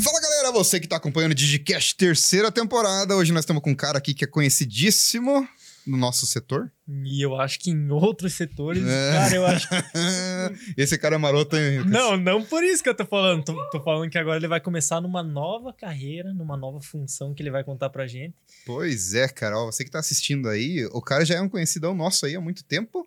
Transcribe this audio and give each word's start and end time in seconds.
Fala 0.00 0.20
galera, 0.20 0.52
você 0.52 0.78
que 0.78 0.86
tá 0.88 0.96
acompanhando 0.96 1.32
o 1.32 1.34
Digicast 1.34 1.96
terceira 1.96 2.50
temporada. 2.52 3.16
Hoje 3.16 3.32
nós 3.32 3.42
estamos 3.42 3.62
com 3.62 3.70
um 3.70 3.74
cara 3.74 3.98
aqui 3.98 4.12
que 4.14 4.24
é 4.24 4.26
conhecidíssimo 4.26 5.48
no 5.86 5.96
nosso 5.96 6.26
setor. 6.26 6.70
E 7.04 7.22
eu 7.24 7.34
acho 7.40 7.58
que 7.60 7.70
em 7.70 7.90
outros 7.90 8.34
setores, 8.34 8.82
É. 8.86 9.12
cara, 9.12 9.34
eu 9.34 9.46
acho 9.46 9.68
que. 9.68 9.74
Esse 10.76 10.98
cara 10.98 11.14
é 11.14 11.18
maroto, 11.18 11.56
hein? 11.56 11.84
Não, 11.86 12.16
não 12.16 12.42
por 12.44 12.62
isso 12.62 12.82
que 12.82 12.88
eu 12.88 12.94
tô 12.94 13.06
falando. 13.06 13.44
Tô, 13.44 13.70
tô 13.70 13.80
falando 13.82 14.10
que 14.10 14.18
agora 14.18 14.36
ele 14.38 14.48
vai 14.48 14.60
começar 14.60 15.00
numa 15.00 15.22
nova 15.22 15.72
carreira, 15.72 16.32
numa 16.34 16.56
nova 16.56 16.80
função 16.80 17.32
que 17.34 17.42
ele 17.42 17.50
vai 17.50 17.64
contar 17.64 17.88
pra 17.90 18.06
gente. 18.06 18.34
Pois 18.66 19.14
é, 19.14 19.28
cara. 19.28 19.58
Ó, 19.58 19.66
você 19.66 19.84
que 19.84 19.90
tá 19.90 19.98
assistindo 20.00 20.48
aí, 20.48 20.84
o 20.92 21.00
cara 21.00 21.24
já 21.24 21.36
é 21.36 21.40
um 21.40 21.48
conhecidão 21.48 21.94
nosso 21.94 22.26
aí 22.26 22.34
há 22.36 22.40
muito 22.40 22.62
tempo. 22.64 23.06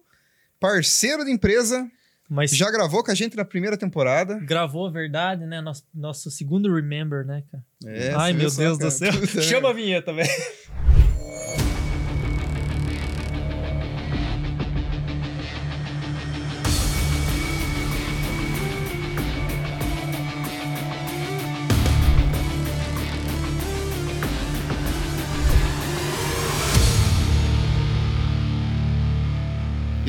Parceiro 0.60 1.24
de 1.24 1.32
empresa, 1.32 1.90
Mas 2.30 2.52
já 2.52 2.70
gravou 2.70 3.04
com 3.04 3.10
a 3.10 3.16
gente 3.16 3.36
na 3.36 3.44
primeira 3.44 3.76
temporada. 3.76 4.40
gravou 4.40 4.86
a 4.88 4.92
verdade, 4.92 5.46
né? 5.46 5.62
Nosso, 5.62 5.84
nosso 5.94 6.30
segundo 6.30 6.74
Remember, 6.74 7.26
né, 7.26 7.44
cara? 7.52 7.64
É, 7.86 8.14
Ai, 8.14 8.34
meu 8.34 8.52
Deus 8.52 8.78
cara. 8.78 8.90
do 8.90 8.92
céu. 8.92 9.12
Chama 9.42 9.70
a 9.72 9.74
vinheta, 9.74 10.14
velho. 10.14 10.30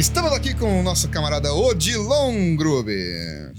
Estamos 0.00 0.32
aqui 0.32 0.54
com 0.54 0.80
o 0.80 0.82
nosso 0.82 1.10
camarada 1.10 1.52
Odilon 1.52 2.56
Grube. 2.56 2.96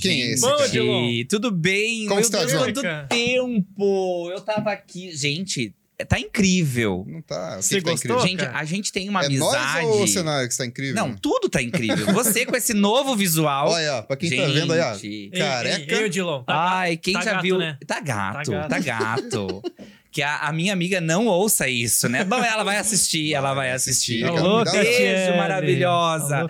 Quem 0.02 0.24
é 0.24 0.32
esse 0.32 0.42
Bom, 0.42 0.50
cara? 0.50 0.64
Odilon. 0.64 1.24
Tudo 1.30 1.52
bem? 1.52 2.00
Como 2.06 2.16
Meu 2.16 2.20
está, 2.20 2.40
Deus, 2.44 2.54
quanto 2.54 2.82
Cara. 2.82 3.06
tempo! 3.08 4.28
Eu 4.32 4.42
tava 4.42 4.72
aqui. 4.72 5.16
Gente, 5.16 5.72
tá 6.10 6.20
incrível. 6.20 7.06
Não 7.08 7.22
tá. 7.22 7.54
o 7.54 7.58
que 7.58 7.64
Você 7.64 7.76
que 7.78 7.84
tá 7.86 7.92
gostou? 7.92 8.16
incrível? 8.18 8.28
Gente, 8.28 8.40
cara. 8.48 8.58
a 8.58 8.66
gente 8.66 8.92
tem 8.92 9.08
uma 9.08 9.22
É 9.22 9.26
amizade. 9.28 9.86
nós 9.86 9.96
ou 9.96 10.04
o 10.04 10.08
cenário 10.08 10.48
que 10.48 10.54
está 10.54 10.66
incrível? 10.66 10.96
Não, 10.96 11.14
tudo 11.16 11.48
tá 11.48 11.62
incrível. 11.62 12.08
Você 12.12 12.44
com 12.44 12.56
esse 12.56 12.74
novo 12.74 13.16
visual. 13.16 13.70
Olha, 13.70 13.98
ó, 13.98 14.02
pra 14.02 14.18
quem 14.18 14.36
tá 14.36 14.48
vendo 14.48 14.74
aí, 14.74 14.80
ó. 14.80 14.96
Ei, 15.04 15.30
Careca. 15.30 15.94
Ei, 15.94 16.00
ei, 16.00 16.06
Odilon. 16.06 16.44
Tá, 16.44 16.54
Ai, 16.80 16.98
quem 16.98 17.14
tá 17.14 17.22
já 17.22 17.32
gato, 17.34 17.44
viu. 17.44 17.60
né? 17.60 17.78
Tá 17.86 18.00
gato, 18.00 18.52
Tá 18.52 18.68
tá 18.68 18.80
gato. 18.80 19.62
que 20.12 20.22
a, 20.22 20.40
a 20.40 20.52
minha 20.52 20.74
amiga 20.74 21.00
não 21.00 21.28
ouça 21.28 21.70
isso, 21.70 22.10
né? 22.10 22.26
Bom, 22.26 22.44
ela 22.44 22.64
vai 22.64 22.78
assistir, 22.78 23.34
ela 23.34 23.54
vai 23.54 23.72
assistir. 23.72 24.26
Alô, 24.26 24.64
Beijo, 24.66 25.38
maravilhosa. 25.38 26.40
Alô, 26.40 26.50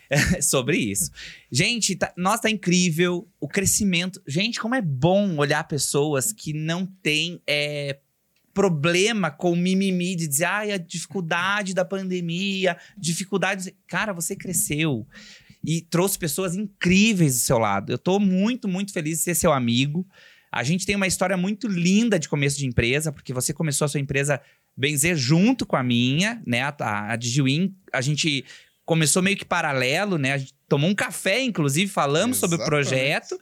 sobre 0.42 0.76
isso. 0.76 1.10
Gente, 1.50 1.96
tá, 1.96 2.12
nossa, 2.16 2.42
tá 2.42 2.50
incrível 2.50 3.26
o 3.40 3.48
crescimento. 3.48 4.22
Gente, 4.26 4.60
como 4.60 4.74
é 4.74 4.82
bom 4.82 5.38
olhar 5.38 5.64
pessoas 5.64 6.32
que 6.32 6.52
não 6.52 6.84
têm 7.02 7.40
é, 7.46 7.98
problema 8.52 9.30
com 9.30 9.56
mimimi 9.56 10.14
de 10.14 10.26
dizer, 10.26 10.44
ai, 10.44 10.72
a 10.72 10.76
dificuldade 10.76 11.72
da 11.72 11.86
pandemia, 11.86 12.76
dificuldade. 12.96 13.74
Cara, 13.86 14.12
você 14.12 14.36
cresceu 14.36 15.06
e 15.64 15.80
trouxe 15.80 16.18
pessoas 16.18 16.54
incríveis 16.54 17.34
do 17.34 17.40
seu 17.40 17.58
lado. 17.58 17.90
Eu 17.90 17.98
tô 17.98 18.20
muito, 18.20 18.68
muito 18.68 18.92
feliz 18.92 19.18
de 19.18 19.24
ser 19.24 19.34
seu 19.34 19.52
amigo. 19.52 20.06
A 20.50 20.62
gente 20.62 20.86
tem 20.86 20.96
uma 20.96 21.06
história 21.06 21.36
muito 21.36 21.68
linda 21.68 22.18
de 22.18 22.28
começo 22.28 22.58
de 22.58 22.66
empresa, 22.66 23.12
porque 23.12 23.32
você 23.32 23.52
começou 23.52 23.84
a 23.84 23.88
sua 23.88 24.00
empresa, 24.00 24.40
bem 24.76 24.92
dizer, 24.92 25.16
junto 25.16 25.66
com 25.66 25.76
a 25.76 25.82
minha, 25.82 26.42
né? 26.46 26.62
A, 26.62 27.12
a 27.12 27.16
Digiwin, 27.16 27.74
a 27.92 28.00
gente 28.00 28.44
começou 28.84 29.22
meio 29.22 29.36
que 29.36 29.44
paralelo, 29.44 30.16
né? 30.16 30.32
A 30.32 30.38
gente 30.38 30.54
tomou 30.68 30.88
um 30.88 30.94
café, 30.94 31.42
inclusive, 31.42 31.90
falamos 31.90 32.38
sobre 32.38 32.56
o 32.56 32.60
Exatamente. 32.60 32.88
projeto. 32.88 33.38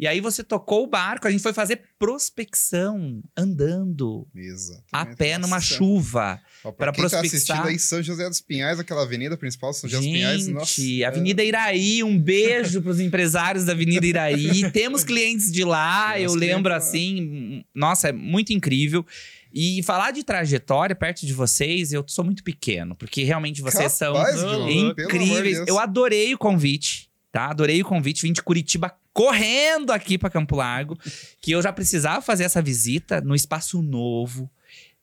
E 0.00 0.06
aí 0.06 0.18
você 0.18 0.42
tocou 0.42 0.84
o 0.84 0.86
barco, 0.86 1.28
a 1.28 1.30
gente 1.30 1.42
foi 1.42 1.52
fazer 1.52 1.82
prospecção, 1.98 3.22
andando, 3.36 4.26
Exatamente. 4.34 4.88
a 4.90 5.04
pé 5.04 5.36
numa 5.36 5.56
Nossa. 5.56 5.66
chuva. 5.74 6.40
Quem 6.62 6.72
tá 6.72 6.92
prospectar. 6.92 7.20
assistindo 7.20 7.66
aí, 7.68 7.78
São 7.78 8.02
José 8.02 8.26
dos 8.26 8.40
Pinhais, 8.40 8.80
aquela 8.80 9.02
avenida 9.02 9.36
principal, 9.36 9.74
São 9.74 9.90
José 9.90 10.02
dos 10.02 10.10
Pinhais. 10.10 10.48
Nossa, 10.48 10.80
Gente, 10.80 11.04
Avenida 11.04 11.44
Iraí, 11.44 12.02
um 12.02 12.18
beijo 12.18 12.80
pros 12.80 12.98
empresários 13.00 13.66
da 13.66 13.72
Avenida 13.72 14.06
Iraí. 14.06 14.70
Temos 14.72 15.04
clientes 15.04 15.52
de 15.52 15.64
lá, 15.64 16.14
Temos 16.14 16.32
eu 16.32 16.38
lembro 16.38 16.70
lá. 16.70 16.78
assim, 16.78 17.62
nossa, 17.74 18.08
é 18.08 18.12
muito 18.12 18.54
incrível. 18.54 19.04
E 19.52 19.82
falar 19.82 20.12
de 20.12 20.22
trajetória 20.24 20.96
perto 20.96 21.26
de 21.26 21.34
vocês, 21.34 21.92
eu 21.92 22.02
sou 22.06 22.24
muito 22.24 22.42
pequeno, 22.42 22.94
porque 22.94 23.22
realmente 23.24 23.60
vocês 23.60 23.92
são 23.92 24.14
Capaz, 24.14 24.36
Ô, 24.36 24.48
João, 24.48 24.70
incríveis. 24.70 25.58
Eu 25.66 25.78
adorei 25.78 26.32
o 26.32 26.38
convite, 26.38 27.10
tá? 27.32 27.50
Adorei 27.50 27.82
o 27.82 27.84
convite. 27.84 28.22
Vim 28.22 28.32
de 28.32 28.42
Curitiba 28.42 28.96
correndo 29.12 29.90
aqui 29.90 30.16
pra 30.16 30.30
Campo 30.30 30.56
Largo, 30.56 30.98
que 31.40 31.52
eu 31.52 31.62
já 31.62 31.72
precisava 31.72 32.22
fazer 32.22 32.44
essa 32.44 32.62
visita 32.62 33.20
no 33.20 33.34
espaço 33.34 33.82
novo. 33.82 34.50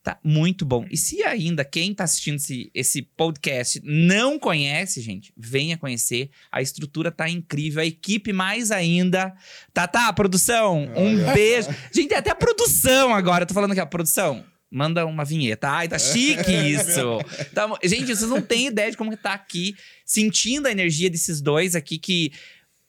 Tá 0.07 0.17
muito 0.23 0.65
bom. 0.65 0.85
E 0.89 0.95
se 0.95 1.21
ainda 1.23 1.65
quem 1.65 1.93
tá 1.93 2.05
assistindo 2.05 2.37
esse, 2.37 2.71
esse 2.73 3.01
podcast 3.01 3.81
não 3.83 4.39
conhece, 4.39 5.01
gente, 5.01 5.33
venha 5.35 5.77
conhecer. 5.77 6.29
A 6.49 6.61
estrutura 6.61 7.11
tá 7.11 7.27
incrível, 7.27 7.81
a 7.81 7.85
equipe 7.85 8.31
mais 8.31 8.71
ainda. 8.71 9.33
Tá, 9.73 9.85
tá, 9.85 10.13
produção, 10.13 10.89
um 10.95 11.33
beijo. 11.33 11.67
Gente, 11.91 12.13
até 12.13 12.29
a 12.29 12.35
produção 12.35 13.13
agora. 13.13 13.43
Eu 13.43 13.47
tô 13.47 13.53
falando 13.53 13.71
aqui, 13.71 13.81
a 13.81 13.85
produção. 13.85 14.45
Manda 14.71 15.05
uma 15.05 15.25
vinheta. 15.25 15.69
Ai, 15.69 15.89
tá 15.89 15.99
chique 15.99 16.51
isso. 16.55 17.19
Tá 17.53 17.67
gente, 17.83 18.05
vocês 18.05 18.29
não 18.29 18.41
têm 18.41 18.67
ideia 18.67 18.91
de 18.91 18.95
como 18.95 19.11
que 19.11 19.17
tá 19.17 19.33
aqui, 19.33 19.75
sentindo 20.05 20.67
a 20.67 20.71
energia 20.71 21.09
desses 21.09 21.41
dois 21.41 21.75
aqui 21.75 21.97
que 21.97 22.31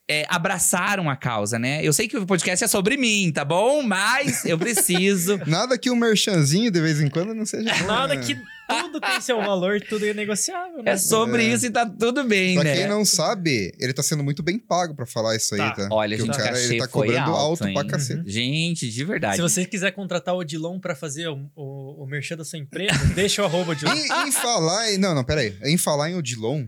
é, 0.09 0.25
abraçaram 0.29 1.09
a 1.11 1.17
causa, 1.17 1.59
né? 1.59 1.81
Eu 1.85 1.93
sei 1.93 2.09
que 2.09 2.17
o 2.17 2.25
podcast 2.27 2.65
é 2.65 2.69
sobre 2.69 2.97
mim, 2.97 3.31
tá 3.33 3.45
bom? 3.45 3.83
Mas 3.83 4.45
eu 4.45 4.59
preciso. 4.59 5.39
Nada 5.47 5.77
que 5.79 5.91
um 5.91 5.97
merchanzinho 5.97 6.71
de 6.71 6.81
vez 6.81 7.01
em 7.01 7.09
quando 7.09 7.35
não 7.35 7.45
seja 7.45 7.75
bom, 7.75 7.87
Nada 7.87 8.15
né? 8.15 8.23
que 8.23 8.35
tudo 8.69 9.01
tem 9.01 9.21
seu 9.21 9.39
valor, 9.39 9.81
tudo 9.81 10.05
é 10.07 10.13
negociável, 10.13 10.83
né? 10.83 10.93
É 10.93 10.97
sobre 10.99 11.43
É. 11.43 11.55
isso 11.55 11.65
e 11.67 11.71
tá 11.71 11.87
tudo 11.87 12.25
bem, 12.25 12.55
Pra 12.55 12.65
né? 12.65 12.77
quem 12.77 12.87
não 12.87 13.03
sabe, 13.05 13.73
ele 13.79 13.93
tá 13.95 14.03
sendo 14.03 14.23
muito 14.23 14.43
bem 14.43 14.59
pago 14.59 14.95
pra 14.95 15.07
falar 15.07 15.37
isso 15.37 15.55
aí, 15.55 15.61
Tá. 15.61 15.71
tá? 15.73 15.89
Olha, 15.91 16.17
Porque 16.19 16.31
gente, 16.33 16.41
o 16.41 16.45
cara, 16.45 16.55
cachê 16.57 16.65
ele 16.75 16.79
tá 16.79 16.89
cobrando 16.89 17.31
alto, 17.31 17.37
alto, 17.37 17.59
pra 17.61 17.71
hein? 17.71 17.77
Uhum. 17.79 17.87
cacete. 17.87 18.23
Gente, 18.31 18.91
de 18.91 19.05
verdade. 19.05 19.37
Se 19.37 19.43
você 19.43 19.65
quiser 19.65 19.93
contratar 19.93 20.35
o 20.35 20.39
Odilon 20.39 20.79
pra 20.79 20.95
fazer 20.95 21.29
o, 21.29 21.51
o, 21.57 22.03
o 22.03 22.07
merchan 22.07 22.37
da 22.37 22.45
sua 22.45 22.59
empresa, 22.59 22.93
deixa 23.15 23.41
o 23.43 23.47
arroba 23.47 23.73
Odilon. 23.73 23.93
Em, 23.95 24.29
em 24.29 24.33
falar 24.33 24.93
em... 24.93 24.99
Não, 24.99 25.15
não, 25.15 25.25
peraí. 25.25 25.57
Em 25.65 25.79
falar 25.79 26.11
em 26.11 26.15
Odilon, 26.17 26.67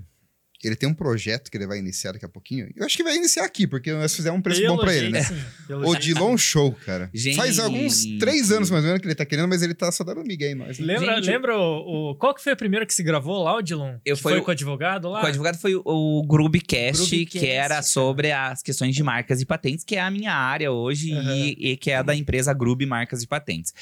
ele 0.68 0.76
tem 0.76 0.88
um 0.88 0.94
projeto 0.94 1.50
que 1.50 1.56
ele 1.56 1.66
vai 1.66 1.78
iniciar 1.78 2.12
daqui 2.12 2.24
a 2.24 2.28
pouquinho. 2.28 2.68
Eu 2.76 2.84
acho 2.86 2.96
que 2.96 3.02
vai 3.02 3.16
iniciar 3.16 3.44
aqui, 3.44 3.66
porque 3.66 3.92
nós 3.92 4.14
fizemos 4.14 4.38
um 4.38 4.42
preço 4.42 4.62
bom 4.66 4.76
pra 4.76 4.94
ele, 4.94 5.08
né? 5.10 5.22
Sim, 5.22 5.34
jeito. 5.68 5.86
Odilon 5.88 6.36
Show, 6.36 6.72
cara. 6.84 7.08
Gente. 7.14 7.36
Faz 7.36 7.58
alguns 7.58 8.04
três 8.18 8.50
anos 8.52 8.70
mais 8.70 8.82
ou 8.84 8.88
menos 8.88 9.00
que 9.00 9.06
ele 9.08 9.14
tá 9.14 9.24
querendo, 9.24 9.48
mas 9.48 9.62
ele 9.62 9.74
tá 9.74 9.90
só 9.90 10.04
dando 10.04 10.22
migué 10.24 10.50
em 10.52 10.54
nós. 10.54 10.78
né? 10.78 10.86
Lembra, 10.86 11.16
Gente, 11.16 11.26
lembra 11.30 11.58
o, 11.58 12.10
o- 12.10 12.14
Qual 12.16 12.34
que 12.34 12.42
foi 12.42 12.52
a 12.52 12.56
primeira 12.56 12.84
que 12.84 12.92
se 12.94 13.02
gravou 13.02 13.42
lá, 13.42 13.56
Odilon? 13.56 13.96
Eu 14.04 14.16
Que 14.16 14.22
fui 14.22 14.32
foi 14.32 14.40
o- 14.40 14.44
com 14.44 14.50
o 14.50 14.52
advogado 14.52 15.08
lá? 15.08 15.22
O 15.22 15.26
advogado 15.26 15.58
foi 15.58 15.74
o, 15.74 15.82
o 15.84 16.22
Grubcast, 16.26 16.98
Grubcast, 17.08 17.26
que 17.38 17.46
era 17.46 17.82
sobre 17.82 18.30
as 18.32 18.62
questões 18.62 18.94
de 18.94 19.02
marcas 19.02 19.40
e 19.40 19.46
patentes, 19.46 19.84
que 19.84 19.96
é 19.96 20.00
a 20.00 20.10
minha 20.10 20.32
área 20.34 20.70
hoje 20.72 21.12
Aham. 21.12 21.34
e, 21.36 21.70
e 21.72 21.76
que 21.76 21.90
é 21.90 21.96
a 21.96 22.02
da 22.02 22.14
empresa 22.14 22.52
Grub 22.52 22.84
Marcas 22.86 23.22
e 23.22 23.26
Patentes. 23.26 23.72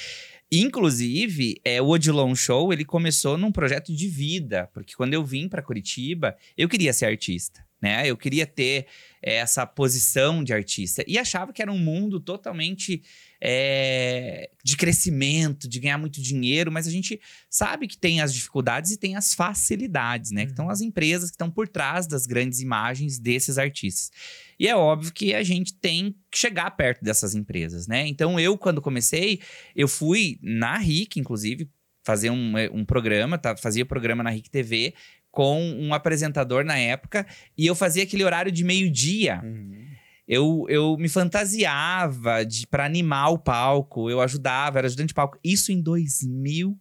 Inclusive, 0.50 1.60
é, 1.62 1.80
o 1.80 1.88
Odilon 1.88 2.34
Show, 2.34 2.72
ele 2.72 2.84
começou 2.84 3.36
num 3.36 3.52
projeto 3.52 3.94
de 3.94 4.08
vida, 4.08 4.68
porque 4.72 4.94
quando 4.94 5.12
eu 5.12 5.22
vim 5.22 5.46
para 5.46 5.62
Curitiba, 5.62 6.36
eu 6.56 6.68
queria 6.68 6.92
ser 6.92 7.04
artista, 7.04 7.62
né? 7.82 8.06
Eu 8.06 8.16
queria 8.16 8.46
ter 8.46 8.86
é, 9.22 9.34
essa 9.36 9.66
posição 9.66 10.42
de 10.42 10.54
artista 10.54 11.04
e 11.06 11.18
achava 11.18 11.52
que 11.52 11.60
era 11.60 11.70
um 11.70 11.78
mundo 11.78 12.18
totalmente 12.18 13.02
é, 13.40 14.50
de 14.64 14.76
crescimento, 14.76 15.68
de 15.68 15.78
ganhar 15.80 15.98
muito 15.98 16.20
dinheiro, 16.20 16.72
mas 16.72 16.86
a 16.86 16.90
gente 16.90 17.20
sabe 17.48 17.86
que 17.86 17.96
tem 17.96 18.20
as 18.20 18.34
dificuldades 18.34 18.90
e 18.90 18.96
tem 18.96 19.16
as 19.16 19.34
facilidades, 19.34 20.30
né? 20.30 20.44
Que 20.44 20.52
estão 20.52 20.66
Uhum. 20.66 20.70
as 20.70 20.80
empresas 20.80 21.30
que 21.30 21.34
estão 21.34 21.50
por 21.50 21.68
trás 21.68 22.06
das 22.06 22.26
grandes 22.26 22.60
imagens 22.60 23.18
desses 23.18 23.58
artistas. 23.58 24.10
E 24.58 24.66
é 24.66 24.74
óbvio 24.74 25.12
que 25.12 25.34
a 25.34 25.42
gente 25.42 25.74
tem 25.74 26.14
que 26.30 26.38
chegar 26.38 26.70
perto 26.72 27.04
dessas 27.04 27.34
empresas, 27.34 27.86
né? 27.86 28.06
Então 28.06 28.38
eu, 28.38 28.58
quando 28.58 28.82
comecei, 28.82 29.40
eu 29.74 29.86
fui 29.86 30.38
na 30.42 30.76
RIC, 30.76 31.16
inclusive, 31.18 31.70
fazer 32.02 32.30
um, 32.30 32.56
eh, 32.56 32.70
um 32.72 32.84
programa, 32.84 33.38
tá? 33.38 33.56
fazia 33.56 33.84
programa 33.84 34.22
na 34.22 34.30
RIC 34.30 34.48
TV 34.48 34.94
com 35.30 35.62
um 35.62 35.94
apresentador 35.94 36.64
na 36.64 36.76
época, 36.76 37.26
e 37.56 37.66
eu 37.66 37.74
fazia 37.74 38.02
aquele 38.02 38.24
horário 38.24 38.50
de 38.50 38.64
meio-dia. 38.64 39.40
Uhum. 39.44 39.87
Eu, 40.28 40.66
eu 40.68 40.94
me 40.98 41.08
fantasiava 41.08 42.44
de 42.44 42.66
para 42.66 42.84
animar 42.84 43.30
o 43.30 43.38
palco, 43.38 44.10
eu 44.10 44.20
ajudava, 44.20 44.78
era 44.78 44.86
ajudante 44.86 45.08
de 45.08 45.14
palco. 45.14 45.38
Isso 45.42 45.72
em 45.72 45.80
2001. 45.80 46.76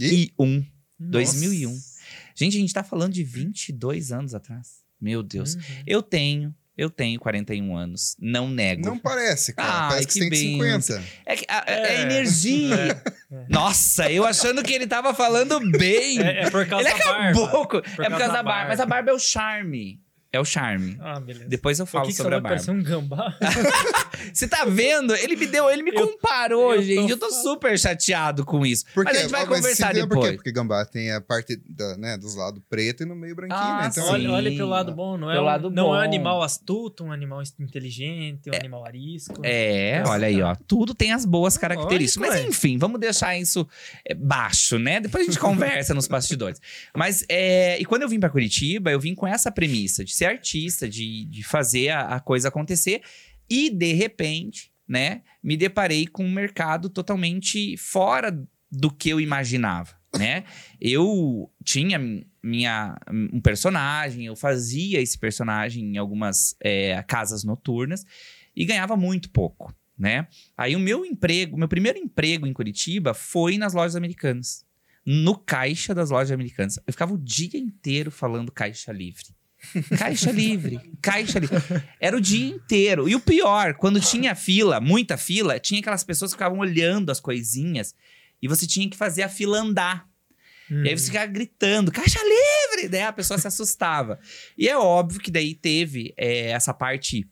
E? 0.00 0.32
Nossa. 0.38 1.32
2001. 1.38 1.78
Gente, 2.34 2.56
a 2.56 2.60
gente 2.60 2.74
tá 2.74 2.82
falando 2.82 3.12
de 3.12 3.22
22 3.22 4.10
anos 4.12 4.34
atrás. 4.34 4.82
Meu 5.00 5.22
Deus. 5.22 5.54
Uhum. 5.54 5.60
Eu 5.86 6.02
tenho, 6.02 6.54
eu 6.76 6.88
tenho 6.90 7.18
41 7.20 7.76
anos. 7.76 8.16
Não 8.18 8.48
nego. 8.48 8.84
Não 8.86 8.98
parece, 8.98 9.52
cara. 9.52 9.72
Ai, 9.72 9.88
parece 9.90 10.06
que, 10.08 10.20
que 10.20 10.30
tem 10.30 10.58
benção. 10.58 10.96
50. 10.96 11.12
É, 11.26 11.36
que 11.36 11.44
a- 11.48 11.64
é, 11.66 11.80
É. 11.96 12.02
energia. 12.02 13.02
É. 13.30 13.46
Nossa, 13.48 14.10
eu 14.10 14.24
achando 14.24 14.62
que 14.62 14.72
ele 14.72 14.86
tava 14.86 15.14
falando 15.14 15.58
bem. 15.78 16.18
É, 16.20 16.44
é 16.44 16.50
por 16.50 16.66
causa 16.66 16.88
ele 16.88 16.98
da 16.98 17.04
barba. 17.04 17.44
acabou. 17.44 17.68
com- 17.68 17.76
é 17.78 17.80
por 17.82 17.96
causa 17.96 18.10
causa 18.10 18.18
da 18.18 18.26
da 18.26 18.42
barba. 18.42 18.50
barba. 18.50 18.68
Mas 18.68 18.80
a 18.80 18.86
barba 18.86 19.10
é 19.10 19.14
o 19.14 19.18
charme. 19.18 20.00
É 20.32 20.40
o 20.40 20.44
charme. 20.46 20.96
Ah, 20.98 21.20
beleza. 21.20 21.44
Depois 21.46 21.78
eu 21.78 21.84
falo 21.84 22.06
que 22.06 22.12
que 22.12 22.16
sobre 22.16 22.34
a 22.36 22.40
barba. 22.40 22.72
um 22.72 22.82
gambá? 22.82 23.36
Você 24.32 24.48
tá 24.48 24.64
vendo? 24.64 25.14
Ele 25.16 25.36
me 25.36 25.46
deu, 25.46 25.68
ele 25.70 25.82
me 25.82 25.90
Eu- 25.94 26.06
comparou, 26.08 26.72
eu 26.74 26.76
tô 26.80 26.82
gente. 26.82 27.10
Eu 27.10 27.18
tô 27.18 27.30
super 27.30 27.78
chateado 27.78 28.44
com 28.44 28.64
isso. 28.64 28.84
Por 28.94 29.04
Mas 29.04 29.16
a 29.16 29.20
gente 29.20 29.30
vai 29.30 29.46
conversar 29.46 29.86
entendeu 29.90 30.08
Por 30.08 30.14
depois. 30.14 30.30
quê? 30.30 30.36
Porque 30.36 30.52
gambá 30.52 30.84
tem 30.86 31.12
a 31.12 31.20
parte 31.20 31.60
da, 31.68 31.96
né, 31.98 32.16
dos 32.16 32.34
lados 32.34 32.62
preto 32.70 33.02
e 33.02 33.06
no 33.06 33.14
meio 33.14 33.34
branquinho, 33.34 33.58
Ah, 33.60 33.82
né? 33.82 33.88
Então, 33.90 34.04
sim. 34.04 34.10
olha, 34.10 34.30
olha 34.32 34.50
pelo 34.50 34.68
lado 34.70 34.92
bom, 34.94 35.18
não 35.18 35.30
é, 35.30 35.34
Pelo 35.34 35.44
um, 35.44 35.46
lado 35.48 35.70
não 35.70 35.82
é 35.94 35.98
um 35.98 36.00
bom. 36.00 36.02
animal 36.02 36.42
astuto, 36.42 37.04
um 37.04 37.12
animal 37.12 37.42
inteligente, 37.60 38.48
um 38.50 38.54
animal 38.54 38.86
arisco. 38.86 39.34
É, 39.44 40.02
olha 40.06 40.28
aí, 40.28 40.40
ó. 40.40 40.54
Tudo 40.66 40.94
tem 40.94 41.12
as 41.12 41.24
boas 41.26 41.58
características. 41.58 42.28
Lógico, 42.28 42.46
Mas 42.48 42.56
enfim, 42.56 42.78
vamos 42.78 42.98
deixar 43.00 43.36
isso 43.36 43.68
é, 44.06 44.14
baixo, 44.14 44.78
né? 44.78 45.00
Depois 45.00 45.22
a 45.26 45.30
gente 45.30 45.38
conversa 45.38 45.92
nos 45.92 46.06
bastidores. 46.08 46.60
Mas, 46.96 47.24
é, 47.28 47.78
e 47.78 47.84
quando 47.84 48.02
eu 48.02 48.08
vim 48.08 48.18
pra 48.20 48.30
Curitiba, 48.30 48.90
eu 48.90 49.00
vim 49.00 49.14
com 49.14 49.26
essa 49.26 49.50
premissa 49.50 50.04
de 50.04 50.14
ser 50.22 50.26
artista, 50.26 50.88
de, 50.88 51.24
de 51.24 51.42
fazer 51.42 51.88
a, 51.88 52.16
a 52.16 52.20
coisa 52.20 52.48
acontecer. 52.48 53.02
E, 53.50 53.68
de 53.68 53.92
repente, 53.92 54.72
né, 54.86 55.22
me 55.42 55.56
deparei 55.56 56.06
com 56.06 56.24
um 56.24 56.30
mercado 56.30 56.88
totalmente 56.88 57.76
fora 57.76 58.30
do 58.70 58.90
que 58.90 59.10
eu 59.10 59.20
imaginava, 59.20 59.94
né? 60.16 60.44
Eu 60.80 61.50
tinha 61.62 61.98
minha, 62.42 62.96
um 63.10 63.40
personagem, 63.40 64.26
eu 64.26 64.36
fazia 64.36 65.00
esse 65.00 65.18
personagem 65.18 65.84
em 65.84 65.98
algumas 65.98 66.56
é, 66.60 67.02
casas 67.02 67.44
noturnas 67.44 68.04
e 68.54 68.64
ganhava 68.64 68.96
muito 68.96 69.28
pouco, 69.30 69.74
né? 69.98 70.26
Aí 70.56 70.74
o 70.74 70.80
meu 70.80 71.04
emprego, 71.04 71.58
meu 71.58 71.68
primeiro 71.68 71.98
emprego 71.98 72.46
em 72.46 72.52
Curitiba 72.52 73.12
foi 73.12 73.58
nas 73.58 73.74
lojas 73.74 73.96
americanas. 73.96 74.64
No 75.04 75.36
caixa 75.36 75.92
das 75.92 76.10
lojas 76.10 76.30
americanas. 76.30 76.78
Eu 76.86 76.92
ficava 76.92 77.12
o 77.12 77.18
dia 77.18 77.58
inteiro 77.58 78.10
falando 78.10 78.52
caixa 78.52 78.92
livre. 78.92 79.34
Caixa 79.96 80.30
livre, 80.30 80.80
caixa 81.00 81.38
livre. 81.38 81.56
Era 82.00 82.16
o 82.16 82.20
dia 82.20 82.48
inteiro. 82.48 83.08
E 83.08 83.14
o 83.14 83.20
pior, 83.20 83.74
quando 83.74 84.00
tinha 84.00 84.34
fila, 84.34 84.80
muita 84.80 85.16
fila, 85.16 85.58
tinha 85.58 85.80
aquelas 85.80 86.04
pessoas 86.04 86.32
que 86.32 86.36
ficavam 86.36 86.58
olhando 86.58 87.10
as 87.10 87.20
coisinhas 87.20 87.94
e 88.40 88.48
você 88.48 88.66
tinha 88.66 88.88
que 88.90 88.96
fazer 88.96 89.22
a 89.22 89.28
fila 89.28 89.58
andar. 89.58 90.08
Hum. 90.70 90.84
E 90.84 90.88
aí 90.88 90.98
você 90.98 91.06
ficava 91.06 91.26
gritando, 91.26 91.92
caixa 91.92 92.18
livre! 92.18 92.88
Daí 92.88 93.02
a 93.02 93.12
pessoa 93.12 93.38
se 93.38 93.46
assustava. 93.46 94.18
E 94.58 94.68
é 94.68 94.76
óbvio 94.76 95.20
que 95.20 95.30
daí 95.30 95.54
teve 95.54 96.12
é, 96.16 96.50
essa 96.50 96.74
parte 96.74 97.28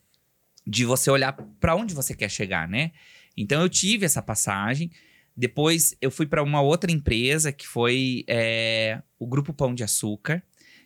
de 0.66 0.84
você 0.84 1.10
olhar 1.10 1.32
para 1.58 1.74
onde 1.74 1.94
você 1.94 2.14
quer 2.14 2.30
chegar, 2.30 2.68
né? 2.68 2.92
Então 3.36 3.60
eu 3.60 3.68
tive 3.68 4.06
essa 4.06 4.22
passagem. 4.22 4.90
Depois 5.36 5.96
eu 6.00 6.10
fui 6.10 6.26
para 6.26 6.42
uma 6.42 6.60
outra 6.60 6.92
empresa 6.92 7.50
que 7.50 7.66
foi 7.66 8.24
é, 8.28 9.00
o 9.18 9.26
Grupo 9.26 9.52
Pão 9.52 9.74
de 9.74 9.82
Açúcar. 9.82 10.42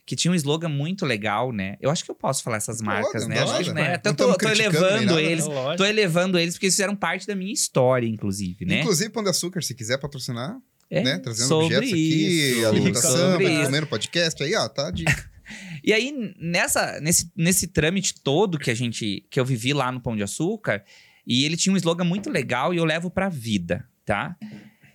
Que 0.06 0.14
tinha 0.14 0.30
um 0.30 0.34
slogan 0.34 0.68
muito 0.68 1.06
legal, 1.06 1.50
né? 1.50 1.76
Eu 1.80 1.90
acho 1.90 2.04
que 2.04 2.10
eu 2.10 2.14
posso 2.14 2.42
falar 2.42 2.58
essas 2.58 2.82
marcas, 2.82 3.26
né? 3.26 3.40
Acho 3.40 3.64
que, 3.64 3.72
né? 3.72 3.94
Até 3.94 4.12
tô, 4.12 4.34
tô 4.36 4.48
elevando 4.48 5.06
nada, 5.06 5.22
eles. 5.22 5.46
É 5.46 5.48
lógico. 5.48 5.76
Tô 5.78 5.84
elevando 5.84 6.38
eles 6.38 6.54
porque 6.54 6.66
eles 6.66 6.74
fizeram 6.74 6.94
parte 6.94 7.26
da 7.26 7.34
minha 7.34 7.52
história, 7.52 8.06
inclusive, 8.06 8.66
né? 8.66 8.80
Inclusive, 8.80 9.08
Pão 9.10 9.22
de 9.22 9.30
Açúcar, 9.30 9.62
se 9.62 9.74
quiser 9.74 9.98
patrocinar, 9.98 10.58
É, 10.90 11.02
né? 11.02 11.18
Trazendo 11.18 11.48
sobre 11.48 11.76
objetos 11.76 11.88
aqui, 11.88 12.52
isso, 12.52 12.66
alimentação, 12.66 13.32
sobre 13.32 13.48
isso. 13.48 13.64
comendo 13.64 13.86
podcast 13.86 14.42
aí, 14.42 14.54
ó, 14.54 14.68
tá 14.68 14.90
de 14.90 15.04
E 15.82 15.92
aí, 15.92 16.34
nessa, 16.38 17.00
nesse, 17.00 17.30
nesse 17.36 17.66
trâmite 17.68 18.14
todo 18.22 18.58
que 18.58 18.70
a 18.70 18.74
gente 18.74 19.26
que 19.30 19.38
eu 19.38 19.44
vivi 19.44 19.72
lá 19.72 19.92
no 19.92 20.00
Pão 20.00 20.16
de 20.16 20.22
Açúcar, 20.22 20.82
e 21.26 21.44
ele 21.44 21.56
tinha 21.56 21.72
um 21.72 21.76
slogan 21.76 22.04
muito 22.04 22.30
legal 22.30 22.72
e 22.72 22.76
eu 22.78 22.84
levo 22.84 23.10
pra 23.10 23.28
vida, 23.28 23.86
tá? 24.04 24.36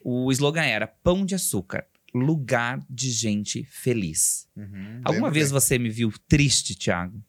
O 0.04 0.32
slogan 0.32 0.64
era 0.64 0.88
Pão 0.88 1.26
de 1.26 1.36
Açúcar, 1.36 1.86
lugar 2.14 2.80
de 2.90 3.10
gente 3.12 3.64
feliz. 3.64 4.48
Uhum, 4.56 5.02
Alguma 5.04 5.30
vez 5.30 5.52
bem. 5.52 5.60
você 5.60 5.78
me 5.78 5.90
viu 5.90 6.12
triste, 6.28 6.76
Thiago? 6.76 7.24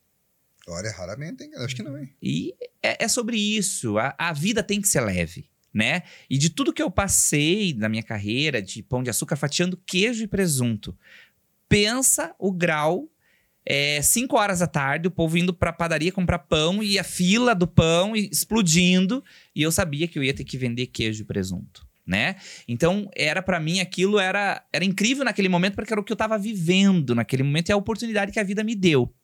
Olha, 0.68 0.90
raramente, 0.92 1.42
hein? 1.44 1.50
Acho 1.56 1.74
que 1.76 1.82
não, 1.82 1.98
hein? 1.98 2.14
E 2.22 2.54
é, 2.82 3.04
é 3.04 3.08
sobre 3.08 3.36
isso. 3.36 3.98
A, 3.98 4.14
a 4.18 4.32
vida 4.32 4.62
tem 4.62 4.80
que 4.80 4.88
ser 4.88 5.00
leve, 5.00 5.50
né? 5.74 6.02
E 6.28 6.38
de 6.38 6.48
tudo 6.50 6.72
que 6.72 6.82
eu 6.82 6.90
passei 6.90 7.74
na 7.74 7.88
minha 7.88 8.02
carreira, 8.02 8.62
de 8.62 8.82
pão 8.82 9.02
de 9.02 9.10
açúcar 9.10 9.36
fatiando 9.36 9.76
queijo 9.86 10.22
e 10.22 10.28
presunto, 10.28 10.96
pensa 11.68 12.34
o 12.38 12.52
grau. 12.52 13.10
É, 13.66 14.00
cinco 14.00 14.36
horas 14.36 14.60
da 14.60 14.66
tarde, 14.66 15.06
o 15.06 15.10
povo 15.10 15.36
indo 15.36 15.52
pra 15.52 15.72
padaria 15.72 16.10
comprar 16.10 16.38
pão 16.40 16.82
e 16.82 16.98
a 16.98 17.04
fila 17.04 17.54
do 17.54 17.66
pão 17.66 18.16
explodindo. 18.16 19.22
E 19.54 19.62
eu 19.62 19.70
sabia 19.70 20.08
que 20.08 20.18
eu 20.18 20.24
ia 20.24 20.32
ter 20.34 20.44
que 20.44 20.56
vender 20.56 20.86
queijo 20.86 21.22
e 21.22 21.26
presunto, 21.26 21.86
né? 22.10 22.34
Então, 22.66 23.08
era 23.14 23.40
para 23.40 23.60
mim 23.60 23.78
aquilo 23.78 24.18
era, 24.18 24.66
era 24.72 24.84
incrível 24.84 25.24
naquele 25.24 25.48
momento 25.48 25.76
porque 25.76 25.92
era 25.92 26.00
o 26.00 26.04
que 26.04 26.12
eu 26.12 26.16
tava 26.16 26.36
vivendo 26.36 27.14
naquele 27.14 27.44
momento 27.44 27.68
e 27.68 27.72
a 27.72 27.76
oportunidade 27.76 28.32
que 28.32 28.40
a 28.40 28.42
vida 28.42 28.64
me 28.64 28.74
deu. 28.74 29.14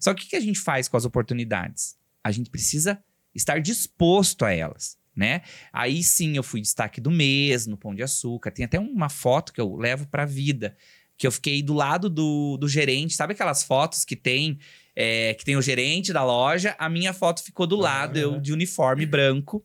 Só 0.00 0.12
que 0.12 0.24
o 0.24 0.28
que 0.28 0.34
a 0.34 0.40
gente 0.40 0.58
faz 0.58 0.88
com 0.88 0.96
as 0.96 1.04
oportunidades? 1.04 1.96
A 2.22 2.32
gente 2.32 2.50
precisa 2.50 3.00
estar 3.32 3.60
disposto 3.60 4.44
a 4.44 4.50
elas, 4.50 4.98
né? 5.14 5.42
Aí 5.72 6.02
sim 6.02 6.36
eu 6.36 6.42
fui 6.42 6.60
destaque 6.60 7.00
do 7.00 7.12
mês 7.12 7.68
no 7.68 7.76
Pão 7.76 7.94
de 7.94 8.02
Açúcar. 8.02 8.50
Tem 8.50 8.64
até 8.64 8.80
uma 8.80 9.08
foto 9.08 9.52
que 9.52 9.60
eu 9.60 9.76
levo 9.76 10.08
pra 10.08 10.24
vida, 10.24 10.76
que 11.16 11.24
eu 11.24 11.30
fiquei 11.30 11.62
do 11.62 11.74
lado 11.74 12.10
do, 12.10 12.56
do 12.56 12.68
gerente. 12.68 13.14
Sabe 13.14 13.34
aquelas 13.34 13.62
fotos 13.62 14.04
que 14.04 14.16
tem 14.16 14.58
é, 14.96 15.32
que 15.34 15.44
tem 15.44 15.56
o 15.56 15.62
gerente 15.62 16.12
da 16.12 16.24
loja? 16.24 16.74
A 16.76 16.88
minha 16.88 17.12
foto 17.12 17.40
ficou 17.40 17.68
do 17.68 17.76
lado, 17.76 18.18
eu 18.18 18.40
de 18.40 18.52
uniforme 18.52 19.06
branco, 19.06 19.64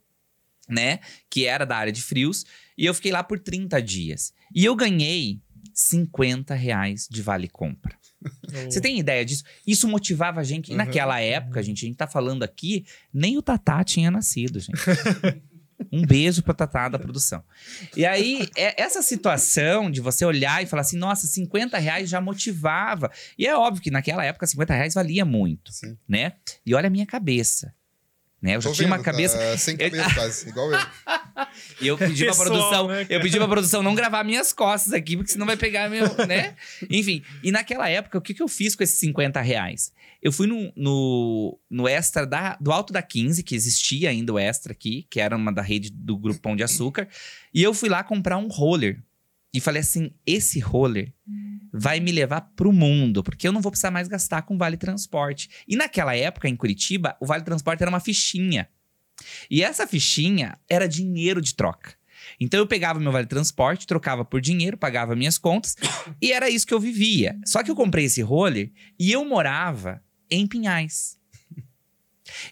né? 0.69 0.99
Que 1.27 1.45
era 1.45 1.65
da 1.65 1.75
área 1.75 1.91
de 1.91 2.03
frios. 2.03 2.45
E 2.77 2.85
eu 2.85 2.93
fiquei 2.93 3.11
lá 3.11 3.23
por 3.23 3.39
30 3.39 3.81
dias. 3.81 4.33
E 4.53 4.63
eu 4.63 4.75
ganhei 4.75 5.41
50 5.73 6.53
reais 6.53 7.07
de 7.09 7.21
vale 7.21 7.47
compra. 7.47 7.95
Você 8.69 8.81
tem 8.81 8.99
ideia 8.99 9.23
disso? 9.23 9.43
Isso 9.65 9.87
motivava 9.87 10.39
a 10.39 10.43
gente. 10.43 10.69
E 10.69 10.71
Uhum. 10.71 10.77
naquela 10.77 11.19
época, 11.21 11.61
gente, 11.61 11.85
a 11.85 11.87
gente 11.87 11.97
tá 11.97 12.07
falando 12.07 12.43
aqui, 12.43 12.85
nem 13.13 13.37
o 13.37 13.41
Tatá 13.41 13.83
tinha 13.83 14.09
nascido, 14.11 14.59
gente. 14.59 14.75
Um 15.91 16.03
beijo 16.03 16.41
pra 16.41 16.55
Tatá 16.55 16.89
da 16.89 16.97
produção. 16.97 17.43
E 17.95 18.03
aí, 18.03 18.49
é- 18.57 18.81
essa 18.81 19.03
situação 19.03 19.91
de 19.91 20.01
você 20.01 20.25
olhar 20.25 20.63
e 20.63 20.65
falar 20.65 20.81
assim, 20.81 20.97
nossa, 20.97 21.27
50 21.27 21.77
reais 21.77 22.09
já 22.09 22.19
motivava. 22.19 23.11
E 23.37 23.45
é 23.45 23.55
óbvio 23.55 23.83
que 23.83 23.91
naquela 23.91 24.25
época 24.25 24.47
50 24.47 24.73
reais 24.73 24.95
valia 24.95 25.23
muito, 25.23 25.71
Sim. 25.71 25.95
né? 26.09 26.33
E 26.65 26.73
olha 26.73 26.87
a 26.87 26.89
minha 26.89 27.05
cabeça. 27.05 27.71
Né? 28.47 28.55
Eu 28.55 28.61
já 28.61 28.71
tinha 28.71 28.87
uma 28.87 28.95
vendo, 28.95 29.03
cabeça. 29.03 29.37
Tá 29.37 29.57
sem 29.57 29.75
cabelo 29.75 30.13
quase, 30.13 30.47
igual 30.47 30.71
eu. 30.71 30.79
E 31.81 31.87
eu 31.87 31.97
pedi 31.97 32.23
pra 32.23 32.33
Pessoal, 32.33 32.47
produção, 32.47 32.87
né, 32.87 33.05
eu 33.09 33.21
pedi 33.21 33.37
pra 33.37 33.47
produção 33.47 33.83
não 33.83 33.93
gravar 33.93 34.23
minhas 34.23 34.53
costas 34.53 34.93
aqui, 34.93 35.15
porque 35.17 35.31
senão 35.31 35.45
vai 35.45 35.57
pegar 35.57 35.89
meu, 35.89 36.07
né? 36.25 36.55
Enfim, 36.89 37.23
e 37.43 37.51
naquela 37.51 37.89
época, 37.89 38.17
o 38.17 38.21
que, 38.21 38.33
que 38.33 38.41
eu 38.41 38.47
fiz 38.47 38.75
com 38.75 38.83
esses 38.83 38.97
50 38.99 39.39
reais? 39.41 39.91
Eu 40.21 40.31
fui 40.31 40.47
no, 40.47 40.71
no, 40.75 41.59
no 41.69 41.87
Extra 41.87 42.25
da, 42.25 42.55
do 42.59 42.71
Alto 42.71 42.93
da 42.93 43.01
15, 43.01 43.43
que 43.43 43.55
existia 43.55 44.09
ainda 44.09 44.33
o 44.33 44.39
Extra 44.39 44.71
aqui, 44.71 45.05
que 45.09 45.19
era 45.19 45.35
uma 45.35 45.51
da 45.51 45.61
rede 45.61 45.91
do 45.91 46.17
Grupo 46.17 46.39
Pão 46.39 46.55
de 46.55 46.63
Açúcar, 46.63 47.07
e 47.53 47.61
eu 47.61 47.73
fui 47.73 47.89
lá 47.89 48.03
comprar 48.03 48.37
um 48.37 48.47
roller. 48.47 48.99
E 49.53 49.59
falei 49.59 49.81
assim: 49.81 50.11
esse 50.25 50.59
roller 50.59 51.13
vai 51.73 51.99
me 51.99 52.11
levar 52.11 52.41
pro 52.55 52.71
mundo, 52.71 53.23
porque 53.23 53.47
eu 53.47 53.51
não 53.51 53.61
vou 53.61 53.71
precisar 53.71 53.91
mais 53.91 54.07
gastar 54.07 54.43
com 54.43 54.57
vale 54.57 54.77
transporte. 54.77 55.49
E 55.67 55.75
naquela 55.75 56.15
época, 56.15 56.47
em 56.47 56.55
Curitiba, 56.55 57.15
o 57.19 57.25
vale 57.25 57.43
transporte 57.43 57.81
era 57.81 57.89
uma 57.89 57.99
fichinha. 57.99 58.67
E 59.49 59.63
essa 59.63 59.87
fichinha 59.87 60.57
era 60.69 60.87
dinheiro 60.87 61.41
de 61.41 61.55
troca. 61.55 61.95
Então 62.39 62.59
eu 62.59 62.67
pegava 62.67 62.99
meu 62.99 63.11
vale 63.11 63.27
transporte, 63.27 63.87
trocava 63.87 64.25
por 64.25 64.41
dinheiro, 64.41 64.77
pagava 64.77 65.15
minhas 65.15 65.37
contas 65.37 65.75
e 66.21 66.31
era 66.31 66.49
isso 66.49 66.67
que 66.67 66.73
eu 66.73 66.79
vivia. 66.79 67.37
Só 67.45 67.63
que 67.63 67.71
eu 67.71 67.75
comprei 67.75 68.05
esse 68.05 68.21
roller 68.21 68.71
e 68.99 69.11
eu 69.11 69.23
morava 69.25 70.01
em 70.29 70.45
Pinhais. 70.45 71.16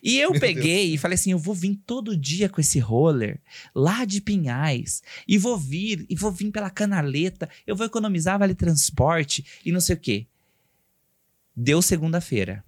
E 0.01 0.17
eu 0.19 0.31
Meu 0.31 0.39
peguei 0.39 0.93
e 0.93 0.97
falei 0.97 1.15
assim: 1.15 1.31
eu 1.31 1.39
vou 1.39 1.53
vir 1.53 1.75
todo 1.85 2.17
dia 2.17 2.49
com 2.49 2.61
esse 2.61 2.79
roller 2.79 3.39
lá 3.73 4.05
de 4.05 4.21
Pinhais 4.21 5.01
e 5.27 5.37
vou 5.37 5.57
vir 5.57 6.05
e 6.09 6.15
vou 6.15 6.31
vir 6.31 6.51
pela 6.51 6.69
canaleta, 6.69 7.49
eu 7.65 7.75
vou 7.75 7.85
economizar 7.85 8.39
vale 8.39 8.55
transporte 8.55 9.45
e 9.65 9.71
não 9.71 9.79
sei 9.79 9.95
o 9.95 9.99
quê. 9.99 10.27
Deu 11.55 11.81
segunda-feira, 11.81 12.63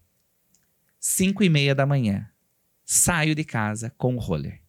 cinco 0.99 1.43
e 1.43 1.49
meia 1.49 1.75
da 1.75 1.85
manhã, 1.85 2.29
saio 2.85 3.35
de 3.35 3.43
casa 3.43 3.93
com 3.97 4.15
o 4.15 4.19
roller 4.19 4.61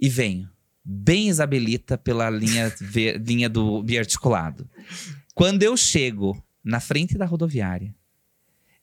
e 0.00 0.08
venho 0.08 0.50
bem 0.82 1.28
Isabelita 1.28 1.98
pela 1.98 2.30
linha, 2.30 2.72
linha 3.24 3.48
do 3.48 3.82
biarticulado. 3.82 4.68
Quando 5.34 5.62
eu 5.62 5.76
chego 5.76 6.42
na 6.64 6.80
frente 6.80 7.16
da 7.18 7.26
rodoviária, 7.26 7.94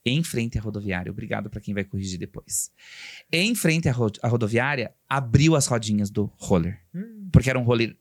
em 0.10 0.24
frente 0.24 0.58
à 0.58 0.62
rodoviária, 0.62 1.12
obrigado 1.12 1.50
para 1.50 1.62
quem 1.62 1.74
vai 1.74 1.84
corrigir 1.84 2.20
depois. 2.20 2.72
Em 3.32 3.54
frente 3.56 3.90
à, 3.90 3.92
ro- 3.92 4.12
à 4.22 4.28
rodoviária, 4.28 4.94
abriu 5.08 5.56
as 5.56 5.68
rodinhas 5.68 6.10
do 6.10 6.32
roller. 6.38 6.80
Hum. 6.94 7.30
Porque 7.32 7.50
era 7.50 7.60
um 7.60 7.64
roller 7.64 7.96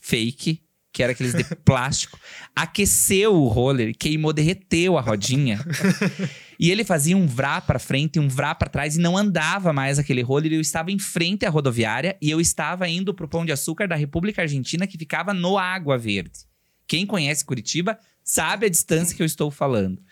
fake, 0.00 0.62
que 0.92 1.02
era 1.02 1.12
aqueles 1.12 1.34
de 1.34 1.44
plástico. 1.64 2.18
Aqueceu 2.54 3.34
o 3.34 3.46
roller, 3.48 3.96
queimou, 3.96 4.32
derreteu 4.32 4.98
a 4.98 5.00
rodinha. 5.00 5.58
e 6.58 6.70
ele 6.70 6.84
fazia 6.84 7.16
um 7.16 7.26
vrá 7.26 7.60
para 7.60 7.78
frente 7.78 8.16
e 8.16 8.20
um 8.20 8.28
vrá 8.28 8.54
para 8.54 8.68
trás 8.68 8.96
e 8.96 9.00
não 9.00 9.16
andava 9.16 9.72
mais 9.72 9.98
aquele 9.98 10.22
roller. 10.22 10.52
Eu 10.52 10.60
estava 10.60 10.90
em 10.90 10.98
frente 10.98 11.46
à 11.46 11.50
rodoviária 11.50 12.16
e 12.20 12.30
eu 12.30 12.40
estava 12.40 12.88
indo 12.88 13.14
pro 13.14 13.28
Pão 13.28 13.44
de 13.46 13.52
Açúcar 13.52 13.86
da 13.86 13.94
República 13.94 14.42
Argentina, 14.42 14.86
que 14.86 14.98
ficava 14.98 15.32
no 15.32 15.56
Água 15.56 15.96
Verde. 15.96 16.40
Quem 16.86 17.06
conhece 17.06 17.44
Curitiba 17.44 17.96
sabe 18.24 18.66
a 18.66 18.68
distância 18.68 19.14
que 19.16 19.22
eu 19.22 19.26
estou 19.26 19.50
falando. 19.50 20.02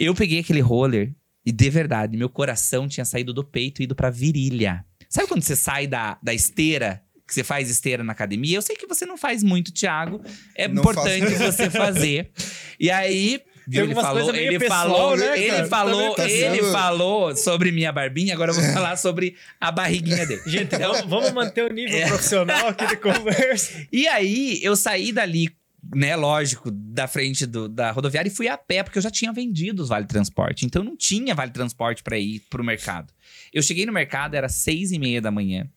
Eu 0.00 0.14
peguei 0.14 0.40
aquele 0.40 0.60
roller 0.60 1.12
e, 1.44 1.52
de 1.52 1.68
verdade, 1.68 2.16
meu 2.16 2.30
coração 2.30 2.88
tinha 2.88 3.04
saído 3.04 3.34
do 3.34 3.44
peito 3.44 3.82
e 3.82 3.84
ido 3.84 3.94
pra 3.94 4.08
virilha. 4.08 4.82
Sabe 5.10 5.28
quando 5.28 5.42
você 5.42 5.54
sai 5.54 5.86
da, 5.86 6.18
da 6.22 6.32
esteira? 6.32 7.02
Que 7.28 7.34
você 7.34 7.44
faz 7.44 7.68
esteira 7.68 8.02
na 8.02 8.12
academia? 8.12 8.56
Eu 8.56 8.62
sei 8.62 8.74
que 8.76 8.86
você 8.86 9.04
não 9.04 9.18
faz 9.18 9.42
muito, 9.44 9.70
Thiago. 9.72 10.22
É 10.56 10.66
Não 10.66 10.80
importante 10.80 11.34
você 11.34 11.68
fazer. 11.68 12.30
E 12.78 12.90
aí. 12.90 13.40
Viu, 13.68 13.84
ele 13.84 13.94
falou, 13.94 14.34
ele 14.34 14.58
pessoal, 14.58 14.88
falou, 14.88 15.16
né, 15.16 15.38
ele 15.38 15.50
cara? 15.50 15.66
falou, 15.68 16.14
tá 16.16 16.28
ele 16.28 16.62
falou 16.72 17.36
sobre 17.36 17.70
minha 17.70 17.92
barbinha, 17.92 18.34
agora 18.34 18.50
eu 18.50 18.54
vou 18.54 18.64
falar 18.72 18.96
sobre 18.96 19.36
a 19.60 19.70
barriguinha 19.70 20.26
dele. 20.26 20.42
Gente, 20.46 20.76
vamos, 20.76 21.02
vamos 21.02 21.30
manter 21.32 21.70
o 21.70 21.72
nível 21.72 21.94
É. 22.00 22.08
profissional 22.08 22.66
aqui 22.68 22.86
de 22.88 22.96
conversa. 22.96 23.86
E 23.92 24.08
aí, 24.08 24.58
eu 24.62 24.74
saí 24.74 25.12
dali, 25.12 25.50
né, 25.94 26.14
lógico, 26.16 26.70
da 26.70 27.06
frente 27.08 27.46
do- 27.46 27.68
da 27.68 27.90
rodoviária 27.90 28.28
e 28.28 28.34
fui 28.34 28.48
a 28.48 28.56
pé, 28.58 28.82
porque 28.82 28.98
eu 28.98 29.02
já 29.02 29.10
tinha 29.10 29.32
vendido 29.32 29.82
os 29.82 29.88
Vale 29.88 30.06
Transporte. 30.06 30.66
Então, 30.66 30.82
não 30.84 30.96
tinha 30.96 31.34
Vale 31.34 31.50
Transporte 31.50 32.02
para 32.02 32.18
ir 32.18 32.40
pro 32.50 32.62
mercado. 32.64 33.12
Eu 33.52 33.62
cheguei 33.62 33.86
no 33.86 33.92
mercado, 33.92 34.34
era 34.34 34.48
seis 34.48 34.92
e 34.92 34.98
meia 34.98 35.20
da 35.20 35.30
manhã. 35.30 35.68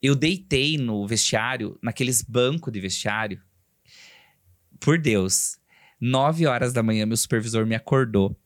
Eu 0.00 0.14
deitei 0.14 0.78
no 0.78 1.06
vestiário, 1.06 1.76
naqueles 1.82 2.22
bancos 2.22 2.72
de 2.72 2.80
vestiário. 2.80 3.40
Por 4.80 4.98
Deus, 4.98 5.58
nove 6.00 6.46
horas 6.46 6.72
da 6.72 6.82
manhã, 6.82 7.04
meu 7.04 7.16
supervisor 7.16 7.66
me 7.66 7.74
acordou. 7.74 8.38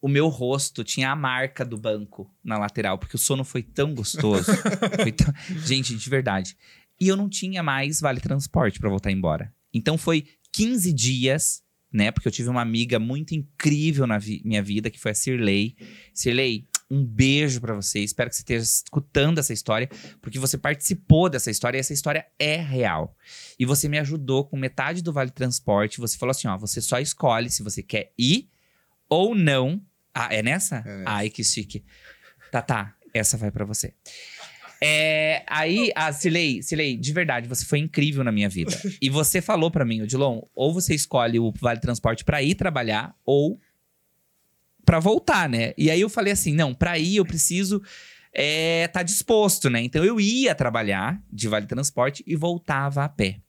O 0.00 0.08
meu 0.08 0.28
rosto 0.28 0.84
tinha 0.84 1.10
a 1.10 1.16
marca 1.16 1.64
do 1.64 1.76
banco 1.76 2.30
na 2.42 2.58
lateral, 2.58 2.98
porque 2.98 3.16
o 3.16 3.18
sono 3.18 3.44
foi 3.44 3.62
tão 3.62 3.94
gostoso. 3.94 4.50
Foi 5.02 5.10
tão- 5.12 5.34
Gente, 5.64 5.94
de 5.96 6.10
verdade. 6.10 6.56
E 7.00 7.08
eu 7.08 7.16
não 7.16 7.28
tinha 7.28 7.62
mais 7.62 8.00
vale 8.00 8.20
transporte 8.20 8.78
para 8.78 8.88
voltar 8.88 9.10
embora. 9.10 9.52
Então 9.76 9.96
foi 9.98 10.26
15 10.52 10.92
dias, 10.92 11.62
né? 11.92 12.10
Porque 12.10 12.26
eu 12.28 12.32
tive 12.32 12.48
uma 12.48 12.62
amiga 12.62 12.98
muito 12.98 13.34
incrível 13.34 14.06
na 14.06 14.18
vi- 14.18 14.42
minha 14.44 14.62
vida, 14.62 14.90
que 14.90 14.98
foi 14.98 15.10
a 15.12 15.14
Cirlei. 15.14 15.76
Cirlei, 16.14 16.64
um 16.90 17.04
beijo 17.04 17.60
para 17.60 17.74
você. 17.74 17.98
Espero 18.00 18.30
que 18.30 18.36
você 18.36 18.42
esteja 18.42 18.62
escutando 18.62 19.38
essa 19.38 19.52
história, 19.52 19.88
porque 20.22 20.38
você 20.38 20.56
participou 20.56 21.28
dessa 21.28 21.50
história 21.50 21.76
e 21.78 21.80
essa 21.80 21.92
história 21.92 22.24
é 22.38 22.56
real. 22.56 23.16
E 23.58 23.64
você 23.66 23.88
me 23.88 23.98
ajudou 23.98 24.44
com 24.44 24.56
metade 24.56 25.02
do 25.02 25.12
vale 25.12 25.30
transporte. 25.30 25.98
Você 26.00 26.16
falou 26.16 26.30
assim: 26.30 26.48
ó, 26.48 26.56
você 26.56 26.80
só 26.80 26.98
escolhe 27.00 27.50
se 27.50 27.62
você 27.62 27.82
quer 27.82 28.12
ir 28.18 28.48
ou 29.08 29.34
não. 29.34 29.82
Ah, 30.14 30.28
é 30.32 30.42
nessa? 30.42 30.76
É 30.76 30.96
nessa. 30.98 31.10
Ai, 31.10 31.28
que 31.30 31.42
chique. 31.44 31.84
Tá, 32.50 32.62
tá. 32.62 32.94
Essa 33.12 33.36
vai 33.36 33.50
para 33.50 33.64
você. 33.64 33.94
É, 34.80 35.42
aí, 35.46 35.90
a 35.94 36.12
Silei, 36.12 36.62
Silei, 36.62 36.96
de 36.96 37.12
verdade, 37.12 37.48
você 37.48 37.64
foi 37.64 37.78
incrível 37.78 38.22
na 38.22 38.32
minha 38.32 38.48
vida. 38.48 38.76
E 39.00 39.10
você 39.10 39.40
falou 39.40 39.70
pra 39.70 39.84
mim, 39.84 40.02
Odilon, 40.02 40.42
ou 40.54 40.72
você 40.72 40.94
escolhe 40.94 41.38
o 41.38 41.52
Vale 41.60 41.80
Transporte 41.80 42.24
pra 42.24 42.42
ir 42.42 42.54
trabalhar, 42.54 43.14
ou 43.24 43.60
pra 44.84 44.98
voltar, 44.98 45.48
né? 45.48 45.72
E 45.76 45.90
aí 45.90 46.00
eu 46.00 46.08
falei 46.08 46.32
assim, 46.32 46.54
não, 46.54 46.74
pra 46.74 46.98
ir 46.98 47.16
eu 47.16 47.24
preciso 47.24 47.82
é, 48.32 48.86
tá 48.88 49.02
disposto, 49.02 49.70
né? 49.70 49.80
Então 49.82 50.04
eu 50.04 50.20
ia 50.20 50.54
trabalhar 50.54 51.22
de 51.32 51.48
Vale 51.48 51.66
Transporte 51.66 52.22
e 52.26 52.36
voltava 52.36 53.04
a 53.04 53.08
pé. 53.08 53.40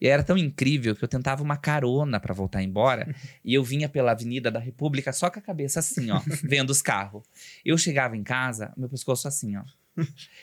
E 0.00 0.08
era 0.08 0.22
tão 0.22 0.36
incrível 0.36 0.94
que 0.94 1.04
eu 1.04 1.08
tentava 1.08 1.42
uma 1.42 1.56
carona 1.56 2.18
pra 2.18 2.34
voltar 2.34 2.62
embora 2.62 3.14
e 3.44 3.54
eu 3.54 3.62
vinha 3.62 3.88
pela 3.88 4.12
Avenida 4.12 4.50
da 4.50 4.58
República 4.58 5.12
só 5.12 5.30
com 5.30 5.38
a 5.38 5.42
cabeça 5.42 5.80
assim, 5.80 6.10
ó, 6.10 6.20
vendo 6.42 6.70
os 6.70 6.82
carros. 6.82 7.22
Eu 7.64 7.76
chegava 7.78 8.16
em 8.16 8.22
casa, 8.22 8.72
meu 8.76 8.88
pescoço 8.88 9.28
assim, 9.28 9.56
ó. 9.56 9.62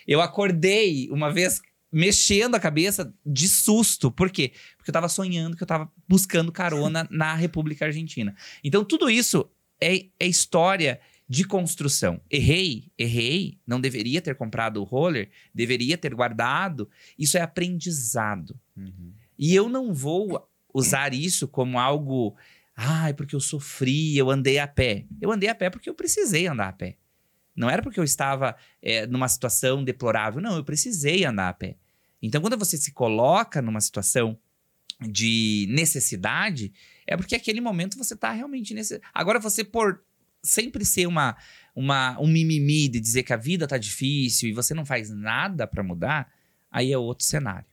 Eu 0.08 0.22
acordei 0.22 1.10
uma 1.10 1.32
vez 1.32 1.62
mexendo 1.92 2.56
a 2.56 2.60
cabeça 2.60 3.14
de 3.26 3.48
susto. 3.48 4.12
Por 4.12 4.30
quê? 4.30 4.52
Porque 4.78 4.90
eu 4.90 4.94
tava 4.94 5.10
sonhando 5.10 5.56
que 5.56 5.64
eu 5.64 5.68
tava 5.68 5.92
buscando 6.08 6.52
carona 6.52 7.08
na 7.12 7.34
República 7.34 7.86
Argentina. 7.86 8.36
Então, 8.64 8.84
tudo 8.84 9.10
isso 9.10 9.50
é, 9.82 10.06
é 10.20 10.28
história 10.28 11.00
de 11.30 11.44
construção. 11.44 12.22
Errei, 12.30 12.92
errei, 12.98 13.60
não 13.68 13.82
deveria 13.82 14.22
ter 14.22 14.36
comprado 14.36 14.80
o 14.80 14.84
roller, 14.84 15.30
deveria 15.54 15.98
ter 15.98 16.14
guardado. 16.14 16.90
Isso 17.18 17.38
é 17.38 17.42
aprendizado. 17.42 18.58
Uhum. 18.76 19.12
E 19.38 19.54
eu 19.54 19.68
não 19.68 19.94
vou 19.94 20.50
usar 20.74 21.14
isso 21.14 21.48
como 21.48 21.80
algo. 21.80 22.36
Ai, 22.76 23.14
porque 23.14 23.36
eu 23.36 23.40
sofri, 23.40 24.18
eu 24.18 24.30
andei 24.30 24.60
a 24.60 24.68
pé. 24.68 25.06
Eu 25.20 25.32
andei 25.32 25.50
a 25.50 25.56
pé 25.56 25.70
porque 25.70 25.90
eu 25.90 25.96
precisei 25.96 26.48
andar 26.48 26.70
a 26.70 26.74
pé. 26.74 26.96
Não 27.58 27.70
era 27.70 27.82
porque 27.82 28.00
eu 28.00 28.04
estava 28.04 28.56
é, 28.82 29.08
numa 29.08 29.28
situação 29.28 29.84
deplorável. 29.84 30.40
Não, 30.40 30.56
eu 30.56 30.64
precisei 30.64 31.26
andar 31.26 31.50
a 31.50 31.54
pé. 31.54 31.76
Então, 32.22 32.40
quando 32.40 32.58
você 32.58 32.78
se 32.78 32.92
coloca 32.92 33.62
numa 33.62 33.82
situação 33.82 34.38
de 35.02 35.68
necessidade, 35.70 36.72
é 37.06 37.18
porque 37.18 37.36
aquele 37.36 37.60
momento 37.60 37.98
você 37.98 38.14
está 38.14 38.32
realmente 38.32 38.74
nesse. 38.74 39.02
Agora, 39.14 39.40
você 39.40 39.64
por 39.64 40.02
sempre 40.44 40.86
ser 40.86 41.08
uma, 41.08 41.36
uma, 41.76 42.20
um 42.20 42.28
mimimi 42.28 42.88
de 42.88 43.00
dizer 43.00 43.24
que 43.24 43.34
a 43.34 43.38
vida 43.38 43.68
tá 43.68 43.78
difícil 43.78 44.50
e 44.50 44.54
você 44.54 44.74
não 44.74 44.86
faz 44.86 45.10
nada 45.10 45.68
para 45.68 45.84
mudar, 45.84 46.32
aí 46.72 46.92
é 46.92 46.98
outro 46.98 47.26
cenário. 47.26 47.66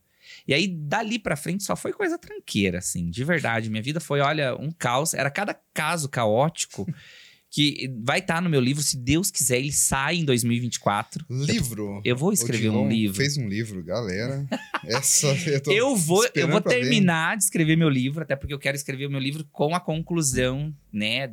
E 0.46 0.54
aí, 0.54 0.66
dali 0.66 1.18
pra 1.18 1.36
frente, 1.36 1.62
só 1.62 1.76
foi 1.76 1.92
coisa 1.92 2.18
tranqueira, 2.18 2.78
assim, 2.78 3.10
de 3.10 3.22
verdade. 3.22 3.70
Minha 3.70 3.82
vida 3.82 4.00
foi, 4.00 4.20
olha, 4.20 4.56
um 4.56 4.70
caos. 4.70 5.12
Era 5.14 5.30
cada 5.30 5.54
caso 5.72 6.08
caótico 6.08 6.86
que 7.54 7.88
vai 8.02 8.18
estar 8.18 8.42
no 8.42 8.50
meu 8.50 8.60
livro, 8.60 8.82
se 8.82 8.96
Deus 8.96 9.30
quiser, 9.30 9.58
ele 9.58 9.70
sai 9.70 10.16
em 10.16 10.24
2024. 10.24 11.24
Livro. 11.30 12.02
Eu 12.04 12.16
vou 12.16 12.32
escrever 12.32 12.70
um 12.70 12.88
livro. 12.88 13.16
Fez 13.16 13.36
um 13.36 13.46
livro, 13.46 13.80
galera. 13.80 14.44
Essa 14.84 15.28
eu 15.48 15.62
tô 15.62 15.70
Eu 15.70 15.94
vou, 15.94 16.26
eu 16.34 16.48
vou 16.48 16.60
pra 16.60 16.74
ver. 16.74 16.80
terminar 16.80 17.36
de 17.36 17.44
escrever 17.44 17.76
meu 17.76 17.88
livro, 17.88 18.24
até 18.24 18.34
porque 18.34 18.52
eu 18.52 18.58
quero 18.58 18.76
escrever 18.76 19.06
o 19.06 19.10
meu 19.10 19.20
livro 19.20 19.46
com 19.52 19.72
a 19.72 19.78
conclusão, 19.78 20.74
né, 20.92 21.32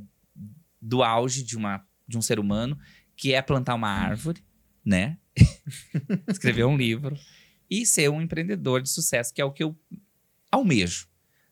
do 0.80 1.02
auge 1.02 1.42
de, 1.42 1.58
uma, 1.58 1.84
de 2.08 2.20
um 2.20 2.22
ser 2.22 2.38
humano, 2.38 2.78
que 3.16 3.34
é 3.34 3.42
plantar 3.42 3.74
uma 3.74 3.90
árvore, 3.90 4.44
né? 4.86 5.18
escrever 6.30 6.66
um 6.66 6.78
livro 6.78 7.18
e 7.68 7.84
ser 7.84 8.12
um 8.12 8.22
empreendedor 8.22 8.84
de 8.84 8.92
sucesso, 8.92 9.34
que 9.34 9.42
é 9.42 9.46
o 9.46 9.52
que 9.52 9.64
eu 9.64 9.76
almejo. 10.52 11.08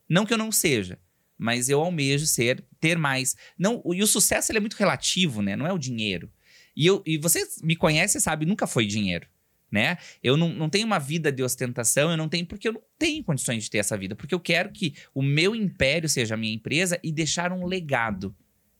Não 0.08 0.28
que 0.28 0.34
eu 0.34 0.38
não 0.38 0.52
seja, 0.52 1.00
mas 1.36 1.70
eu 1.70 1.82
almejo 1.82 2.28
ser, 2.28 2.64
ter 2.80 2.98
mais. 2.98 3.36
Não, 3.58 3.82
e 3.94 4.02
o 4.02 4.08
sucesso 4.08 4.52
ele 4.52 4.58
é 4.58 4.62
muito 4.62 4.78
relativo, 4.78 5.42
né? 5.42 5.56
Não 5.56 5.68
é 5.68 5.74
o 5.74 5.78
dinheiro. 5.78 6.32
E, 6.76 6.86
eu, 6.86 7.04
e 7.06 7.18
você 7.18 7.46
me 7.62 7.76
conhece, 7.76 8.20
sabe, 8.22 8.46
nunca 8.46 8.66
foi 8.66 8.86
dinheiro, 8.86 9.28
né? 9.72 9.98
Eu 10.24 10.38
não, 10.38 10.50
não 10.50 10.70
tenho 10.70 10.86
uma 10.86 11.00
vida 11.00 11.32
de 11.32 11.44
ostentação, 11.44 12.10
eu 12.10 12.18
não 12.18 12.30
tenho, 12.30 12.46
porque 12.46 12.68
eu 12.68 12.74
não 12.74 12.82
tenho 12.98 13.24
condições 13.24 13.64
de 13.64 13.70
ter 13.70 13.80
essa 13.80 13.98
vida, 13.98 14.16
porque 14.16 14.34
eu 14.34 14.40
quero 14.40 14.72
que 14.72 14.96
o 15.14 15.22
meu 15.22 15.56
império 15.56 16.08
seja 16.08 16.36
a 16.36 16.38
minha 16.38 16.54
empresa 16.54 17.00
e 17.04 17.12
deixar 17.12 17.52
um 17.52 17.66
legado. 17.66 18.36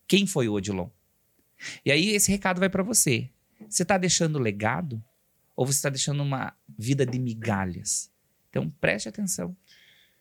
Quem 0.08 0.26
foi 0.26 0.48
o 0.48 0.54
Odilon? 0.54 0.90
E 1.86 1.92
aí 1.92 2.10
esse 2.10 2.32
recado 2.32 2.60
vai 2.60 2.70
para 2.70 2.84
você. 2.84 3.30
Você 3.68 3.84
tá 3.84 3.98
deixando 3.98 4.40
legado 4.40 5.04
ou 5.56 5.66
você 5.66 5.82
tá 5.82 5.90
deixando 5.90 6.24
uma 6.24 6.56
vida 6.78 7.06
de 7.06 7.20
migalhas? 7.20 8.10
Então 8.50 8.70
preste 8.70 9.10
atenção. 9.10 9.56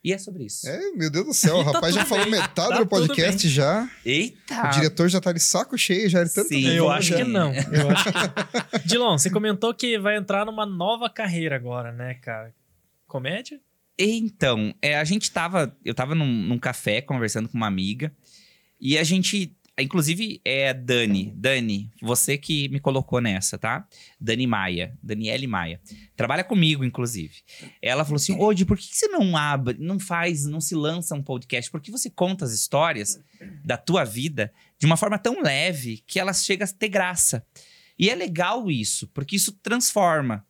E 0.02 0.12
é 0.12 0.18
sobre 0.18 0.44
isso. 0.44 0.68
É, 0.68 0.92
meu 0.92 1.10
Deus 1.10 1.26
do 1.26 1.34
céu, 1.34 1.56
o 1.56 1.64
tá 1.64 1.72
rapaz 1.72 1.94
já 1.94 2.02
tudo 2.02 2.08
falou 2.08 2.24
bem, 2.30 2.40
metade 2.40 2.68
tá 2.68 2.78
do 2.78 2.86
podcast 2.86 3.48
já. 3.48 3.90
Eita! 4.04 4.66
O 4.66 4.70
diretor 4.70 5.08
já 5.08 5.20
tá 5.20 5.32
de 5.32 5.40
saco 5.40 5.76
cheio, 5.76 6.08
já 6.08 6.22
de 6.22 6.32
tanto 6.32 6.48
Sim. 6.48 6.68
Eu 6.68 6.90
acho 6.90 7.08
já. 7.10 7.16
que 7.16 7.24
não. 7.24 7.52
Eu 7.52 7.90
acho 7.90 8.04
que... 8.04 8.78
Dilon, 8.86 9.18
você 9.18 9.28
comentou 9.30 9.74
que 9.74 9.98
vai 9.98 10.16
entrar 10.16 10.46
numa 10.46 10.64
nova 10.64 11.10
carreira 11.10 11.56
agora, 11.56 11.92
né, 11.92 12.14
cara? 12.14 12.54
Comédia? 13.06 13.60
Então, 13.98 14.72
é, 14.80 14.96
a 14.96 15.02
gente 15.02 15.30
tava. 15.32 15.76
Eu 15.84 15.92
tava 15.92 16.14
num, 16.14 16.26
num 16.26 16.58
café 16.58 17.00
conversando 17.00 17.48
com 17.48 17.56
uma 17.56 17.66
amiga. 17.66 18.12
E 18.80 18.96
a 18.96 19.02
gente. 19.02 19.56
Inclusive, 19.78 20.40
é 20.44 20.74
Dani. 20.74 21.32
Dani, 21.36 21.90
você 22.02 22.36
que 22.36 22.68
me 22.68 22.80
colocou 22.80 23.20
nessa, 23.20 23.56
tá? 23.56 23.86
Dani 24.20 24.46
Maia. 24.46 24.98
Daniele 25.02 25.46
Maia. 25.46 25.80
Trabalha 26.16 26.42
comigo, 26.44 26.84
inclusive. 26.84 27.36
Ela 27.80 28.04
falou 28.04 28.16
assim: 28.16 28.38
Odi, 28.38 28.64
por 28.64 28.76
que 28.76 28.84
você 28.94 29.08
não 29.08 29.36
abre, 29.36 29.76
não 29.78 29.98
faz, 29.98 30.44
não 30.44 30.60
se 30.60 30.74
lança 30.74 31.14
um 31.14 31.22
podcast? 31.22 31.70
Por 31.70 31.80
que 31.80 31.90
você 31.90 32.10
conta 32.10 32.44
as 32.44 32.52
histórias 32.52 33.20
da 33.64 33.76
tua 33.76 34.04
vida 34.04 34.52
de 34.78 34.86
uma 34.86 34.96
forma 34.96 35.18
tão 35.18 35.40
leve 35.42 36.02
que 36.06 36.18
elas 36.18 36.44
chegam 36.44 36.66
a 36.66 36.70
ter 36.72 36.88
graça? 36.88 37.46
E 37.98 38.10
é 38.10 38.14
legal 38.14 38.70
isso, 38.70 39.08
porque 39.08 39.36
isso 39.36 39.52
transforma. 39.62 40.46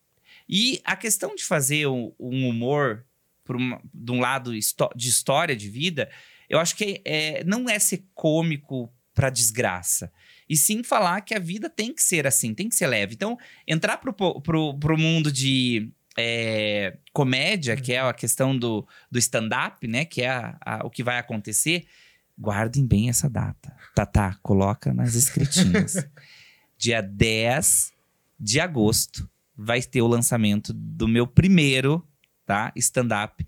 E 0.49 0.81
a 0.85 0.97
questão 0.97 1.35
de 1.35 1.45
fazer 1.45 1.87
um, 1.87 2.13
um 2.19 2.49
humor 2.49 3.05
uma- 3.49 3.81
de 3.95 4.13
um 4.13 4.21
lado 4.21 4.53
de 4.53 5.09
história 5.09 5.57
de 5.57 5.71
vida, 5.71 6.11
eu 6.49 6.59
acho 6.59 6.77
que 6.77 7.01
é, 7.05 7.43
não 7.45 7.69
é 7.69 7.79
ser 7.79 8.05
cômico 8.15 8.93
para 9.19 9.31
desgraça. 9.31 10.13
E 10.49 10.57
sim 10.57 10.85
falar 10.85 11.23
que 11.23 11.35
a 11.35 11.41
vida 11.41 11.69
tem 11.69 11.93
que 11.93 12.01
ser 12.01 12.25
assim, 12.25 12.55
tem 12.55 12.69
que 12.69 12.77
ser 12.77 12.87
leve. 12.87 13.15
Então, 13.15 13.37
entrar 13.67 13.97
pro, 13.99 14.13
pro, 14.13 14.79
pro 14.79 14.97
mundo 14.97 15.33
de 15.33 15.91
é, 16.17 16.97
comédia, 17.13 17.77
que 17.77 17.93
é 17.93 17.99
a 18.01 18.13
questão 18.13 18.57
do, 18.57 18.87
do 19.11 19.19
stand-up, 19.19 19.85
né? 19.89 20.05
Que 20.05 20.23
é 20.23 20.29
a- 20.29 20.57
a- 20.65 20.87
o 20.87 20.91
que 20.91 21.03
vai 21.03 21.19
acontecer. 21.19 21.85
Guardem 22.39 22.87
bem 22.87 23.09
essa 23.09 23.29
data. 23.29 23.75
Tá, 23.93 24.07
tá, 24.07 24.39
coloca 24.41 24.95
nas 24.95 25.17
escritinhas. 25.17 25.97
Dia 26.79 27.03
10 27.03 27.93
de 28.39 28.61
agosto 28.61 29.29
vai 29.57 29.83
ter 29.83 30.01
o 30.01 30.07
lançamento 30.07 30.73
do 30.73 31.09
meu 31.09 31.27
primeiro, 31.27 32.07
tá? 32.47 32.73
Stand-up 32.77 33.45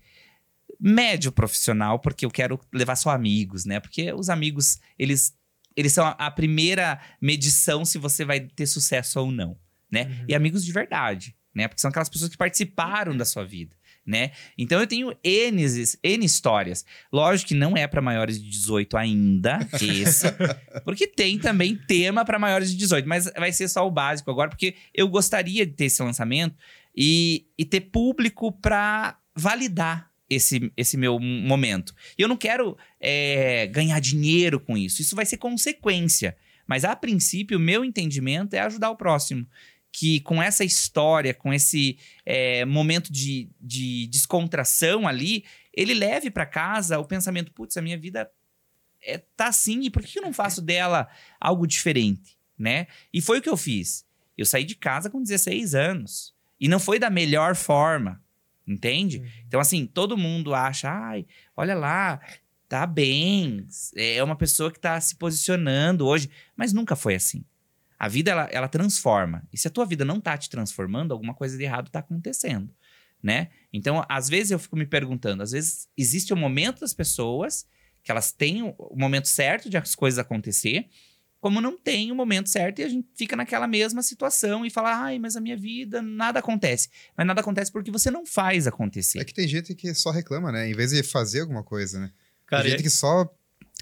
médio 0.83 1.31
profissional, 1.31 1.99
porque 1.99 2.25
eu 2.25 2.31
quero 2.31 2.59
levar 2.73 2.95
só 2.95 3.11
amigos, 3.11 3.65
né? 3.65 3.79
Porque 3.79 4.11
os 4.13 4.29
amigos, 4.29 4.79
eles 4.97 5.31
eles 5.75 5.93
são 5.93 6.05
a, 6.17 6.31
primeira 6.31 6.99
medição 7.21 7.85
se 7.85 7.97
você 7.97 8.25
vai 8.25 8.39
ter 8.39 8.65
sucesso 8.65 9.19
ou 9.19 9.31
não, 9.31 9.57
né? 9.89 10.03
Uhum. 10.03 10.25
E 10.29 10.35
amigos 10.35 10.65
de 10.65 10.71
verdade, 10.71 11.35
né? 11.53 11.67
Porque 11.67 11.81
são 11.81 11.89
aquelas 11.89 12.09
pessoas 12.09 12.29
que 12.29 12.37
participaram 12.37 13.15
da 13.15 13.25
sua 13.25 13.45
vida, 13.45 13.75
né? 14.05 14.31
Então 14.57 14.79
eu 14.79 14.87
tenho 14.87 15.15
N, 15.23 15.65
N 16.03 16.25
histórias. 16.25 16.85
Lógico 17.11 17.49
que 17.49 17.55
não 17.55 17.77
é 17.77 17.87
para 17.87 18.01
maiores 18.01 18.41
de 18.41 18.49
18 18.49 18.97
ainda, 18.97 19.59
esse, 19.81 20.27
porque 20.83 21.07
tem 21.07 21.39
também 21.39 21.75
tema 21.75 22.25
para 22.25 22.39
maiores 22.39 22.71
de 22.71 22.77
18, 22.77 23.07
mas 23.07 23.31
vai 23.37 23.51
ser 23.51 23.67
só 23.67 23.87
o 23.87 23.91
básico 23.91 24.29
agora, 24.29 24.49
porque 24.49 24.75
eu 24.93 25.07
gostaria 25.07 25.65
de 25.65 25.73
ter 25.73 25.85
esse 25.85 26.03
lançamento 26.03 26.55
e, 26.95 27.47
e 27.57 27.63
ter 27.63 27.81
público 27.81 28.51
para 28.51 29.17
validar 29.35 30.10
esse, 30.33 30.71
esse 30.75 30.97
meu 30.97 31.19
momento. 31.19 31.93
E 32.17 32.21
eu 32.21 32.27
não 32.27 32.37
quero 32.37 32.77
é, 32.99 33.67
ganhar 33.67 33.99
dinheiro 33.99 34.59
com 34.59 34.77
isso. 34.77 35.01
Isso 35.01 35.15
vai 35.15 35.25
ser 35.25 35.37
consequência. 35.37 36.35
Mas, 36.67 36.85
a 36.85 36.95
princípio, 36.95 37.57
o 37.57 37.61
meu 37.61 37.83
entendimento 37.83 38.53
é 38.53 38.59
ajudar 38.59 38.89
o 38.89 38.95
próximo. 38.95 39.47
Que 39.91 40.21
com 40.21 40.41
essa 40.41 40.63
história, 40.63 41.33
com 41.33 41.53
esse 41.53 41.97
é, 42.25 42.63
momento 42.65 43.11
de, 43.11 43.49
de 43.59 44.07
descontração 44.07 45.07
ali, 45.07 45.43
ele 45.73 45.93
leve 45.93 46.31
para 46.31 46.45
casa 46.45 46.97
o 46.97 47.05
pensamento: 47.05 47.51
putz, 47.51 47.75
a 47.75 47.81
minha 47.81 47.97
vida 47.97 48.31
é, 49.03 49.17
tá 49.35 49.47
assim, 49.47 49.81
e 49.81 49.89
por 49.89 50.01
que 50.01 50.17
eu 50.17 50.23
não 50.23 50.31
faço 50.31 50.61
dela 50.61 51.09
algo 51.39 51.67
diferente? 51.67 52.39
né? 52.61 52.85
E 53.11 53.19
foi 53.19 53.39
o 53.39 53.41
que 53.41 53.49
eu 53.49 53.57
fiz. 53.57 54.05
Eu 54.37 54.45
saí 54.45 54.63
de 54.63 54.75
casa 54.75 55.09
com 55.09 55.21
16 55.21 55.73
anos. 55.73 56.33
E 56.59 56.67
não 56.67 56.79
foi 56.79 56.99
da 56.99 57.09
melhor 57.09 57.55
forma. 57.55 58.21
Entende? 58.67 59.17
Uhum. 59.19 59.25
Então, 59.47 59.59
assim, 59.59 59.85
todo 59.85 60.17
mundo 60.17 60.53
acha, 60.53 60.89
ai, 60.89 61.25
olha 61.55 61.75
lá, 61.75 62.21
tá 62.69 62.85
bem, 62.85 63.67
é 63.95 64.23
uma 64.23 64.35
pessoa 64.35 64.71
que 64.71 64.79
tá 64.79 64.99
se 65.01 65.15
posicionando 65.15 66.05
hoje, 66.05 66.29
mas 66.55 66.71
nunca 66.71 66.95
foi 66.95 67.15
assim. 67.15 67.43
A 67.99 68.07
vida, 68.07 68.31
ela, 68.31 68.49
ela 68.51 68.67
transforma. 68.67 69.43
E 69.51 69.57
se 69.57 69.67
a 69.67 69.71
tua 69.71 69.85
vida 69.85 70.05
não 70.05 70.19
tá 70.19 70.37
te 70.37 70.49
transformando, 70.49 71.11
alguma 71.11 71.33
coisa 71.33 71.57
de 71.57 71.63
errado 71.63 71.89
tá 71.91 71.99
acontecendo, 71.99 72.73
né? 73.21 73.49
Então, 73.73 74.05
às 74.07 74.29
vezes 74.29 74.51
eu 74.51 74.59
fico 74.59 74.75
me 74.75 74.85
perguntando, 74.85 75.43
às 75.43 75.51
vezes 75.51 75.89
existe 75.97 76.33
o 76.33 76.37
momento 76.37 76.79
das 76.79 76.93
pessoas 76.93 77.67
que 78.03 78.09
elas 78.09 78.31
têm 78.31 78.63
o 78.63 78.73
o 78.77 78.97
momento 78.97 79.27
certo 79.27 79.69
de 79.69 79.77
as 79.77 79.93
coisas 79.93 80.17
acontecer, 80.17 80.87
como 81.41 81.59
não 81.59 81.75
tem 81.75 82.11
o 82.11 82.15
momento 82.15 82.49
certo 82.49 82.79
e 82.79 82.83
a 82.83 82.87
gente 82.87 83.09
fica 83.15 83.35
naquela 83.35 83.67
mesma 83.67 84.03
situação 84.03 84.63
e 84.63 84.69
fala, 84.69 84.95
ai, 84.95 85.17
mas 85.17 85.35
a 85.35 85.41
minha 85.41 85.57
vida, 85.57 85.99
nada 85.99 86.39
acontece. 86.39 86.87
Mas 87.17 87.25
nada 87.25 87.41
acontece 87.41 87.71
porque 87.71 87.89
você 87.89 88.11
não 88.11 88.25
faz 88.25 88.67
acontecer. 88.67 89.19
É 89.19 89.25
que 89.25 89.33
tem 89.33 89.47
gente 89.47 89.73
que 89.73 89.91
só 89.95 90.11
reclama, 90.11 90.51
né? 90.51 90.69
Em 90.69 90.73
vez 90.73 90.91
de 90.91 91.01
fazer 91.01 91.41
alguma 91.41 91.63
coisa, 91.63 91.99
né? 91.99 92.11
Cara, 92.45 92.61
tem 92.61 92.71
gente 92.71 92.83
que 92.83 92.89
só. 92.91 93.27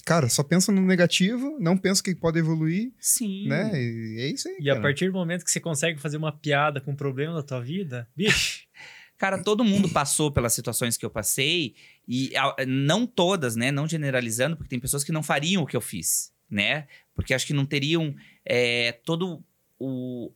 Cara, 0.05 0.29
só 0.29 0.41
pensa 0.41 0.71
no 0.71 0.81
negativo, 0.81 1.57
não 1.59 1.77
pensa 1.77 2.01
que 2.01 2.15
pode 2.15 2.39
evoluir, 2.39 2.93
Sim. 2.97 3.47
né? 3.49 3.71
E 3.73 4.21
é 4.21 4.27
isso 4.27 4.47
aí. 4.47 4.55
e, 4.59 4.63
e 4.63 4.69
a 4.69 4.75
cara. 4.75 4.83
partir 4.83 5.07
do 5.07 5.13
momento 5.13 5.43
que 5.43 5.51
você 5.51 5.59
consegue 5.59 5.99
fazer 5.99 6.15
uma 6.15 6.31
piada 6.31 6.79
com 6.79 6.91
um 6.91 6.95
problema 6.95 7.33
da 7.33 7.43
tua 7.43 7.59
vida, 7.59 8.07
bicho, 8.15 8.63
Cara, 9.19 9.43
todo 9.43 9.65
mundo 9.65 9.89
passou 9.89 10.31
pelas 10.31 10.53
situações 10.53 10.95
que 10.95 11.05
eu 11.05 11.09
passei 11.09 11.75
e 12.07 12.31
não 12.65 13.05
todas, 13.05 13.53
né? 13.53 13.69
Não 13.69 13.85
generalizando, 13.85 14.55
porque 14.55 14.69
tem 14.69 14.79
pessoas 14.79 15.03
que 15.03 15.11
não 15.11 15.21
fariam 15.21 15.61
o 15.61 15.67
que 15.67 15.75
eu 15.75 15.81
fiz, 15.81 16.31
né? 16.49 16.87
Porque 17.15 17.33
acho 17.33 17.45
que 17.47 17.53
não 17.53 17.65
teriam 17.65 18.15
é, 18.45 18.91
todo 19.05 19.43
o. 19.77 20.31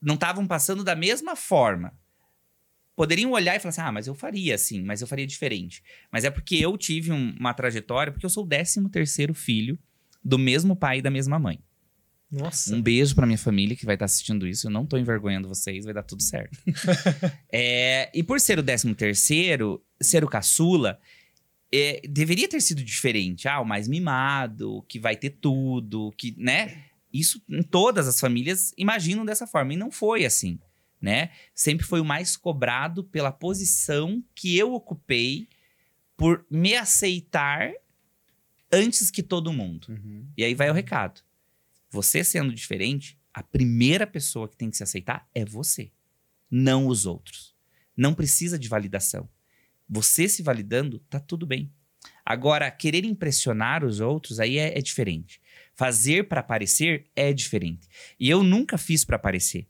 Não 0.00 0.14
estavam 0.14 0.46
passando 0.46 0.84
da 0.84 0.94
mesma 0.94 1.34
forma. 1.34 1.92
Poderiam 2.96 3.30
olhar 3.32 3.54
e 3.56 3.60
falar 3.60 3.70
assim: 3.70 3.80
ah, 3.80 3.92
mas 3.92 4.06
eu 4.06 4.14
faria 4.14 4.54
assim, 4.54 4.82
mas 4.82 5.00
eu 5.00 5.06
faria 5.06 5.26
diferente. 5.26 5.82
Mas 6.10 6.24
é 6.24 6.30
porque 6.30 6.56
eu 6.56 6.76
tive 6.76 7.12
um- 7.12 7.34
uma 7.38 7.54
trajetória, 7.54 8.12
porque 8.12 8.26
eu 8.26 8.30
sou 8.30 8.44
o 8.44 8.48
13 8.48 8.88
terceiro 8.90 9.32
filho 9.34 9.78
do 10.24 10.38
mesmo 10.38 10.74
pai 10.74 10.98
e 10.98 11.02
da 11.02 11.10
mesma 11.10 11.38
mãe. 11.38 11.60
nossa. 12.30 12.74
Um 12.74 12.82
beijo 12.82 13.14
pra 13.14 13.24
minha 13.26 13.38
família 13.38 13.74
que 13.76 13.86
vai 13.86 13.94
estar 13.94 14.04
assistindo 14.04 14.46
isso. 14.46 14.66
Eu 14.66 14.70
não 14.70 14.84
tô 14.84 14.98
envergonhando 14.98 15.48
vocês, 15.48 15.84
vai 15.84 15.94
dar 15.94 16.02
tudo 16.02 16.22
certo. 16.22 16.58
É, 17.50 18.10
e 18.12 18.22
por 18.22 18.38
ser 18.40 18.58
o 18.58 18.62
13 18.62 18.94
terceiro, 18.94 19.82
ser 20.00 20.22
o 20.24 20.28
caçula, 20.28 21.00
é, 21.72 22.00
deveria 22.08 22.48
ter 22.48 22.60
sido 22.60 22.82
diferente. 22.82 23.48
Ah, 23.48 23.60
o 23.60 23.64
mais 23.64 23.88
mimado, 23.88 24.84
que 24.88 24.98
vai 24.98 25.16
ter 25.16 25.30
tudo, 25.30 26.12
que, 26.16 26.34
né? 26.38 26.84
Isso 27.12 27.42
em 27.48 27.62
todas 27.62 28.06
as 28.06 28.20
famílias 28.20 28.72
imaginam 28.76 29.24
dessa 29.24 29.46
forma. 29.46 29.74
E 29.74 29.76
não 29.76 29.90
foi 29.90 30.24
assim, 30.24 30.58
né? 31.00 31.30
Sempre 31.54 31.86
foi 31.86 32.00
o 32.00 32.04
mais 32.04 32.36
cobrado 32.36 33.04
pela 33.04 33.32
posição 33.32 34.22
que 34.34 34.56
eu 34.56 34.72
ocupei 34.72 35.48
por 36.16 36.44
me 36.50 36.74
aceitar 36.74 37.72
antes 38.72 39.10
que 39.10 39.22
todo 39.22 39.52
mundo. 39.52 39.86
Uhum. 39.88 40.26
E 40.36 40.44
aí 40.44 40.54
vai 40.54 40.70
o 40.70 40.74
recado. 40.74 41.22
Você 41.90 42.22
sendo 42.22 42.52
diferente, 42.52 43.18
a 43.32 43.42
primeira 43.42 44.06
pessoa 44.06 44.48
que 44.48 44.56
tem 44.56 44.70
que 44.70 44.76
se 44.76 44.82
aceitar 44.82 45.28
é 45.34 45.44
você, 45.44 45.90
não 46.50 46.86
os 46.86 47.06
outros. 47.06 47.54
Não 47.96 48.14
precisa 48.14 48.58
de 48.58 48.68
validação. 48.68 49.28
Você 49.88 50.28
se 50.28 50.42
validando, 50.42 50.98
tá 51.10 51.18
tudo 51.18 51.46
bem. 51.46 51.72
Agora, 52.24 52.70
querer 52.70 53.04
impressionar 53.04 53.84
os 53.84 54.00
outros 54.00 54.38
aí 54.38 54.58
é, 54.58 54.76
é 54.78 54.82
diferente. 54.82 55.40
Fazer 55.74 56.28
para 56.28 56.40
aparecer 56.40 57.06
é 57.16 57.32
diferente. 57.32 57.88
E 58.18 58.28
eu 58.28 58.42
nunca 58.42 58.76
fiz 58.76 59.04
para 59.04 59.16
aparecer. 59.16 59.66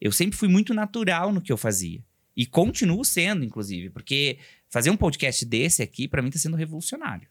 Eu 0.00 0.12
sempre 0.12 0.36
fui 0.36 0.48
muito 0.48 0.74
natural 0.74 1.32
no 1.32 1.40
que 1.40 1.52
eu 1.52 1.56
fazia. 1.56 2.04
E 2.36 2.44
continuo 2.44 3.04
sendo, 3.04 3.44
inclusive, 3.44 3.90
porque 3.90 4.38
fazer 4.68 4.90
um 4.90 4.96
podcast 4.96 5.44
desse 5.46 5.82
aqui, 5.82 6.08
para 6.08 6.20
mim, 6.20 6.30
tá 6.30 6.38
sendo 6.38 6.56
revolucionário. 6.56 7.28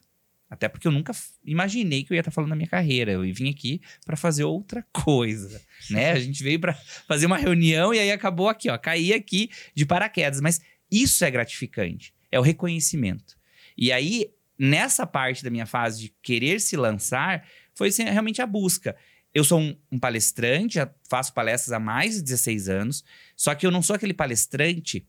Até 0.48 0.68
porque 0.68 0.86
eu 0.86 0.92
nunca 0.92 1.12
imaginei 1.44 2.04
que 2.04 2.12
eu 2.12 2.14
ia 2.14 2.20
estar 2.20 2.30
falando 2.30 2.50
da 2.50 2.56
minha 2.56 2.68
carreira. 2.68 3.12
Eu 3.12 3.22
vim 3.34 3.50
aqui 3.50 3.80
para 4.04 4.16
fazer 4.16 4.44
outra 4.44 4.86
coisa, 4.92 5.60
né? 5.90 6.12
A 6.12 6.20
gente 6.20 6.42
veio 6.42 6.60
para 6.60 6.74
fazer 7.08 7.26
uma 7.26 7.36
reunião 7.36 7.92
e 7.92 7.98
aí 7.98 8.10
acabou 8.10 8.48
aqui, 8.48 8.70
ó, 8.70 8.78
caí 8.78 9.12
aqui 9.12 9.50
de 9.74 9.84
paraquedas. 9.84 10.40
Mas 10.40 10.60
isso 10.90 11.24
é 11.24 11.30
gratificante, 11.30 12.13
é 12.34 12.40
o 12.40 12.42
reconhecimento. 12.42 13.38
E 13.78 13.92
aí, 13.92 14.28
nessa 14.58 15.06
parte 15.06 15.44
da 15.44 15.50
minha 15.50 15.66
fase 15.66 16.00
de 16.00 16.14
querer 16.20 16.60
se 16.60 16.76
lançar, 16.76 17.46
foi 17.72 17.90
realmente 17.90 18.42
a 18.42 18.46
busca. 18.46 18.96
Eu 19.32 19.44
sou 19.44 19.60
um, 19.60 19.98
palestrante, 20.00 20.74
já 20.74 20.92
faço 21.08 21.32
palestras 21.32 21.72
há 21.72 21.78
mais 21.78 22.16
de 22.16 22.22
16 22.22 22.68
anos, 22.68 23.04
só 23.36 23.54
que 23.54 23.64
eu 23.64 23.70
não 23.70 23.80
sou 23.80 23.94
aquele 23.94 24.12
palestrante 24.12 25.06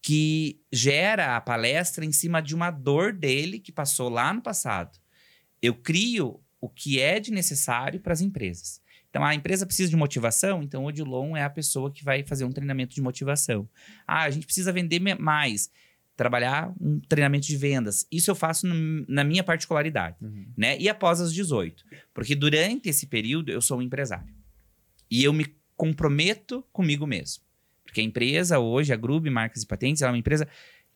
que 0.00 0.58
gera 0.72 1.36
a 1.36 1.40
palestra 1.40 2.02
em 2.02 2.12
cima 2.12 2.40
de 2.40 2.54
uma 2.54 2.70
dor 2.70 3.12
dele 3.12 3.58
que 3.58 3.70
passou 3.70 4.08
lá 4.08 4.32
no 4.32 4.40
passado. 4.40 4.98
Eu 5.60 5.74
crio 5.74 6.40
o 6.60 6.68
que 6.68 6.98
é 6.98 7.20
de 7.20 7.30
necessário 7.30 8.00
para 8.00 8.14
as 8.14 8.22
empresas. 8.22 8.80
Então, 9.10 9.22
a 9.22 9.34
empresa 9.34 9.66
precisa 9.66 9.90
de 9.90 9.96
motivação, 9.96 10.62
então 10.62 10.84
o 10.84 10.86
Odilon 10.86 11.36
é 11.36 11.44
a 11.44 11.50
pessoa 11.50 11.90
que 11.90 12.02
vai 12.02 12.24
fazer 12.24 12.44
um 12.44 12.50
treinamento 12.50 12.94
de 12.94 13.02
motivação. 13.02 13.68
Ah, 14.06 14.22
a 14.22 14.30
gente 14.30 14.46
precisa 14.46 14.72
vender 14.72 14.98
mais, 14.98 15.70
trabalhar 16.16 16.72
um 16.80 17.00
treinamento 17.00 17.46
de 17.46 17.56
vendas. 17.56 18.06
Isso 18.10 18.30
eu 18.30 18.34
faço 18.34 18.66
no- 18.66 19.04
na 19.08 19.24
minha 19.24 19.42
particularidade, 19.42 20.16
Uhum. 20.22 20.46
né? 20.56 20.78
E 20.78 20.88
após 20.88 21.20
as 21.20 21.32
18. 21.34 21.84
Porque 22.12 22.34
durante 22.34 22.88
esse 22.88 23.06
período 23.06 23.50
eu 23.50 23.60
sou 23.60 23.78
um 23.78 23.82
empresário. 23.82 24.32
E 25.10 25.24
eu 25.24 25.32
me 25.32 25.46
comprometo 25.76 26.64
comigo 26.72 27.06
mesmo. 27.06 27.42
Porque 27.84 28.00
a 28.00 28.04
empresa 28.04 28.58
hoje, 28.58 28.92
a 28.92 28.96
Grube 28.96 29.28
Marcas 29.30 29.62
e 29.62 29.66
Patentes, 29.66 30.02
ela 30.02 30.10
é 30.10 30.12
uma 30.12 30.18
empresa 30.18 30.48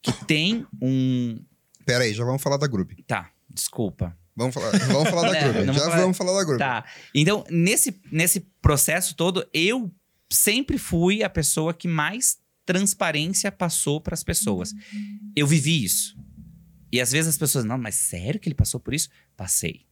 que 0.03 0.13
tem 0.25 0.67
um. 0.81 1.41
Pera 1.85 2.05
aí, 2.05 2.13
já 2.15 2.25
vamos 2.25 2.43
falar 2.43 2.57
da 2.57 2.67
Group. 2.67 2.93
Tá, 3.07 3.31
desculpa. 3.49 4.17
Vamos 4.37 4.55
falar, 4.55 4.71
vamos 4.87 5.11
falar 5.11 5.33
da 5.33 5.53
não 5.67 5.75
Já 5.75 5.81
falar- 5.81 5.97
vamos 6.01 6.17
falar 6.17 6.33
da 6.39 6.45
Group. 6.45 6.59
Tá. 6.61 6.85
Então, 7.15 7.45
nesse, 7.51 8.01
nesse 8.13 8.41
processo 8.63 9.17
todo, 9.17 9.45
eu 9.53 9.93
sempre 10.31 10.79
fui 10.79 11.23
a 11.25 11.29
pessoa 11.31 11.75
que 11.75 11.89
mais 11.89 12.39
transparência 12.69 13.51
passou 13.51 13.99
para 13.99 14.13
as 14.13 14.23
pessoas. 14.23 14.75
Eu 15.35 15.47
vivi 15.47 15.83
isso. 15.83 16.15
E 16.93 17.01
às 17.01 17.11
vezes 17.13 17.31
as 17.31 17.39
pessoas, 17.39 17.65
não, 17.65 17.79
mas 17.79 17.95
sério 17.95 18.39
que 18.39 18.47
ele 18.47 18.55
passou 18.55 18.79
por 18.79 18.93
isso? 18.93 19.09
Passei. 19.35 19.87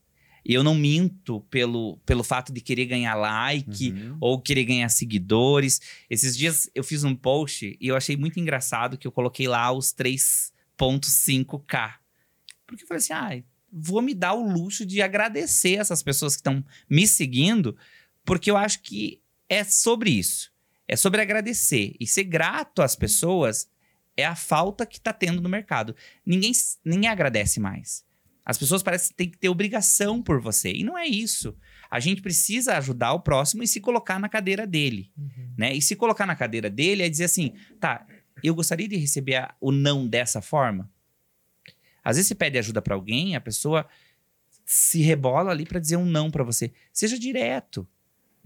E 0.45 0.53
eu 0.53 0.63
não 0.63 0.75
minto 0.75 1.41
pelo, 1.51 1.97
pelo 2.05 2.23
fato 2.23 2.53
de 2.53 2.61
querer 2.61 2.85
ganhar 2.85 3.15
like 3.15 3.91
Uhum. 3.93 4.19
ou 4.21 4.41
querer 4.41 4.65
ganhar 4.65 4.89
seguidores. 4.91 5.81
Esses 6.11 6.37
dias 6.37 6.71
eu 6.75 6.85
fiz 6.85 7.03
um 7.03 7.17
post 7.17 7.77
e 7.81 7.89
eu 7.89 7.97
achei 7.97 8.15
muito 8.17 8.39
engraçado 8.39 8.99
que 8.99 9.07
eu 9.07 9.13
coloquei 9.13 9.49
lá 9.49 9.73
os 9.73 9.93
3.5k. 10.79 11.95
Porque 12.67 12.85
eu 12.85 12.89
falei 12.89 12.99
assim, 12.99 13.13
ah, 13.15 13.43
vou 13.73 14.03
me 14.03 14.15
dar 14.15 14.35
o 14.35 14.47
luxo 14.53 14.85
de 14.85 15.01
agradecer 15.01 15.77
essas 15.79 16.03
pessoas 16.03 16.35
que 16.37 16.41
estão 16.41 16.63
me 16.89 17.07
seguindo, 17.09 17.75
porque 18.25 18.51
eu 18.51 18.57
acho 18.57 18.83
que 18.83 19.21
é 19.49 19.65
sobre 19.65 20.11
isso. 20.11 20.53
É 20.89 20.95
sobre 20.97 21.21
agradecer 21.21 21.95
e 21.99 22.07
ser 22.07 22.25
grato 22.25 22.81
às 22.83 22.95
pessoas 22.97 23.69
é 24.17 24.25
a 24.25 24.35
falta 24.35 24.87
que 24.87 24.99
está 24.99 25.13
tendo 25.13 25.41
no 25.43 25.49
mercado. 25.49 25.95
Ninguém, 26.25 26.53
ninguém 26.85 27.09
agradece 27.11 27.61
mais. 27.61 28.05
As 28.45 28.57
pessoas 28.57 28.83
parecem 28.83 29.09
que 29.11 29.15
têm 29.17 29.31
que 29.31 29.39
ter 29.39 29.49
obrigação 29.49 30.23
por 30.23 30.41
você. 30.41 30.73
E 30.73 30.85
não 30.85 30.97
é 30.97 31.05
isso. 31.07 31.57
A 31.91 31.99
gente 31.99 32.23
precisa 32.23 32.77
ajudar 32.79 33.13
o 33.13 33.21
próximo 33.21 33.63
e 33.63 33.67
se 33.67 33.81
colocar 33.81 34.19
na 34.21 34.29
cadeira 34.29 34.65
dele. 34.67 35.11
Uhum. 35.19 35.53
Né? 35.59 35.75
E 35.75 35.83
se 35.83 35.97
colocar 35.97 36.25
na 36.27 36.37
cadeira 36.37 36.71
dele 36.71 37.03
é 37.03 37.09
dizer 37.09 37.25
assim: 37.25 37.55
tá, 37.81 38.07
eu 38.45 38.55
gostaria 38.55 38.87
de 38.89 38.97
receber 38.97 39.35
a- 39.37 39.55
o 39.61 39.73
não 39.73 40.07
dessa 40.07 40.41
forma. 40.41 40.89
Às 42.05 42.17
vezes 42.17 42.29
você 42.29 42.35
pede 42.37 42.57
ajuda 42.57 42.81
para 42.81 42.95
alguém, 42.95 43.35
a 43.35 43.41
pessoa 43.41 43.85
se 44.65 45.01
rebola 45.03 45.51
ali 45.51 45.67
pra 45.67 45.81
dizer 45.81 45.97
um 45.97 46.05
não 46.07 46.31
pra 46.31 46.45
você. 46.45 46.73
Seja 46.93 47.19
direto. 47.19 47.87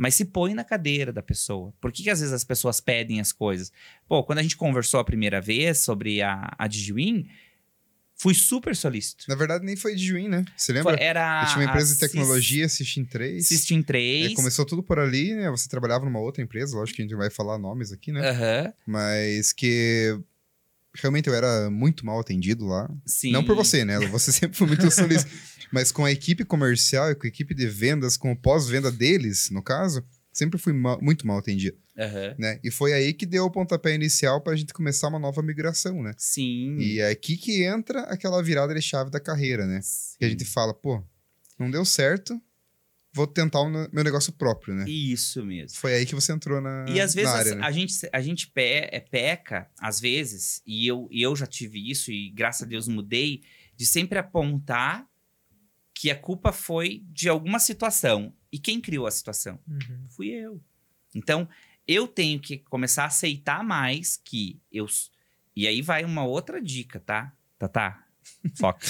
Mas 0.03 0.15
se 0.15 0.25
põe 0.25 0.55
na 0.55 0.65
cadeira 0.65 1.13
da 1.13 1.23
pessoa. 1.23 1.75
Por 1.79 1.93
que, 1.93 2.03
que 2.03 2.09
às 2.09 2.21
vezes 2.21 2.33
as 2.33 2.43
pessoas 2.43 2.81
pedem 2.81 3.21
as 3.21 3.33
coisas? 3.33 3.71
Pô, 4.09 4.25
quando 4.25 4.39
a 4.39 4.43
gente 4.43 4.57
conversou 4.57 4.99
a 4.99 5.05
primeira 5.05 5.43
vez 5.43 5.81
sobre 5.81 6.23
a, 6.23 6.55
a 6.59 6.67
Digiwin, 6.67 7.29
fui 8.17 8.33
super 8.33 8.75
solícito. 8.75 9.27
Na 9.29 9.35
verdade, 9.35 9.63
nem 9.63 9.77
foi 9.77 9.95
de 9.95 10.03
Juim, 10.07 10.27
né? 10.27 10.43
Você 10.57 10.73
lembra? 10.73 10.97
Foi- 10.97 11.05
Era 11.05 11.43
Eu 11.43 11.49
tinha 11.49 11.59
uma 11.59 11.65
empresa 11.69 11.93
de 11.93 12.01
tecnologia, 12.01 12.67
System 12.67 13.05
3. 13.05 13.47
System 13.47 13.81
É, 13.81 13.83
3. 13.83 14.35
começou 14.35 14.65
tudo 14.65 14.83
por 14.83 14.99
ali, 14.99 15.35
né? 15.35 15.51
Você 15.51 15.69
trabalhava 15.69 16.07
numa 16.07 16.19
outra 16.19 16.43
empresa, 16.43 16.75
lógico 16.75 16.97
que 16.97 17.03
a 17.03 17.05
gente 17.05 17.15
vai 17.15 17.29
falar 17.29 17.59
nomes 17.59 17.93
aqui, 17.93 18.11
né? 18.11 18.27
Aham, 18.31 18.73
Mas 18.87 19.53
que 19.53 20.19
realmente 20.95 21.29
eu 21.29 21.35
era 21.35 21.71
muito 21.71 22.07
mal 22.07 22.19
atendido 22.19 22.65
lá. 22.65 22.91
sim. 23.05 23.33
Não 23.33 23.45
por 23.45 23.55
você, 23.55 23.85
né? 23.85 23.99
Você 24.09 24.33
sempre 24.33 24.57
foi 24.57 24.67
muito 24.67 24.91
solícito. 24.91 25.31
Mas 25.73 25.93
com 25.93 26.05
a 26.05 26.11
equipe 26.11 26.45
comercial 26.45 27.11
e 27.11 27.15
com 27.15 27.27
a 27.27 27.29
equipe 27.29 27.55
de 27.55 27.67
vendas, 27.67 28.17
com 28.17 28.33
o 28.33 28.37
pós-venda 28.37 28.91
deles, 28.91 29.51
no 29.51 29.63
caso, 29.63 30.05
sempre 30.33 30.59
fui 30.59 30.73
ma- 30.73 30.99
muito 31.01 31.27
mal 31.27 31.39
atendido, 31.39 31.77
Aham, 31.99 32.35
né? 32.39 32.61
E 32.65 32.71
foi 32.71 32.93
aí 32.93 33.13
que 33.13 33.27
deu 33.27 33.45
o 33.45 33.51
pontapé 33.51 33.95
inicial 33.95 34.41
pra 34.41 34.57
gente 34.57 34.73
começar 34.73 35.09
uma 35.09 35.19
nova 35.19 35.43
migração, 35.43 36.03
né? 36.03 36.13
Sim. 36.17 36.77
E 36.79 37.01
é 37.01 37.11
aqui 37.11 37.37
que 37.37 37.63
entra 37.65 38.01
aquela 38.03 38.43
virada 38.43 38.75
de 38.75 38.81
chave 38.83 39.11
da 39.11 39.21
carreira, 39.21 39.67
né? 39.67 39.81
Que 40.19 40.25
a 40.25 40.29
gente 40.29 40.45
fala, 40.45 40.73
pô, 40.75 41.03
não 41.59 41.71
deu 41.71 41.85
certo, 41.85 42.41
vou 43.13 43.27
tentar 43.27 43.61
o 43.61 43.69
meu 43.69 44.05
negócio 44.05 44.33
próprio, 44.33 44.75
né? 44.75 44.89
Isso 44.89 45.45
mesmo. 45.45 45.77
Foi 45.79 45.95
aí 45.95 46.07
que 46.07 46.15
você 46.15 46.33
entrou 46.33 46.61
na, 46.61 46.87
E 46.89 47.01
às 47.01 47.13
vezes 47.15 47.31
área, 47.31 47.53
a, 47.53 47.57
né? 47.57 47.63
a 47.65 47.73
gente, 47.73 48.09
a 48.13 48.21
gente 48.21 48.47
pe- 48.49 48.89
é, 48.91 49.01
peca, 49.01 49.69
às 49.79 50.01
vezes, 50.01 50.63
e 50.67 50.87
eu, 50.87 51.09
e 51.11 51.21
eu 51.23 51.35
já 51.37 51.47
tive 51.47 51.91
isso, 51.91 52.11
e 52.13 52.31
graças 52.31 52.63
a 52.63 52.67
Deus 52.67 52.87
mudei, 52.89 53.43
de 53.77 53.85
sempre 53.85 54.19
apontar 54.19 55.10
que 56.01 56.11
a 56.11 56.17
culpa 56.17 56.51
foi 56.51 57.05
de 57.11 57.29
alguma 57.29 57.59
situação. 57.59 58.33
E 58.51 58.59
quem 58.59 58.81
criou 58.81 59.07
a 59.07 59.11
situação? 59.11 59.59
Uhum. 59.69 60.07
Fui 60.09 60.29
eu. 60.29 60.59
Então, 61.15 61.47
eu 61.87 62.09
tenho 62.09 62.41
que 62.41 62.57
começar 62.57 63.03
a 63.03 63.09
aceitar 63.09 63.63
mais 63.63 64.17
que 64.17 64.59
eu. 64.73 64.87
E 65.55 65.67
aí 65.67 65.83
vai 65.83 66.03
uma 66.03 66.25
outra 66.25 66.59
dica, 66.59 67.01
tá? 67.01 67.37
Tá, 67.59 67.69
tá. 67.69 68.07
Foca. 68.57 68.87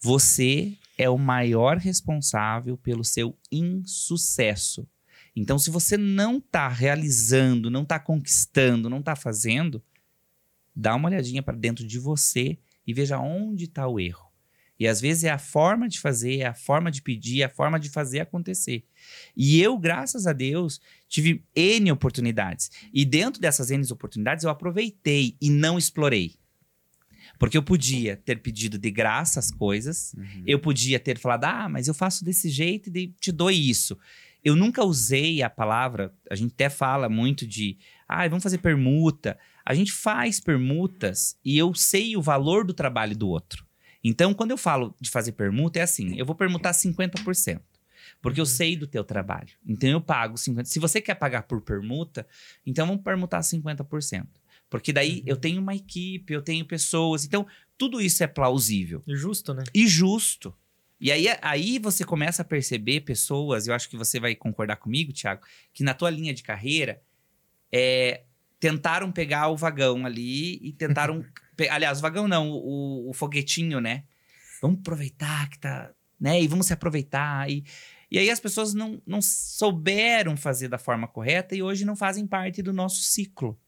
Você 0.00 0.76
é 0.98 1.08
o 1.08 1.16
maior 1.16 1.76
responsável 1.76 2.76
pelo 2.76 3.04
seu 3.04 3.38
insucesso. 3.52 4.88
Então, 5.36 5.56
se 5.56 5.70
você 5.70 5.96
não 5.96 6.40
tá 6.40 6.66
realizando, 6.66 7.70
não 7.70 7.84
tá 7.84 8.00
conquistando, 8.00 8.90
não 8.90 9.00
tá 9.00 9.14
fazendo, 9.14 9.80
dá 10.74 10.96
uma 10.96 11.08
olhadinha 11.08 11.44
para 11.44 11.56
dentro 11.56 11.86
de 11.86 12.00
você 12.00 12.58
e 12.84 12.92
veja 12.92 13.20
onde 13.20 13.66
está 13.66 13.86
o 13.86 14.00
erro. 14.00 14.29
E 14.80 14.88
às 14.88 14.98
vezes 15.00 15.24
é 15.24 15.30
a 15.30 15.38
forma 15.38 15.86
de 15.86 16.00
fazer, 16.00 16.38
é 16.38 16.46
a 16.46 16.54
forma 16.54 16.90
de 16.90 17.02
pedir, 17.02 17.42
é 17.42 17.44
a 17.44 17.48
forma 17.50 17.78
de 17.78 17.90
fazer 17.90 18.20
acontecer. 18.20 18.82
E 19.36 19.60
eu, 19.60 19.78
graças 19.78 20.26
a 20.26 20.32
Deus, 20.32 20.80
tive 21.06 21.44
N 21.54 21.92
oportunidades. 21.92 22.70
E 22.92 23.04
dentro 23.04 23.40
dessas 23.42 23.70
N 23.70 23.84
oportunidades, 23.92 24.42
eu 24.42 24.50
aproveitei 24.50 25.36
e 25.38 25.50
não 25.50 25.76
explorei. 25.76 26.34
Porque 27.38 27.56
eu 27.58 27.62
podia 27.62 28.16
ter 28.16 28.40
pedido 28.40 28.78
de 28.78 28.90
graça 28.90 29.38
as 29.38 29.50
coisas, 29.50 30.14
Uhum. 30.16 30.42
eu 30.46 30.58
podia 30.58 30.98
ter 30.98 31.18
falado, 31.18 31.44
ah, 31.44 31.68
mas 31.68 31.86
eu 31.86 31.94
faço 31.94 32.24
desse 32.24 32.48
jeito 32.48 32.90
e 32.96 33.08
te 33.20 33.30
dou 33.30 33.50
isso. 33.50 33.98
Eu 34.42 34.56
nunca 34.56 34.82
usei 34.82 35.42
a 35.42 35.50
palavra, 35.50 36.14
a 36.30 36.34
gente 36.34 36.52
até 36.54 36.70
fala 36.70 37.08
muito 37.10 37.46
de, 37.46 37.76
ah, 38.08 38.26
vamos 38.26 38.42
fazer 38.42 38.58
permuta. 38.58 39.38
A 39.64 39.74
gente 39.74 39.92
faz 39.92 40.40
permutas 40.40 41.36
e 41.44 41.58
eu 41.58 41.74
sei 41.74 42.16
o 42.16 42.22
valor 42.22 42.64
do 42.66 42.72
trabalho 42.72 43.14
do 43.14 43.28
outro. 43.28 43.66
Então, 44.02 44.32
quando 44.32 44.50
eu 44.50 44.56
falo 44.56 44.94
de 45.00 45.10
fazer 45.10 45.32
permuta, 45.32 45.78
é 45.78 45.82
assim, 45.82 46.16
eu 46.16 46.24
vou 46.24 46.34
permutar 46.34 46.72
50%. 46.72 47.60
Porque 48.22 48.40
eu 48.40 48.46
sei 48.46 48.76
do 48.76 48.86
teu 48.86 49.04
trabalho. 49.04 49.50
Então, 49.66 49.88
eu 49.88 50.00
pago 50.00 50.34
50%. 50.34 50.64
Se 50.64 50.78
você 50.78 51.00
quer 51.00 51.14
pagar 51.14 51.42
por 51.44 51.60
permuta, 51.60 52.26
então 52.66 52.86
vamos 52.86 53.02
permutar 53.02 53.40
50%. 53.40 54.26
Porque 54.68 54.92
daí 54.92 55.22
eu 55.26 55.36
tenho 55.36 55.60
uma 55.60 55.74
equipe, 55.74 56.32
eu 56.32 56.40
tenho 56.40 56.64
pessoas. 56.64 57.24
Então, 57.24 57.46
tudo 57.76 58.00
isso 58.00 58.22
é 58.22 58.26
plausível 58.26 59.02
Justo, 59.06 59.52
né? 59.52 59.64
e 59.74 59.86
justo. 59.86 60.54
E 61.00 61.10
aí, 61.10 61.26
aí 61.40 61.78
você 61.78 62.04
começa 62.04 62.42
a 62.42 62.44
perceber 62.44 63.00
pessoas, 63.00 63.66
eu 63.66 63.74
acho 63.74 63.88
que 63.88 63.96
você 63.96 64.20
vai 64.20 64.34
concordar 64.34 64.76
comigo, 64.76 65.12
Thiago, 65.12 65.42
que 65.72 65.82
na 65.82 65.94
tua 65.94 66.10
linha 66.10 66.34
de 66.34 66.42
carreira 66.42 67.02
é, 67.72 68.24
tentaram 68.60 69.10
pegar 69.10 69.48
o 69.48 69.56
vagão 69.56 70.04
ali 70.06 70.56
e 70.62 70.72
tentaram. 70.72 71.24
aliás, 71.68 71.98
o 71.98 72.02
vagão 72.02 72.28
não, 72.28 72.50
o, 72.50 73.10
o 73.10 73.12
foguetinho, 73.12 73.80
né? 73.80 74.04
Vamos 74.60 74.80
aproveitar 74.80 75.48
que 75.50 75.58
tá. 75.58 75.90
Né? 76.18 76.42
E 76.42 76.48
vamos 76.48 76.66
se 76.66 76.72
aproveitar. 76.72 77.50
E, 77.50 77.64
e 78.10 78.18
aí 78.18 78.30
as 78.30 78.40
pessoas 78.40 78.74
não, 78.74 79.00
não 79.06 79.22
souberam 79.22 80.36
fazer 80.36 80.68
da 80.68 80.78
forma 80.78 81.08
correta 81.08 81.54
e 81.54 81.62
hoje 81.62 81.84
não 81.84 81.96
fazem 81.96 82.26
parte 82.26 82.62
do 82.62 82.72
nosso 82.72 83.02
ciclo. 83.02 83.58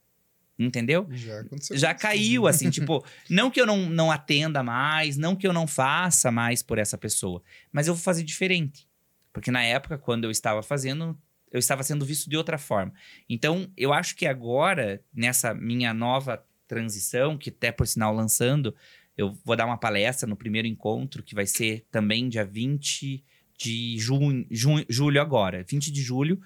Entendeu? 0.59 1.09
Já 1.11 1.41
aconteceu. 1.41 1.77
já 1.77 1.95
caiu, 1.95 2.47
assim, 2.47 2.69
tipo, 2.71 3.05
não 3.29 3.51
que 3.51 3.61
eu 3.61 3.67
não, 3.67 3.89
não 3.89 4.11
atenda 4.11 4.63
mais, 4.63 5.17
não 5.17 5.35
que 5.35 5.47
eu 5.47 5.53
não 5.53 5.67
faça 5.67 6.31
mais 6.31 6.63
por 6.63 6.79
essa 6.79 6.99
pessoa, 6.99 7.43
mas 7.73 7.89
eu 7.89 7.95
vou 7.95 8.03
fazer 8.03 8.23
diferente. 8.23 8.87
Porque 9.33 9.51
na 9.51 9.63
época, 9.63 9.97
quando 9.97 10.25
eu 10.25 10.31
estava 10.31 10.63
fazendo, 10.63 11.19
eu 11.51 11.59
estava 11.59 11.83
sendo 11.83 12.05
visto 12.05 12.29
de 12.29 12.37
outra 12.37 12.59
forma. 12.59 12.93
Então, 13.29 13.71
eu 13.77 13.93
acho 13.93 14.15
que 14.15 14.27
agora, 14.27 15.03
nessa 15.13 15.55
minha 15.55 15.95
nova 15.95 16.45
transição, 16.73 17.37
que 17.37 17.51
até 17.51 17.71
por 17.71 17.87
sinal 17.87 18.15
lançando, 18.15 18.75
eu 19.17 19.37
vou 19.45 19.55
dar 19.55 19.67
uma 19.67 19.77
palestra 19.77 20.27
no 20.27 20.35
primeiro 20.35 20.67
encontro, 20.67 21.23
que 21.23 21.35
vai 21.35 21.47
ser 21.47 21.85
também 21.91 22.29
dia 22.31 22.45
20 22.47 23.23
de 23.59 23.99
junho, 23.99 24.47
junho, 24.51 24.87
julho 24.89 25.21
agora. 25.21 25.63
20 25.69 25.93
de 25.93 26.01
julho, 26.03 26.41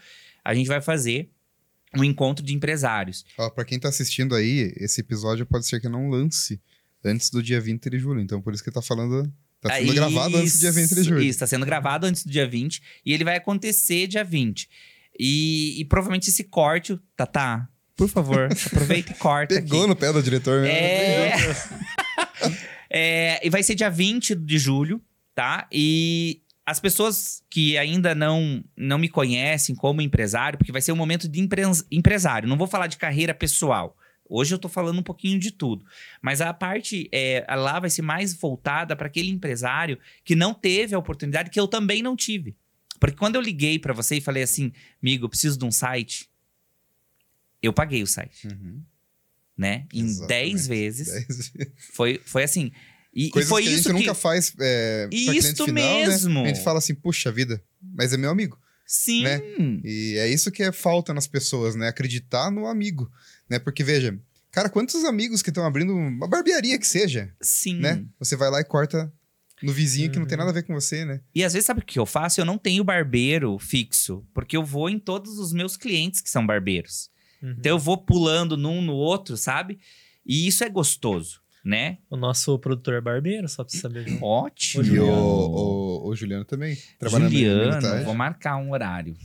a 0.44 0.52
gente 0.52 0.66
vai 0.66 0.80
fazer 0.82 1.30
um 1.96 2.02
encontro 2.02 2.44
de 2.44 2.52
empresários. 2.54 3.24
Ó, 3.38 3.48
pra 3.50 3.64
quem 3.64 3.78
tá 3.78 3.88
assistindo 3.88 4.34
aí, 4.34 4.74
esse 4.76 5.00
episódio 5.00 5.46
pode 5.46 5.64
ser 5.66 5.80
que 5.80 5.88
não 5.88 6.10
lance 6.10 6.60
antes 7.04 7.30
do 7.30 7.40
dia 7.40 7.60
20 7.60 7.88
de 7.88 7.98
julho. 8.00 8.20
Então, 8.20 8.42
por 8.42 8.52
isso 8.52 8.64
que 8.64 8.70
tá 8.70 8.82
falando. 8.82 9.32
Tá 9.60 9.74
sendo 9.76 9.92
Ah, 9.92 9.94
gravado 9.94 10.36
antes 10.36 10.54
do 10.54 10.58
dia 10.58 10.72
20 10.72 10.94
de 10.94 11.02
julho. 11.04 11.20
Isso, 11.20 11.30
está 11.30 11.46
sendo 11.46 11.64
gravado 11.64 12.06
antes 12.06 12.24
do 12.24 12.30
dia 12.32 12.48
20 12.48 12.82
e 13.04 13.12
ele 13.12 13.24
vai 13.24 13.36
acontecer 13.36 14.08
dia 14.08 14.24
20. 14.24 14.68
E, 15.18 15.80
e 15.80 15.84
provavelmente 15.84 16.28
esse 16.28 16.44
corte, 16.44 16.98
Tatá, 17.16 17.68
por 17.96 18.08
favor, 18.08 18.48
aproveita 18.66 19.12
e 19.12 19.14
corta 19.14 19.54
Pegou 19.54 19.80
aqui. 19.80 19.88
no 19.88 19.96
pé 19.96 20.12
do 20.12 20.22
diretor 20.22 20.62
mesmo. 20.62 20.76
É... 20.76 21.36
É, 22.88 23.44
e 23.44 23.50
vai 23.50 23.62
ser 23.62 23.74
dia 23.74 23.90
20 23.90 24.34
de 24.36 24.58
julho, 24.58 25.02
tá? 25.34 25.66
E 25.72 26.40
as 26.64 26.78
pessoas 26.80 27.42
que 27.50 27.76
ainda 27.76 28.14
não, 28.14 28.62
não 28.76 28.96
me 28.96 29.08
conhecem 29.08 29.74
como 29.74 30.00
empresário, 30.00 30.56
porque 30.56 30.72
vai 30.72 30.80
ser 30.80 30.92
um 30.92 30.96
momento 30.96 31.28
de 31.28 31.40
empre- 31.40 31.62
empresário, 31.90 32.48
não 32.48 32.56
vou 32.56 32.66
falar 32.66 32.86
de 32.86 32.96
carreira 32.96 33.34
pessoal. 33.34 33.96
Hoje 34.28 34.54
eu 34.54 34.58
tô 34.58 34.68
falando 34.68 34.98
um 34.98 35.02
pouquinho 35.02 35.38
de 35.38 35.50
tudo. 35.50 35.84
Mas 36.22 36.40
a 36.40 36.54
parte 36.54 37.08
é, 37.12 37.44
lá 37.56 37.78
vai 37.78 37.90
ser 37.90 38.02
mais 38.02 38.32
voltada 38.34 38.96
para 38.96 39.08
aquele 39.08 39.30
empresário 39.30 39.98
que 40.24 40.34
não 40.34 40.54
teve 40.54 40.94
a 40.94 40.98
oportunidade, 40.98 41.50
que 41.50 41.60
eu 41.60 41.68
também 41.68 42.02
não 42.02 42.16
tive. 42.16 42.56
Porque 42.98 43.16
quando 43.16 43.34
eu 43.34 43.40
liguei 43.42 43.78
para 43.78 43.92
você 43.92 44.16
e 44.16 44.20
falei 44.20 44.42
assim, 44.42 44.72
amigo, 45.02 45.26
eu 45.26 45.28
preciso 45.28 45.58
de 45.58 45.64
um 45.64 45.70
site, 45.70 46.28
eu 47.62 47.72
paguei 47.72 48.02
o 48.02 48.06
site, 48.06 48.46
Uhum. 48.48 48.82
né? 49.56 49.86
Em 49.92 50.04
Exatamente. 50.04 50.28
10 50.28 50.66
vezes. 50.66 51.06
Dez- 51.08 51.52
Foi, 51.92 52.20
foi 52.24 52.42
assim. 52.44 52.70
E, 53.14 53.28
e 53.34 53.42
foi 53.44 53.62
que 53.62 53.68
a 53.68 53.72
isso 53.72 53.82
gente 53.84 53.94
que. 53.94 54.00
nunca 54.06 54.14
faz 54.14 54.52
é, 54.60 55.08
Isto 55.10 55.64
final, 55.64 55.74
mesmo. 55.98 56.42
Né? 56.42 56.50
A 56.50 56.54
gente 56.54 56.62
fala 56.62 56.78
assim, 56.78 56.94
puxa 56.94 57.32
vida, 57.32 57.62
mas 57.80 58.12
é 58.12 58.16
meu 58.16 58.30
amigo. 58.30 58.60
Sim. 58.86 59.24
né? 59.24 59.40
E 59.84 60.16
é 60.18 60.28
isso 60.28 60.50
que 60.52 60.62
é 60.62 60.70
falta 60.70 61.12
nas 61.14 61.26
pessoas, 61.26 61.74
né? 61.74 61.88
Acreditar 61.88 62.50
no 62.52 62.66
amigo, 62.66 63.10
né? 63.50 63.58
Porque, 63.58 63.82
veja, 63.82 64.16
cara, 64.52 64.68
quantos 64.68 65.02
amigos 65.04 65.42
que 65.42 65.48
estão 65.50 65.64
abrindo 65.64 65.92
uma 65.96 66.28
barbearia 66.28 66.78
que 66.78 66.86
seja, 66.86 67.34
Sim. 67.40 67.80
né? 67.80 68.04
Você 68.20 68.36
vai 68.36 68.48
lá 68.50 68.60
e 68.60 68.64
corta 68.64 69.12
no 69.62 69.72
vizinho 69.72 70.10
que 70.12 70.18
não 70.18 70.26
tem 70.26 70.34
Uhum. 70.36 70.44
nada 70.44 70.50
a 70.50 70.54
ver 70.54 70.62
com 70.64 70.74
você, 70.74 71.04
né? 71.04 71.20
E 71.34 71.42
às 71.42 71.54
vezes, 71.54 71.66
sabe 71.66 71.80
o 71.80 71.84
que 71.84 71.98
eu 71.98 72.04
faço? 72.06 72.40
Eu 72.40 72.44
não 72.44 72.58
tenho 72.58 72.84
barbeiro 72.84 73.58
fixo, 73.58 74.24
porque 74.34 74.56
eu 74.56 74.62
vou 74.64 74.88
em 74.90 74.98
todos 75.00 75.38
os 75.38 75.52
meus 75.52 75.76
clientes 75.76 76.20
que 76.20 76.28
são 76.30 76.46
barbeiros. 76.46 77.10
Uhum. 77.42 77.54
Então 77.58 77.72
eu 77.72 77.78
vou 77.78 77.96
pulando 77.96 78.56
num 78.56 78.80
no 78.80 78.94
outro, 78.94 79.36
sabe? 79.36 79.78
E 80.24 80.46
isso 80.46 80.64
é 80.64 80.68
gostoso, 80.68 81.40
né? 81.64 81.98
O 82.10 82.16
nosso 82.16 82.58
produtor 82.58 82.94
é 82.94 83.00
barbeiro, 83.00 83.48
só 83.48 83.62
pra 83.62 83.72
você 83.72 83.78
saber. 83.78 84.18
Ótimo. 84.22 84.82
E 84.82 84.86
o, 84.86 84.86
Juliano. 84.86 85.12
o, 85.12 86.08
o 86.08 86.16
Juliano 86.16 86.44
também. 86.44 86.76
Trabalhando 86.98 87.30
Juliano, 87.30 87.70
minutagem. 87.70 88.04
vou 88.04 88.14
marcar 88.14 88.56
um 88.56 88.72
horário. 88.72 89.16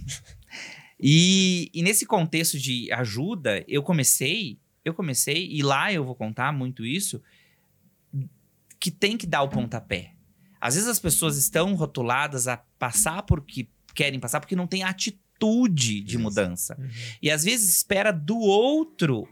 e, 1.00 1.72
e 1.74 1.82
nesse 1.82 2.06
contexto 2.06 2.60
de 2.60 2.92
ajuda, 2.92 3.64
eu 3.68 3.82
comecei, 3.82 4.60
eu 4.86 4.94
comecei, 4.94 5.48
e 5.52 5.64
lá 5.64 5.92
eu 5.92 6.04
vou 6.04 6.16
contar 6.16 6.54
muito 6.54 6.86
isso, 6.86 7.22
que 8.80 8.92
tem 8.92 9.18
que 9.18 9.28
dar 9.28 9.44
o 9.44 9.50
pontapé. 9.50 10.14
Às 10.60 10.76
vezes 10.76 10.88
as 10.88 11.00
pessoas 11.00 11.38
estão 11.38 11.74
rotuladas 11.74 12.48
a 12.48 12.58
passar 12.78 13.24
por 13.24 13.44
que 13.44 13.68
querem 13.96 14.20
passar 14.20 14.40
porque 14.40 14.56
não 14.56 14.68
tem 14.68 14.84
atitude 14.84 15.22
de 16.04 16.16
Isso. 16.16 16.20
mudança. 16.20 16.78
Uhum. 16.80 16.90
E 17.22 17.32
às 17.32 17.44
vezes 17.44 17.76
espera 17.76 18.12
do 18.12 18.38
outro 18.38 19.28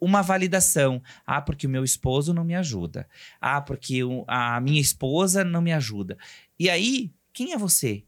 uma 0.00 0.22
validação. 0.22 1.02
Ah, 1.26 1.40
porque 1.40 1.66
o 1.66 1.70
meu 1.70 1.82
esposo 1.82 2.34
não 2.34 2.44
me 2.44 2.54
ajuda. 2.54 3.08
Ah, 3.40 3.60
porque 3.60 4.00
a 4.26 4.60
minha 4.60 4.80
esposa 4.80 5.44
não 5.44 5.62
me 5.62 5.72
ajuda. 5.72 6.18
E 6.58 6.68
aí, 6.68 7.12
quem 7.32 7.52
é 7.52 7.58
você? 7.58 8.04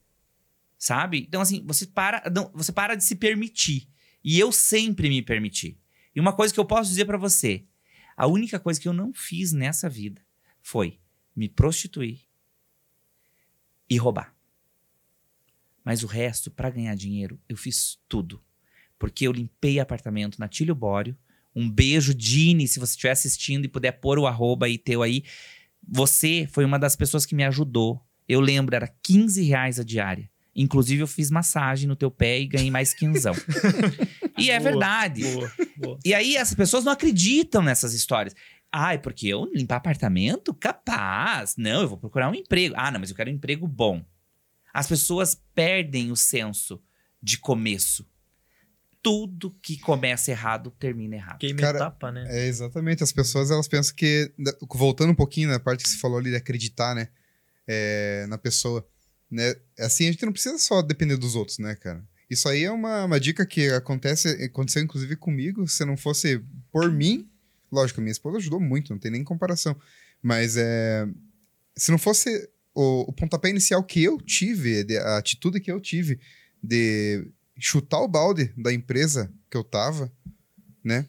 Sabe? 0.78 1.24
Então, 1.26 1.40
assim, 1.40 1.64
você 1.64 1.86
para, 1.86 2.30
não, 2.30 2.50
você 2.52 2.70
para 2.70 2.94
de 2.94 3.04
se 3.04 3.16
permitir. 3.16 3.88
E 4.22 4.38
eu 4.38 4.52
sempre 4.52 5.08
me 5.08 5.22
permiti. 5.22 5.78
E 6.14 6.20
uma 6.20 6.32
coisa 6.32 6.52
que 6.52 6.60
eu 6.60 6.64
posso 6.64 6.90
dizer 6.90 7.06
para 7.06 7.16
você: 7.16 7.64
a 8.16 8.26
única 8.26 8.60
coisa 8.60 8.80
que 8.80 8.88
eu 8.88 8.92
não 8.92 9.12
fiz 9.14 9.52
nessa 9.52 9.88
vida 9.88 10.20
foi 10.60 11.00
me 11.34 11.48
prostituir 11.48 12.20
e 13.88 13.96
roubar. 13.96 14.35
Mas 15.86 16.02
o 16.02 16.08
resto, 16.08 16.50
para 16.50 16.68
ganhar 16.68 16.96
dinheiro, 16.96 17.38
eu 17.48 17.56
fiz 17.56 17.96
tudo. 18.08 18.42
Porque 18.98 19.24
eu 19.24 19.30
limpei 19.30 19.78
apartamento 19.78 20.36
na 20.36 20.48
Tílio 20.48 20.74
Bório. 20.74 21.16
Um 21.54 21.70
beijo, 21.70 22.12
Dini, 22.12 22.66
se 22.66 22.80
você 22.80 22.90
estiver 22.90 23.12
assistindo 23.12 23.66
e 23.66 23.68
puder 23.68 23.92
pôr 23.92 24.18
o 24.18 24.26
arroba 24.26 24.66
aí 24.66 24.78
teu 24.78 25.00
aí. 25.00 25.22
Você 25.88 26.48
foi 26.50 26.64
uma 26.64 26.76
das 26.76 26.96
pessoas 26.96 27.24
que 27.24 27.36
me 27.36 27.44
ajudou. 27.44 28.04
Eu 28.28 28.40
lembro, 28.40 28.74
era 28.74 28.92
15 29.00 29.44
reais 29.44 29.78
a 29.78 29.84
diária. 29.84 30.28
Inclusive, 30.56 31.02
eu 31.02 31.06
fiz 31.06 31.30
massagem 31.30 31.86
no 31.86 31.94
teu 31.94 32.10
pé 32.10 32.40
e 32.40 32.48
ganhei 32.48 32.70
mais 32.70 32.92
quinzão. 32.92 33.34
e 34.36 34.50
é 34.50 34.58
Boa, 34.58 34.70
verdade. 34.72 35.22
Boa, 35.22 35.52
boa. 35.76 35.98
E 36.04 36.12
aí, 36.12 36.36
as 36.36 36.52
pessoas 36.52 36.82
não 36.82 36.90
acreditam 36.90 37.62
nessas 37.62 37.94
histórias. 37.94 38.34
Ai, 38.72 38.98
porque 38.98 39.28
eu 39.28 39.48
limpar 39.54 39.76
apartamento? 39.76 40.52
Capaz. 40.52 41.54
Não, 41.56 41.82
eu 41.82 41.88
vou 41.88 41.96
procurar 41.98 42.28
um 42.28 42.34
emprego. 42.34 42.74
Ah, 42.76 42.90
não, 42.90 42.98
mas 42.98 43.10
eu 43.10 43.14
quero 43.14 43.30
um 43.30 43.34
emprego 43.34 43.68
bom. 43.68 44.04
As 44.76 44.86
pessoas 44.86 45.40
perdem 45.54 46.12
o 46.12 46.16
senso 46.16 46.82
de 47.22 47.38
começo. 47.38 48.06
Tudo 49.02 49.56
que 49.62 49.78
começa 49.78 50.30
errado 50.30 50.70
termina 50.70 51.16
errado. 51.16 51.38
Queima 51.38 51.60
Cara, 51.60 51.78
etapa, 51.78 52.12
né? 52.12 52.26
É, 52.28 52.46
exatamente. 52.46 53.02
As 53.02 53.10
pessoas, 53.10 53.50
elas 53.50 53.66
pensam 53.66 53.96
que... 53.96 54.30
Voltando 54.70 55.12
um 55.12 55.14
pouquinho 55.14 55.48
na 55.48 55.58
parte 55.58 55.82
que 55.82 55.88
você 55.88 55.96
falou 55.96 56.18
ali 56.18 56.28
de 56.28 56.36
acreditar, 56.36 56.94
né? 56.94 57.08
É, 57.66 58.26
na 58.28 58.36
pessoa. 58.36 58.86
Né? 59.30 59.54
Assim, 59.78 60.08
a 60.08 60.12
gente 60.12 60.26
não 60.26 60.32
precisa 60.32 60.58
só 60.58 60.82
depender 60.82 61.16
dos 61.16 61.36
outros, 61.36 61.58
né, 61.58 61.74
cara? 61.74 62.06
Isso 62.28 62.46
aí 62.46 62.64
é 62.64 62.70
uma, 62.70 63.06
uma 63.06 63.18
dica 63.18 63.46
que 63.46 63.70
acontece, 63.70 64.28
aconteceu 64.44 64.82
inclusive 64.82 65.16
comigo. 65.16 65.66
Se 65.66 65.86
não 65.86 65.96
fosse 65.96 66.44
por 66.70 66.92
mim, 66.92 67.30
lógico, 67.72 68.02
minha 68.02 68.12
esposa 68.12 68.36
ajudou 68.36 68.60
muito, 68.60 68.92
não 68.92 68.98
tem 68.98 69.10
nem 69.10 69.24
comparação. 69.24 69.74
Mas 70.22 70.54
é, 70.58 71.08
se 71.74 71.90
não 71.90 71.96
fosse 71.96 72.50
o, 72.76 73.06
o 73.08 73.12
pontapé 73.12 73.48
inicial 73.48 73.82
que 73.82 74.04
eu 74.04 74.18
tive, 74.18 74.86
a 74.98 75.16
atitude 75.16 75.60
que 75.60 75.72
eu 75.72 75.80
tive 75.80 76.20
de 76.62 77.26
chutar 77.58 78.00
o 78.00 78.08
balde 78.08 78.52
da 78.54 78.70
empresa 78.70 79.32
que 79.50 79.56
eu 79.56 79.64
tava, 79.64 80.12
né? 80.84 81.06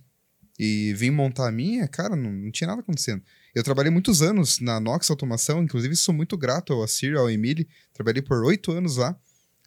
E 0.58 0.94
vim 0.94 1.12
montar 1.12 1.48
a 1.48 1.52
minha, 1.52 1.88
cara, 1.88 2.16
não, 2.16 2.32
não 2.32 2.52
tinha 2.52 2.68
nada 2.68 2.80
acontecendo. 2.80 3.22
Eu 3.54 3.64
trabalhei 3.64 3.92
muitos 3.92 4.22
anos 4.22 4.60
na 4.60 4.80
Nox 4.80 5.10
Automação, 5.10 5.62
inclusive 5.62 5.96
sou 5.96 6.16
muito 6.16 6.38
grato 6.38 6.72
ao 6.72 6.82
Assir, 6.82 7.16
ao 7.18 7.30
Emile. 7.30 7.68
Trabalhei 7.94 8.22
por 8.22 8.44
oito 8.46 8.72
anos 8.72 8.96
lá, 8.96 9.20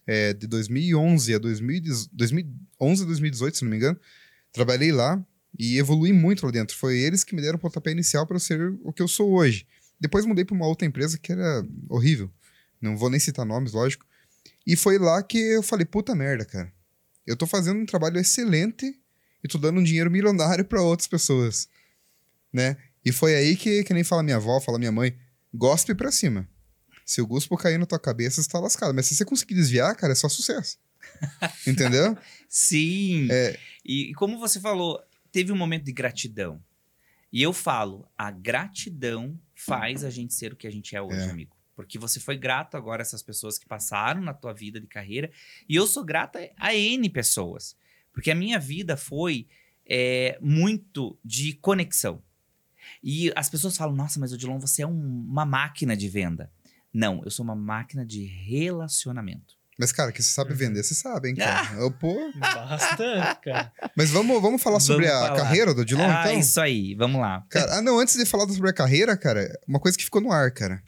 é, 0.07 0.33
de 0.33 0.47
2011 0.47 1.35
a 1.35 1.39
2010 1.39 2.07
2011 2.07 3.03
a 3.03 3.07
2018, 3.07 3.59
se 3.59 3.65
não 3.65 3.71
me 3.71 3.77
engano. 3.77 4.01
Trabalhei 4.53 4.91
lá 4.91 5.23
e 5.57 5.77
evolui 5.77 6.13
muito 6.13 6.47
lá 6.47 6.51
dentro. 6.51 6.77
Foi 6.77 6.99
eles 6.99 7.23
que 7.23 7.35
me 7.35 7.43
deram 7.43 7.57
o 7.57 7.61
pontapé 7.61 7.93
inicial 7.93 8.27
para 8.27 8.39
ser 8.39 8.75
o 8.83 8.93
que 8.93 9.03
eu 9.03 9.09
sou 9.09 9.31
hoje. 9.33 9.67
Depois 10.01 10.25
mudei 10.25 10.45
para 10.45 10.55
uma 10.55 10.67
outra 10.67 10.87
empresa 10.87 11.19
que 11.19 11.33
era 11.33 11.65
horrível. 11.89 12.31
Não 12.81 12.97
vou 12.97 13.11
nem 13.11 13.21
citar 13.21 13.45
nomes, 13.45 13.73
lógico. 13.73 14.07
E 14.67 14.75
foi 14.77 14.99
lá 14.99 15.23
que 15.23 15.39
eu 15.39 15.63
falei, 15.63 15.85
puta 15.85 16.15
merda, 16.15 16.45
cara. 16.45 16.73
Eu 17.27 17.37
tô 17.37 17.47
fazendo 17.47 17.81
um 17.81 17.87
trabalho 17.87 18.19
excelente 18.19 18.99
e 19.45 19.49
tô 19.49 19.59
dando 19.59 19.81
um 19.81 19.85
dinheiro 19.85 20.11
milionário 20.11 20.65
para 20.65 20.83
outras 20.83 21.07
pessoas, 21.07 21.69
né? 22.53 22.77
E 23.05 23.13
foi 23.13 23.35
aí 23.35 23.57
que, 23.57 23.85
que 23.85 23.95
nem 23.95 24.05
fala 24.05 24.23
minha 24.23 24.37
avó, 24.37 24.61
fala 24.61 24.79
minha 24.79 24.93
mãe, 24.93 25.17
gospe 25.53 25.95
pra 25.95 26.11
cima. 26.11 26.49
Se 27.05 27.21
o 27.21 27.27
guspo 27.27 27.57
cair 27.57 27.79
na 27.79 27.87
tua 27.87 27.99
cabeça, 27.99 28.43
você 28.43 28.49
tá 28.49 28.59
lascado. 28.59 28.95
Mas 28.95 29.07
se 29.07 29.15
você 29.15 29.25
conseguir 29.25 29.55
desviar, 29.55 29.95
cara, 29.97 30.13
é 30.13 30.17
só 30.17 30.29
sucesso. 30.29 30.79
Entendeu? 31.67 32.17
Sim. 32.49 33.29
É. 33.31 33.59
E, 33.85 34.11
e 34.11 34.15
como 34.15 34.39
você 34.39 34.61
falou, 34.61 35.03
teve 35.33 35.51
um 35.53 35.57
momento 35.57 35.85
de 35.85 35.93
gratidão. 35.93 36.63
E 37.33 37.43
eu 37.43 37.53
falo, 37.53 38.09
a 38.17 38.31
gratidão 38.31 39.39
faz 39.61 40.05
a 40.05 40.11
gente 40.11 40.35
ser 40.35 40.53
o 40.53 40.57
que 40.57 40.67
a 40.67 40.71
gente 40.73 40.95
é 40.97 41.03
hoje, 41.03 41.21
É. 41.21 41.31
amigo. 41.31 41.57
Porque 41.77 41.99
você 41.99 42.21
foi 42.21 42.37
grato 42.37 42.77
agora 42.77 43.01
a 43.01 43.05
essas 43.05 43.23
pessoas 43.23 43.59
que 43.59 43.67
passaram 43.67 44.21
na 44.21 44.35
tua 44.35 44.53
vida 44.53 44.81
de 44.81 44.87
carreira. 44.87 45.31
E 45.69 45.75
eu 45.77 45.87
sou 45.87 46.05
grata 46.05 46.39
a 46.57 46.75
N 46.75 47.09
pessoas. 47.09 47.77
Porque 48.13 48.31
a 48.31 48.35
minha 48.35 48.59
vida 48.59 48.97
foi 48.97 49.47
é, 49.93 50.39
muito 50.41 51.19
de 51.25 51.55
conexão. 51.55 52.23
E 53.03 53.33
as 53.35 53.49
pessoas 53.51 53.77
falam, 53.77 53.95
nossa, 53.97 54.21
mas 54.21 54.33
Odilon, 54.33 54.59
você 54.59 54.83
é 54.83 54.87
um- 54.87 55.25
uma 55.29 55.45
máquina 55.45 55.97
de 55.97 56.09
venda. 56.09 56.53
Não, 56.93 57.23
eu 57.25 57.31
sou 57.31 57.43
uma 57.45 57.57
máquina 57.57 58.05
de 58.07 58.25
relacionamento. 58.25 59.57
Mas, 59.81 59.93
cara, 59.93 60.13
que 60.13 60.23
você 60.23 60.31
sabe 60.31 60.53
vender, 60.53 60.83
você 60.83 60.95
sabe, 60.95 61.31
hein, 61.31 61.35
cara? 61.35 61.81
Eu, 61.81 61.91
pô... 61.91 62.31
Bastante, 62.37 63.41
cara. 63.43 63.73
Mas 63.97 64.11
vamos, 64.11 64.43
vamos 64.43 64.63
falar 64.63 64.79
sobre 64.79 65.07
Vamos 65.07 65.23
a 65.23 65.27
falar. 65.29 65.41
carreira 65.41 65.73
do 65.73 65.81
Odilon, 65.81 66.05
ah, 66.05 66.25
então? 66.27 66.39
isso 66.39 66.61
aí, 66.61 66.95
vamos 66.95 67.19
lá. 67.19 67.43
Cara, 67.49 67.79
ah, 67.79 67.81
não, 67.81 67.99
antes 67.99 68.15
de 68.15 68.27
falar 68.27 68.47
sobre 68.51 68.69
a 68.69 68.75
carreira, 68.75 69.17
cara, 69.17 69.59
uma 69.67 69.81
coisa 69.81 69.97
que 69.97 70.05
ficou 70.05 70.21
no 70.21 70.31
ar, 70.31 70.51
cara. 70.51 70.83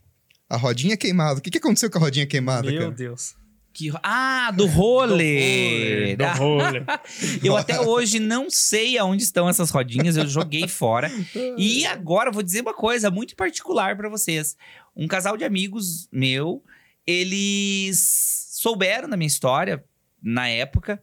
A 0.47 0.59
rodinha 0.59 0.95
queimada. 0.95 1.39
O 1.39 1.43
que, 1.43 1.51
que 1.51 1.57
aconteceu 1.57 1.91
com 1.91 1.97
a 1.97 2.03
rodinha 2.03 2.27
queimada, 2.27 2.71
Meu 2.71 2.83
cara? 2.83 2.91
Deus. 2.93 3.35
Que 3.73 3.91
Ah, 4.03 4.51
do 4.51 4.67
rolê! 4.67 6.15
Do 6.15 6.27
rolê. 6.27 6.83
Eu 7.43 7.57
até 7.57 7.81
hoje 7.81 8.21
não 8.21 8.51
sei 8.51 8.99
aonde 8.99 9.23
estão 9.23 9.49
essas 9.49 9.71
rodinhas, 9.71 10.19
eu 10.19 10.29
joguei 10.29 10.69
fora. 10.69 11.11
E 11.57 11.87
agora 11.87 12.29
eu 12.29 12.35
vou 12.35 12.43
dizer 12.43 12.61
uma 12.61 12.75
coisa 12.75 13.11
muito 13.11 13.35
particular 13.35 13.97
pra 13.97 14.11
vocês. 14.11 14.55
Um 14.95 15.09
casal 15.09 15.39
de 15.39 15.45
amigos 15.47 16.07
meu, 16.13 16.63
eles 17.07 18.52
souberam 18.63 19.09
da 19.09 19.17
minha 19.17 19.27
história 19.27 19.85
na 20.23 20.47
época, 20.49 21.03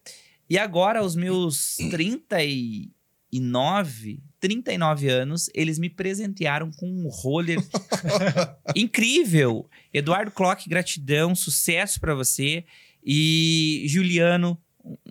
e 0.49 0.57
agora, 0.57 0.99
aos 0.99 1.13
meus 1.13 1.75
39, 1.89 4.23
39 4.39 5.09
anos, 5.09 5.49
eles 5.53 5.77
me 5.77 5.89
presentearam 5.89 6.71
com 6.71 6.89
um 6.89 7.09
roller 7.09 7.59
incrível. 8.75 9.69
Eduardo 9.93 10.31
Clock, 10.31 10.69
gratidão, 10.69 11.35
sucesso 11.35 11.99
pra 11.99 12.15
você. 12.15 12.63
E 13.03 13.83
Juliano, 13.87 14.57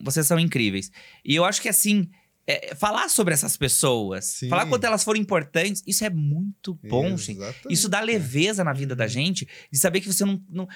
vocês 0.01 0.27
são 0.27 0.39
incríveis. 0.39 0.91
E 1.25 1.35
eu 1.35 1.45
acho 1.45 1.61
que 1.61 1.69
assim, 1.69 2.09
é, 2.47 2.75
falar 2.75 3.11
sobre 3.11 3.35
essas 3.35 3.57
pessoas, 3.59 4.25
Sim. 4.25 4.49
falar 4.49 4.67
quanto 4.67 4.85
elas 4.85 5.05
foram 5.05 5.21
importantes, 5.21 5.83
isso 5.87 6.03
é 6.05 6.11
muito 6.11 6.75
bom, 6.89 7.15
gente. 7.17 7.39
Exatamente. 7.39 7.73
Isso 7.75 7.89
dá 7.89 8.01
leveza 8.01 8.65
na 8.65 8.73
vida 8.73 8.97
da 8.97 9.07
gente, 9.07 9.47
de 9.71 9.79
saber 9.79 10.01
que 10.01 10.11
você 10.11 10.25
não. 10.25 10.43
não- 10.49 10.69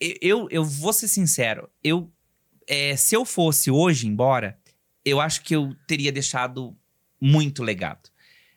eu, 0.00 0.48
eu 0.50 0.64
vou 0.64 0.92
ser 0.92 1.08
sincero, 1.08 1.68
eu. 1.82 2.10
é, 2.66 2.96
se 2.96 3.14
eu 3.14 3.24
fosse 3.24 3.70
hoje 3.70 4.06
embora, 4.06 4.58
eu 5.04 5.20
acho 5.20 5.42
que 5.42 5.54
eu 5.54 5.74
teria 5.86 6.12
deixado 6.12 6.76
muito 7.20 7.62
legado. 7.62 8.10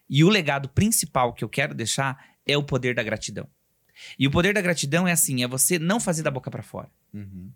E 0.10 0.24
o 0.24 0.30
legado 0.30 0.70
principal 0.70 1.34
que 1.34 1.44
eu 1.44 1.50
quero 1.50 1.74
deixar 1.74 2.36
é 2.46 2.58
o 2.58 2.64
poder 2.64 2.94
da 2.94 3.04
gratidão. 3.04 3.48
E 4.18 4.28
o 4.28 4.32
poder 4.32 4.54
da 4.54 4.62
gratidão 4.62 5.08
é 5.08 5.12
assim: 5.12 5.44
é 5.44 5.48
você 5.48 5.80
não 5.80 6.00
fazer 6.00 6.24
da 6.24 6.32
boca 6.32 6.52
pra 6.52 6.64
fora. 6.64 6.92
Uhum. 7.14 7.52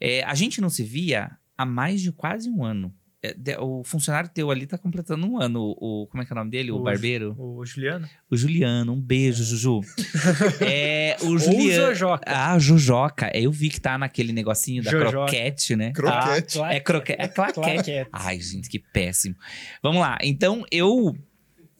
É, 0.00 0.22
a 0.24 0.34
gente 0.34 0.60
não 0.60 0.68
se 0.68 0.82
via 0.82 1.36
há 1.56 1.64
mais 1.64 2.00
de 2.00 2.12
quase 2.12 2.50
um 2.50 2.62
ano. 2.62 2.94
É, 3.28 3.34
de- 3.36 3.56
o 3.58 3.82
funcionário 3.84 4.28
teu 4.32 4.50
ali 4.50 4.66
tá 4.66 4.76
completando 4.78 5.26
um 5.26 5.40
ano. 5.40 5.60
O, 5.60 6.02
o- 6.02 6.06
como 6.06 6.22
é 6.22 6.26
que 6.26 6.32
é 6.32 6.34
o 6.34 6.38
nome 6.38 6.50
dele? 6.50 6.70
O, 6.70 6.76
O 6.76 6.82
barbeiro? 6.82 7.34
O 7.38 7.64
Juliano. 7.64 8.08
O 8.30 8.36
Juliano. 8.36 8.92
Um 8.92 9.00
beijo, 9.00 9.42
Juju. 9.44 9.80
é, 10.60 11.16
o 11.22 11.26
Ou 11.30 11.38
Juliano. 11.38 11.86
Jojoca. 11.94 12.24
Ah, 12.26 12.58
Jojoca. 12.58 13.30
Eu 13.34 13.50
vi 13.50 13.68
que 13.68 13.80
tá 13.80 13.96
naquele 13.98 14.32
negocinho 14.32 14.82
da 14.82 14.90
Jojoca. 14.90 15.10
croquete, 15.12 15.76
né? 15.76 15.92
Croquete. 15.92 16.60
Ah, 16.60 16.74
É, 16.74 16.80
croque... 16.80 17.12
é 17.12 17.28
claquete. 17.28 17.54
claquete. 17.74 18.08
Ai, 18.12 18.40
gente, 18.40 18.68
que 18.68 18.78
péssimo. 18.78 19.34
Vamos 19.82 20.00
lá. 20.00 20.18
Então, 20.22 20.64
eu. 20.70 21.16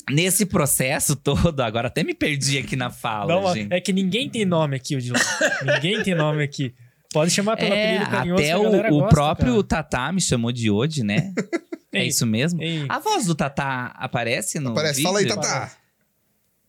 Nesse 0.09 0.47
processo 0.47 1.17
todo, 1.17 1.61
agora 1.63 1.89
até 1.89 2.05
me 2.05 2.15
perdi 2.15 2.59
aqui 2.59 2.77
na 2.77 2.91
fala, 2.91 3.37
uma- 3.39 3.53
gente. 3.53 3.73
É 3.73 3.81
que 3.81 3.93
ninguém 3.93 4.31
tem 4.31 4.45
nome 4.45 4.77
aqui, 4.77 4.95
Odilon. 4.95 5.19
ninguém 5.65 6.01
tem 6.05 6.15
nome 6.15 6.45
aqui. 6.45 6.73
Pode 7.17 7.31
chamar 7.31 7.57
pelo 7.57 7.73
É, 7.73 7.97
apelido 7.97 8.35
até 8.35 8.57
o, 8.59 8.69
o 8.69 8.99
gosta, 9.01 9.09
próprio 9.09 9.53
cara. 9.55 9.63
Tatá 9.65 10.13
me 10.13 10.21
chamou 10.21 10.53
de 10.53 10.71
Ode, 10.71 11.03
né? 11.03 11.33
é 11.95 12.05
isso 12.05 12.27
mesmo? 12.27 12.63
ei, 12.63 12.85
A 12.91 12.99
voz 12.99 13.25
do 13.25 13.35
Tatá 13.35 13.93
aparece 13.97 14.61
no 14.61 14.73
Aparece. 14.73 14.97
vídeo? 14.97 15.05
Fala 15.09 15.19
aí, 15.21 15.27
Tatá. 15.27 15.71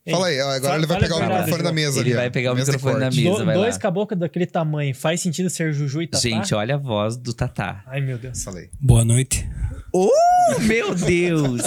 Ei, 0.05 0.13
Fala 0.13 0.27
aí. 0.27 0.39
Agora 0.39 0.61
fala- 0.61 0.75
ele 0.77 0.85
vai 0.85 0.99
pegar 1.01 1.15
o 1.17 1.19
microfone 1.19 1.63
da 1.63 1.71
mesa 1.73 1.99
Ele 1.99 2.09
ali, 2.11 2.13
ó. 2.13 2.21
vai 2.21 2.29
pegar 2.31 2.53
o 2.53 2.55
Mesa 2.55 2.71
microfone 2.71 2.99
da 3.01 3.11
mesa, 3.11 3.45
do- 3.45 3.53
dois 3.53 3.77
caboclos 3.77 4.17
daquele 4.17 4.45
tamanho. 4.45 4.95
Faz 4.95 5.19
sentido 5.19 5.49
ser 5.49 5.73
Juju 5.73 6.01
e 6.03 6.07
Tatá? 6.07 6.21
Gente, 6.21 6.55
olha 6.55 6.75
a 6.75 6.77
voz 6.77 7.17
do 7.17 7.33
Tatá. 7.33 7.83
Ai, 7.85 7.99
meu 7.99 8.17
Deus. 8.17 8.41
Fala 8.41 8.59
aí. 8.59 8.69
Boa 8.79 9.03
noite. 9.03 9.45
Oh, 9.93 10.59
meu 10.61 10.93
Deus! 10.93 11.61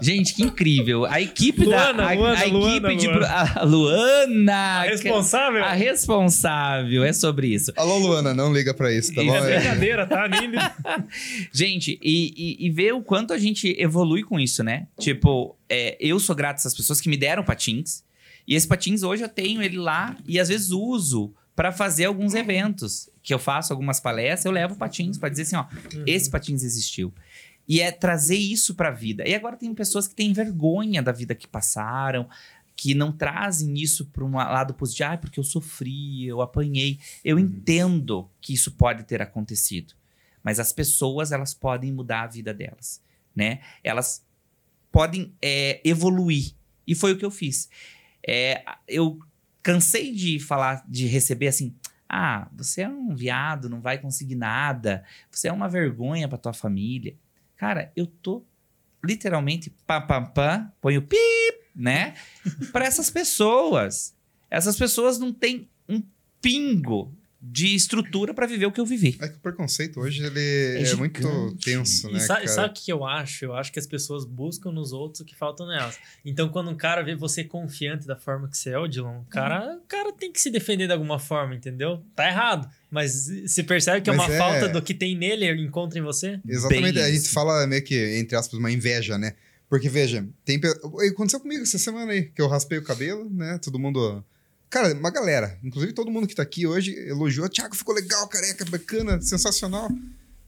Gente, 0.00 0.34
que 0.34 0.42
incrível. 0.42 1.04
A 1.06 1.20
equipe 1.20 1.64
Luana, 1.64 1.92
da. 1.94 2.10
A, 2.10 2.12
Luana, 2.14 2.42
a 2.42 2.46
Luana, 2.46 2.92
equipe 2.92 2.96
de. 2.96 3.06
Luana. 3.08 3.52
A 3.56 3.64
Luana! 3.64 4.52
A 4.54 4.82
responsável? 4.82 5.64
A 5.64 5.72
responsável, 5.72 7.04
é 7.04 7.12
sobre 7.12 7.48
isso. 7.48 7.72
Alô, 7.76 7.98
Luana, 7.98 8.32
não 8.34 8.52
liga 8.52 8.72
pra 8.74 8.92
isso, 8.92 9.14
tá 9.14 9.22
bom? 9.22 9.34
É 9.34 9.52
É. 9.54 9.58
brincadeira, 9.60 10.06
tá? 10.06 10.28
Nem... 10.28 10.52
Gente, 11.52 11.98
e, 12.02 12.32
e, 12.60 12.66
e 12.66 12.70
ver 12.70 12.92
o 12.94 13.02
quanto 13.02 13.32
a 13.32 13.38
gente 13.38 13.74
evolui 13.78 14.22
com 14.22 14.38
isso, 14.38 14.62
né? 14.62 14.86
Tipo, 14.98 15.56
é, 15.68 15.96
eu 16.00 16.18
sou 16.18 16.34
grato 16.34 16.56
a 16.56 16.60
essas 16.60 16.74
pessoas 16.74 17.00
que 17.00 17.08
me 17.08 17.16
deram 17.16 17.42
patins. 17.44 18.02
E 18.46 18.54
esse 18.54 18.66
patins 18.66 19.02
hoje 19.02 19.22
eu 19.22 19.28
tenho 19.28 19.62
ele 19.62 19.76
lá 19.78 20.16
e 20.26 20.38
às 20.40 20.48
vezes 20.48 20.70
uso 20.70 21.32
para 21.54 21.70
fazer 21.70 22.06
alguns 22.06 22.34
eventos. 22.34 23.08
Que 23.22 23.32
eu 23.32 23.38
faço 23.38 23.72
algumas 23.72 24.00
palestras, 24.00 24.46
eu 24.46 24.50
levo 24.50 24.74
patins 24.74 25.16
para 25.16 25.28
dizer 25.28 25.42
assim, 25.42 25.54
ó, 25.54 25.64
Uhum. 25.94 26.02
esse 26.08 26.28
patins 26.28 26.64
existiu. 26.64 27.12
E 27.68 27.80
é 27.80 27.90
trazer 27.92 28.36
isso 28.36 28.74
pra 28.74 28.90
vida. 28.90 29.26
E 29.26 29.34
agora 29.34 29.56
tem 29.56 29.74
pessoas 29.74 30.08
que 30.08 30.14
têm 30.14 30.32
vergonha 30.32 31.02
da 31.02 31.12
vida 31.12 31.34
que 31.34 31.46
passaram, 31.46 32.28
que 32.74 32.94
não 32.94 33.12
trazem 33.12 33.78
isso 33.78 34.06
para 34.06 34.24
um 34.24 34.32
lado 34.32 34.74
positivo. 34.74 35.10
Ah, 35.10 35.16
porque 35.16 35.38
eu 35.38 35.44
sofri, 35.44 36.26
eu 36.26 36.42
apanhei. 36.42 36.98
Eu 37.24 37.38
entendo 37.38 38.28
que 38.40 38.52
isso 38.52 38.72
pode 38.72 39.04
ter 39.04 39.22
acontecido. 39.22 39.94
Mas 40.42 40.58
as 40.58 40.72
pessoas, 40.72 41.30
elas 41.30 41.54
podem 41.54 41.92
mudar 41.92 42.22
a 42.22 42.26
vida 42.26 42.52
delas, 42.52 43.00
né? 43.34 43.60
Elas 43.84 44.24
podem 44.90 45.32
é, 45.40 45.80
evoluir. 45.84 46.54
E 46.86 46.94
foi 46.94 47.12
o 47.12 47.16
que 47.16 47.24
eu 47.24 47.30
fiz. 47.30 47.70
É, 48.26 48.64
eu 48.88 49.18
cansei 49.62 50.12
de 50.12 50.40
falar, 50.40 50.84
de 50.88 51.06
receber 51.06 51.48
assim... 51.48 51.74
Ah, 52.14 52.50
você 52.54 52.82
é 52.82 52.88
um 52.90 53.14
viado, 53.14 53.70
não 53.70 53.80
vai 53.80 53.96
conseguir 53.96 54.34
nada. 54.34 55.02
Você 55.30 55.48
é 55.48 55.52
uma 55.52 55.66
vergonha 55.66 56.28
pra 56.28 56.36
tua 56.36 56.52
família. 56.52 57.16
Cara, 57.62 57.92
eu 57.94 58.08
tô 58.08 58.44
literalmente 59.04 59.70
pá, 59.86 60.00
pá, 60.00 60.20
pá, 60.20 60.72
põe 60.80 60.98
o 60.98 61.02
pip, 61.02 61.20
né? 61.76 62.14
Para 62.72 62.84
essas 62.86 63.08
pessoas. 63.08 64.16
Essas 64.50 64.76
pessoas 64.76 65.16
não 65.16 65.32
têm 65.32 65.70
um 65.88 66.02
pingo 66.40 67.16
de 67.40 67.72
estrutura 67.72 68.34
para 68.34 68.48
viver 68.48 68.66
o 68.66 68.72
que 68.72 68.80
eu 68.80 68.84
vivi. 68.84 69.16
É 69.20 69.28
que 69.28 69.36
o 69.36 69.40
preconceito 69.40 70.00
hoje 70.00 70.24
ele 70.24 70.40
é, 70.80 70.84
gigante. 70.84 70.96
muito 70.96 71.56
tenso, 71.56 72.08
E 72.08 72.14
né, 72.14 72.18
sabe, 72.18 72.46
cara? 72.46 72.52
sabe 72.52 72.68
o 72.70 72.72
que 72.72 72.92
eu 72.92 73.04
acho? 73.04 73.44
Eu 73.44 73.54
acho 73.54 73.72
que 73.72 73.78
as 73.78 73.86
pessoas 73.86 74.24
buscam 74.24 74.72
nos 74.72 74.92
outros 74.92 75.20
o 75.20 75.24
que 75.24 75.36
falta 75.36 75.64
nelas. 75.64 75.96
Então, 76.24 76.48
quando 76.48 76.68
um 76.68 76.76
cara 76.76 77.00
vê 77.02 77.14
você 77.14 77.44
confiante 77.44 78.08
da 78.08 78.16
forma 78.16 78.48
que 78.48 78.58
você 78.58 78.70
é, 78.70 78.78
Odilon, 78.78 79.20
o 79.20 79.24
cara, 79.26 79.76
o 79.76 79.86
cara 79.86 80.12
tem 80.12 80.32
que 80.32 80.40
se 80.40 80.50
defender 80.50 80.88
de 80.88 80.92
alguma 80.92 81.20
forma, 81.20 81.54
entendeu? 81.54 82.04
Tá 82.16 82.26
errado. 82.26 82.68
Mas 82.92 83.26
se 83.46 83.62
percebe 83.62 84.02
que 84.02 84.10
é 84.10 84.12
Mas 84.12 84.26
uma 84.26 84.34
é- 84.34 84.38
falta 84.38 84.68
do 84.68 84.82
que 84.82 84.92
tem 84.92 85.16
nele, 85.16 85.46
ele 85.46 85.62
encontra 85.62 85.98
em 85.98 86.02
você. 86.02 86.38
Exatamente, 86.46 86.92
Bem 86.92 87.02
a 87.02 87.10
gente 87.10 87.26
fala 87.30 87.66
meio 87.66 87.82
que, 87.82 88.18
entre 88.18 88.36
aspas, 88.36 88.58
uma 88.58 88.70
inveja, 88.70 89.16
né? 89.16 89.32
Porque, 89.66 89.88
veja, 89.88 90.28
tem. 90.44 90.60
Aconteceu 91.10 91.40
comigo 91.40 91.62
essa 91.62 91.78
semana 91.78 92.12
aí, 92.12 92.24
que 92.24 92.42
eu 92.42 92.48
raspei 92.48 92.76
o 92.76 92.84
cabelo, 92.84 93.30
né? 93.30 93.58
Todo 93.62 93.78
mundo. 93.78 94.22
Cara, 94.68 94.92
uma 94.92 95.10
galera, 95.10 95.58
inclusive 95.64 95.94
todo 95.94 96.10
mundo 96.10 96.26
que 96.26 96.34
tá 96.34 96.42
aqui 96.42 96.66
hoje, 96.66 96.94
elogiou. 97.08 97.48
Thiago, 97.48 97.74
ficou 97.74 97.94
legal, 97.94 98.28
careca, 98.28 98.62
bacana, 98.66 99.22
sensacional. 99.22 99.88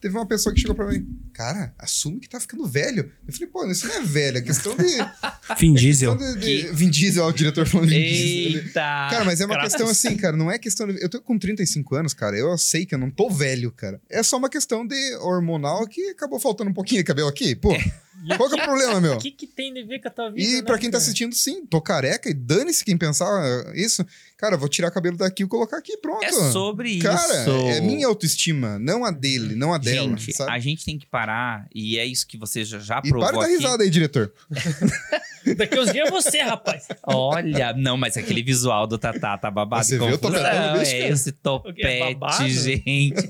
Teve 0.05 0.19
uma 0.19 0.27
pessoa 0.27 0.55
que 0.55 0.61
chegou 0.61 0.77
pra 0.77 0.87
mim, 0.87 1.03
cara, 1.33 1.75
assume 1.79 2.21
que 2.21 2.29
tá 2.29 2.39
ficando 2.39 2.67
velho. 2.67 3.11
Eu 3.27 3.33
falei, 3.33 3.49
pô, 3.49 3.67
isso 3.71 3.89
não 3.89 3.95
é 3.95 4.01
velho, 4.03 4.37
é 4.37 4.43
questão 4.43 4.77
de. 4.77 4.85
Vin 5.59 5.73
Diesel. 5.73 6.15
questão 6.15 6.39
de, 6.41 6.63
de 6.63 6.73
Vin 6.75 6.91
Diesel, 6.91 7.25
ó, 7.25 7.29
o 7.29 7.33
diretor 7.33 7.67
falando 7.67 7.89
Vin 7.89 8.03
Diesel. 8.03 8.61
Eita! 8.65 8.75
Cara, 8.75 9.25
mas 9.25 9.41
é 9.41 9.47
uma 9.47 9.55
Graças. 9.55 9.73
questão 9.73 9.89
assim, 9.91 10.15
cara, 10.19 10.37
não 10.37 10.51
é 10.51 10.59
questão 10.59 10.87
de... 10.87 11.03
Eu 11.03 11.09
tô 11.09 11.23
com 11.23 11.39
35 11.39 11.95
anos, 11.95 12.13
cara, 12.13 12.37
eu 12.37 12.59
sei 12.59 12.85
que 12.85 12.95
eu 12.95 12.99
não 12.99 13.11
tô 13.11 13.31
velho, 13.31 13.73
cara. 13.73 13.99
É 14.11 14.23
só 14.23 14.37
uma 14.37 14.51
questão 14.51 14.87
de 14.87 15.17
hormonal 15.23 15.87
que 15.87 16.11
acabou 16.11 16.39
faltando 16.39 16.69
um 16.69 16.75
pouquinho 16.75 17.01
de 17.01 17.05
cabelo 17.07 17.29
aqui. 17.29 17.57
Pô, 17.57 17.73
E 17.75 18.37
qual 18.37 18.49
que 18.49 18.59
é 18.59 18.63
o 18.63 18.65
problema, 18.65 19.01
meu? 19.01 19.15
O 19.15 19.19
que, 19.19 19.31
que 19.31 19.47
tem 19.47 19.71
a 19.83 19.87
ver 19.87 20.01
com 20.01 20.09
a 20.09 20.11
tua 20.11 20.31
vida? 20.31 20.47
E 20.47 20.57
né, 20.57 20.63
pra 20.63 20.79
quem 20.79 20.91
tá 20.91 20.99
cara? 20.99 21.03
assistindo, 21.03 21.35
sim, 21.35 21.65
tô 21.67 21.81
careca 21.81 22.29
e 22.29 22.35
dane-se 22.35 22.85
quem 22.85 22.97
pensar 22.97 23.27
isso. 23.75 24.05
Cara, 24.45 24.57
eu 24.57 24.59
vou 24.59 24.69
tirar 24.69 24.89
o 24.89 24.93
cabelo 24.93 25.17
daqui 25.17 25.43
e 25.43 25.47
colocar 25.47 25.79
aqui, 25.79 25.97
pronto. 25.97 26.23
É 26.23 26.31
sobre 26.53 26.99
Cara, 26.99 27.17
isso. 27.41 27.51
é 27.71 27.81
minha 27.81 28.07
autoestima, 28.07 28.79
não 28.79 29.03
a 29.03 29.11
dele, 29.11 29.55
não 29.55 29.73
a 29.73 29.79
dela, 29.79 30.09
Gente, 30.19 30.35
sabe? 30.35 30.51
a 30.51 30.59
gente 30.59 30.85
tem 30.85 30.99
que 30.99 31.07
parar, 31.07 31.67
e 31.75 31.97
é 31.99 32.05
isso 32.05 32.27
que 32.27 32.37
você 32.37 32.63
já, 32.63 32.79
já 32.79 33.01
E 33.03 33.09
provou 33.09 33.27
para 33.27 33.39
da 33.41 33.47
risada 33.47 33.83
aí, 33.85 33.89
diretor. 33.89 34.31
Daqui 35.57 35.79
uns 35.79 35.93
dias 35.93 36.09
é 36.09 36.11
você, 36.11 36.41
rapaz. 36.41 36.89
Olha, 37.07 37.73
não, 37.75 37.97
mas 37.97 38.17
aquele 38.19 38.43
visual 38.43 38.87
do 38.87 38.99
Tatá 38.99 39.37
tá 39.39 39.51
babado. 39.51 39.85
Você 39.85 39.99
viu 39.99 40.15
o 40.15 40.19
topetão 40.19 40.73
do 40.73 40.79
bicho, 40.79 40.91
É 40.95 40.99
cara? 41.01 41.13
esse 41.13 41.33
quê? 41.33 41.39
topete, 41.43 42.15
Babado? 42.15 42.49
gente. 42.49 43.29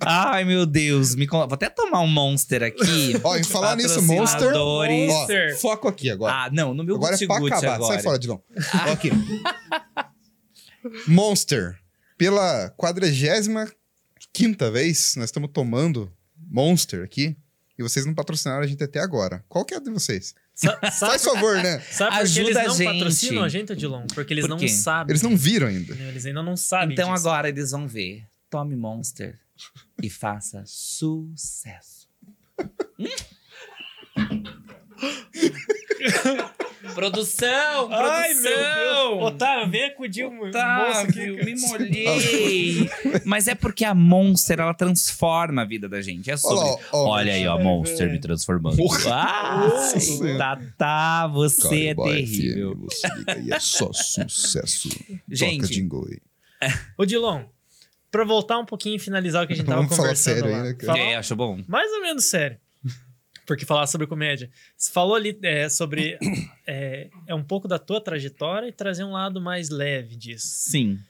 Ai, 0.00 0.44
meu 0.44 0.66
Deus. 0.66 1.14
Me 1.14 1.26
Vou 1.26 1.42
até 1.52 1.68
tomar 1.68 2.00
um 2.00 2.08
Monster 2.08 2.64
aqui. 2.64 3.14
Ó, 3.22 3.36
em 3.36 3.44
falar 3.44 3.76
nisso, 3.76 4.02
Monster. 4.02 4.52
Ó, 4.56 4.84
Monster. 4.86 5.56
foco 5.60 5.86
aqui 5.86 6.10
agora. 6.10 6.32
Ah, 6.34 6.50
não, 6.52 6.74
no 6.74 6.82
meu 6.82 6.96
Agora 6.96 7.14
é 7.14 7.26
pra 7.26 7.36
acabar. 7.36 7.74
agora. 7.74 7.94
Sai 7.94 8.02
fora, 8.02 8.18
Dilon. 8.18 8.38
Ó, 8.88 8.92
aqui. 8.92 9.10
Monster. 11.06 11.78
Pela 12.18 12.68
quadragésima 12.76 13.70
quinta 14.32 14.70
vez, 14.70 15.14
nós 15.16 15.26
estamos 15.26 15.50
tomando 15.52 16.12
Monster 16.50 17.04
aqui. 17.04 17.36
E 17.78 17.82
vocês 17.82 18.04
não 18.04 18.12
patrocinaram 18.14 18.62
a 18.62 18.66
gente 18.66 18.82
até 18.84 19.00
agora. 19.00 19.42
Qual 19.48 19.64
que 19.64 19.72
é 19.72 19.78
a 19.78 19.80
de 19.80 19.88
vocês? 19.90 20.34
Sa- 20.54 20.78
Faz 21.00 21.24
favor, 21.24 21.56
né? 21.62 21.80
sabe 21.90 22.14
por 22.18 22.28
que 22.30 22.38
eles 22.40 22.56
a 22.56 22.64
não 22.64 22.74
gente. 22.74 22.92
patrocinam 22.92 23.42
a 23.42 23.48
gente, 23.48 23.72
Odilon? 23.72 24.06
Porque 24.14 24.34
eles 24.34 24.44
Por 24.46 24.50
não 24.50 24.68
sabem. 24.68 25.12
Eles 25.12 25.22
não 25.22 25.34
viram 25.34 25.66
ainda. 25.68 25.94
Eles 25.94 26.26
ainda 26.26 26.42
não 26.42 26.58
sabem 26.58 26.92
Então 26.92 27.10
disso. 27.14 27.26
agora 27.26 27.48
eles 27.48 27.70
vão 27.70 27.88
ver. 27.88 28.26
Tome 28.50 28.76
Monster 28.76 29.38
e 30.02 30.10
faça 30.10 30.62
sucesso. 30.66 32.06
Hum? 37.08 37.10
produção, 37.10 37.88
Ai, 37.92 38.34
meu 38.34 38.42
Deus. 38.42 38.54
produção. 38.54 39.20
Otávio, 39.22 39.70
vem 39.70 39.84
acudir 39.84 40.24
o 40.24 40.30
moço 40.30 40.48
aqui. 40.48 40.56
Otávio, 40.58 41.34
cara. 41.36 41.44
me 41.46 41.60
molhei. 41.60 42.90
Mas 43.24 43.48
é 43.48 43.54
porque 43.54 43.84
a 43.84 43.94
Monster, 43.94 44.60
ela 44.60 44.74
transforma 44.74 45.62
a 45.62 45.64
vida 45.64 45.88
da 45.88 46.00
gente. 46.00 46.30
É 46.30 46.36
sobre... 46.36 46.56
Olha 46.58 46.78
ó. 46.92 47.08
Olha 47.08 47.32
aí, 47.32 47.46
ó, 47.46 47.56
Ai, 47.56 47.62
Monster 47.64 48.10
me 48.10 48.18
transformando. 48.20 48.76
Porra. 48.76 49.10
Ah, 49.14 49.68
Nossa. 49.68 50.38
Tatá, 50.38 51.26
você 51.28 51.86
é 51.88 51.94
terrível. 51.94 52.76
você 52.76 53.08
liga 53.16 53.32
aí, 53.34 53.50
é 53.52 53.58
só 53.60 53.92
sucesso. 53.92 54.88
Gente. 55.28 55.62
Toca 55.62 55.72
jingle 55.72 56.06
aí. 56.10 56.70
Odilon, 56.98 57.44
pra 58.10 58.24
voltar 58.24 58.58
um 58.58 58.64
pouquinho 58.66 58.96
e 58.96 58.98
finalizar 58.98 59.44
o 59.44 59.46
que 59.46 59.52
a 59.54 59.56
gente 59.56 59.66
tava 59.66 59.80
Vamos 59.82 59.96
falar 59.96 60.08
conversando 60.08 60.34
sério 60.34 60.50
lá. 60.50 60.56
aí, 60.58 60.62
né, 60.68 60.74
cara? 60.74 60.92
Falar 60.92 60.98
É, 61.10 61.16
acho 61.16 61.36
bom. 61.36 61.60
mais 61.66 61.90
ou 61.92 62.02
menos 62.02 62.24
sério. 62.26 62.58
Porque 63.46 63.64
falar 63.64 63.86
sobre 63.86 64.06
comédia. 64.06 64.50
Você 64.76 64.92
falou 64.92 65.14
ali 65.14 65.38
é, 65.42 65.68
sobre... 65.68 66.18
É, 66.66 67.08
é 67.26 67.34
um 67.34 67.42
pouco 67.42 67.66
da 67.66 67.78
tua 67.78 68.00
trajetória 68.00 68.68
e 68.68 68.72
trazer 68.72 69.02
um 69.02 69.12
lado 69.12 69.40
mais 69.40 69.70
leve 69.70 70.14
disso. 70.14 70.46
Sim. 70.46 71.00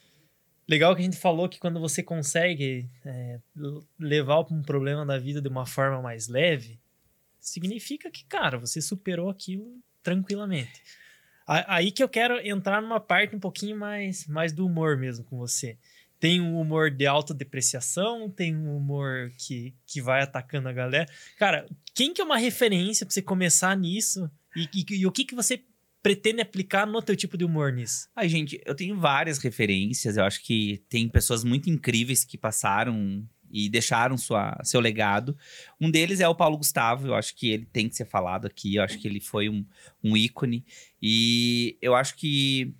Legal 0.66 0.94
que 0.94 1.02
a 1.02 1.04
gente 1.04 1.18
falou 1.18 1.48
que 1.48 1.58
quando 1.58 1.80
você 1.80 2.02
consegue 2.02 2.88
é, 3.04 3.40
levar 3.98 4.40
um 4.50 4.62
problema 4.62 5.04
da 5.04 5.18
vida 5.18 5.40
de 5.40 5.48
uma 5.48 5.66
forma 5.66 6.00
mais 6.00 6.28
leve, 6.28 6.78
significa 7.40 8.10
que, 8.10 8.24
cara, 8.24 8.56
você 8.56 8.80
superou 8.80 9.28
aquilo 9.28 9.80
tranquilamente. 10.02 10.80
Aí 11.46 11.90
que 11.90 12.02
eu 12.02 12.08
quero 12.08 12.38
entrar 12.46 12.80
numa 12.80 13.00
parte 13.00 13.34
um 13.34 13.40
pouquinho 13.40 13.76
mais, 13.76 14.26
mais 14.28 14.52
do 14.52 14.64
humor 14.64 14.96
mesmo 14.96 15.24
com 15.24 15.36
você. 15.36 15.76
Tem 16.20 16.40
um 16.40 16.60
humor 16.60 16.90
de 16.90 17.06
autodepreciação, 17.06 18.28
tem 18.30 18.54
um 18.54 18.76
humor 18.76 19.32
que, 19.38 19.74
que 19.86 20.00
vai 20.02 20.20
atacando 20.22 20.68
a 20.68 20.72
galera. 20.72 21.10
Cara, 21.38 21.66
quem 21.94 22.12
que 22.12 22.20
é 22.20 22.24
uma 22.24 22.36
referência 22.36 23.04
pra 23.06 23.12
você 23.12 23.22
começar 23.22 23.74
nisso? 23.76 24.30
E, 24.54 24.68
e- 24.74 24.96
e 25.00 25.06
o 25.06 25.10
que, 25.10 25.24
que 25.24 25.34
você 25.34 25.64
pretende 26.02 26.40
aplicar 26.42 26.86
no 26.86 27.00
teu 27.02 27.16
tipo 27.16 27.36
de 27.38 27.44
humor 27.44 27.72
nisso? 27.72 28.08
Ai, 28.14 28.28
gente, 28.28 28.60
eu 28.66 28.74
tenho 28.74 28.98
várias 29.00 29.38
referências. 29.38 30.16
Eu 30.18 30.24
acho 30.24 30.42
que 30.42 30.82
tem 30.88 31.08
pessoas 31.08 31.42
muito 31.42 31.70
incríveis 31.70 32.22
que 32.24 32.36
passaram 32.36 33.26
e 33.50 33.68
deixaram 33.68 34.16
sua, 34.16 34.56
seu 34.62 34.78
legado. 34.80 35.36
Um 35.80 35.90
deles 35.90 36.20
é 36.20 36.28
o 36.28 36.34
Paulo 36.34 36.56
Gustavo. 36.58 37.06
Eu 37.08 37.14
acho 37.14 37.34
que 37.34 37.48
ele 37.50 37.66
tem 37.66 37.88
que 37.88 37.96
ser 37.96 38.04
falado 38.06 38.46
aqui. 38.46 38.76
Eu 38.76 38.82
acho 38.82 38.98
que 38.98 39.08
ele 39.08 39.20
foi 39.20 39.48
um, 39.48 39.64
um 40.04 40.16
ícone. 40.16 40.64
E 41.02 41.76
eu 41.82 41.94
acho 41.94 42.14
que 42.16 42.74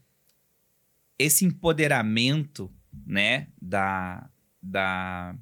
esse 1.18 1.44
empoderamento, 1.44 2.70
né, 3.06 3.48
da, 3.60 4.28
da, 4.62 5.34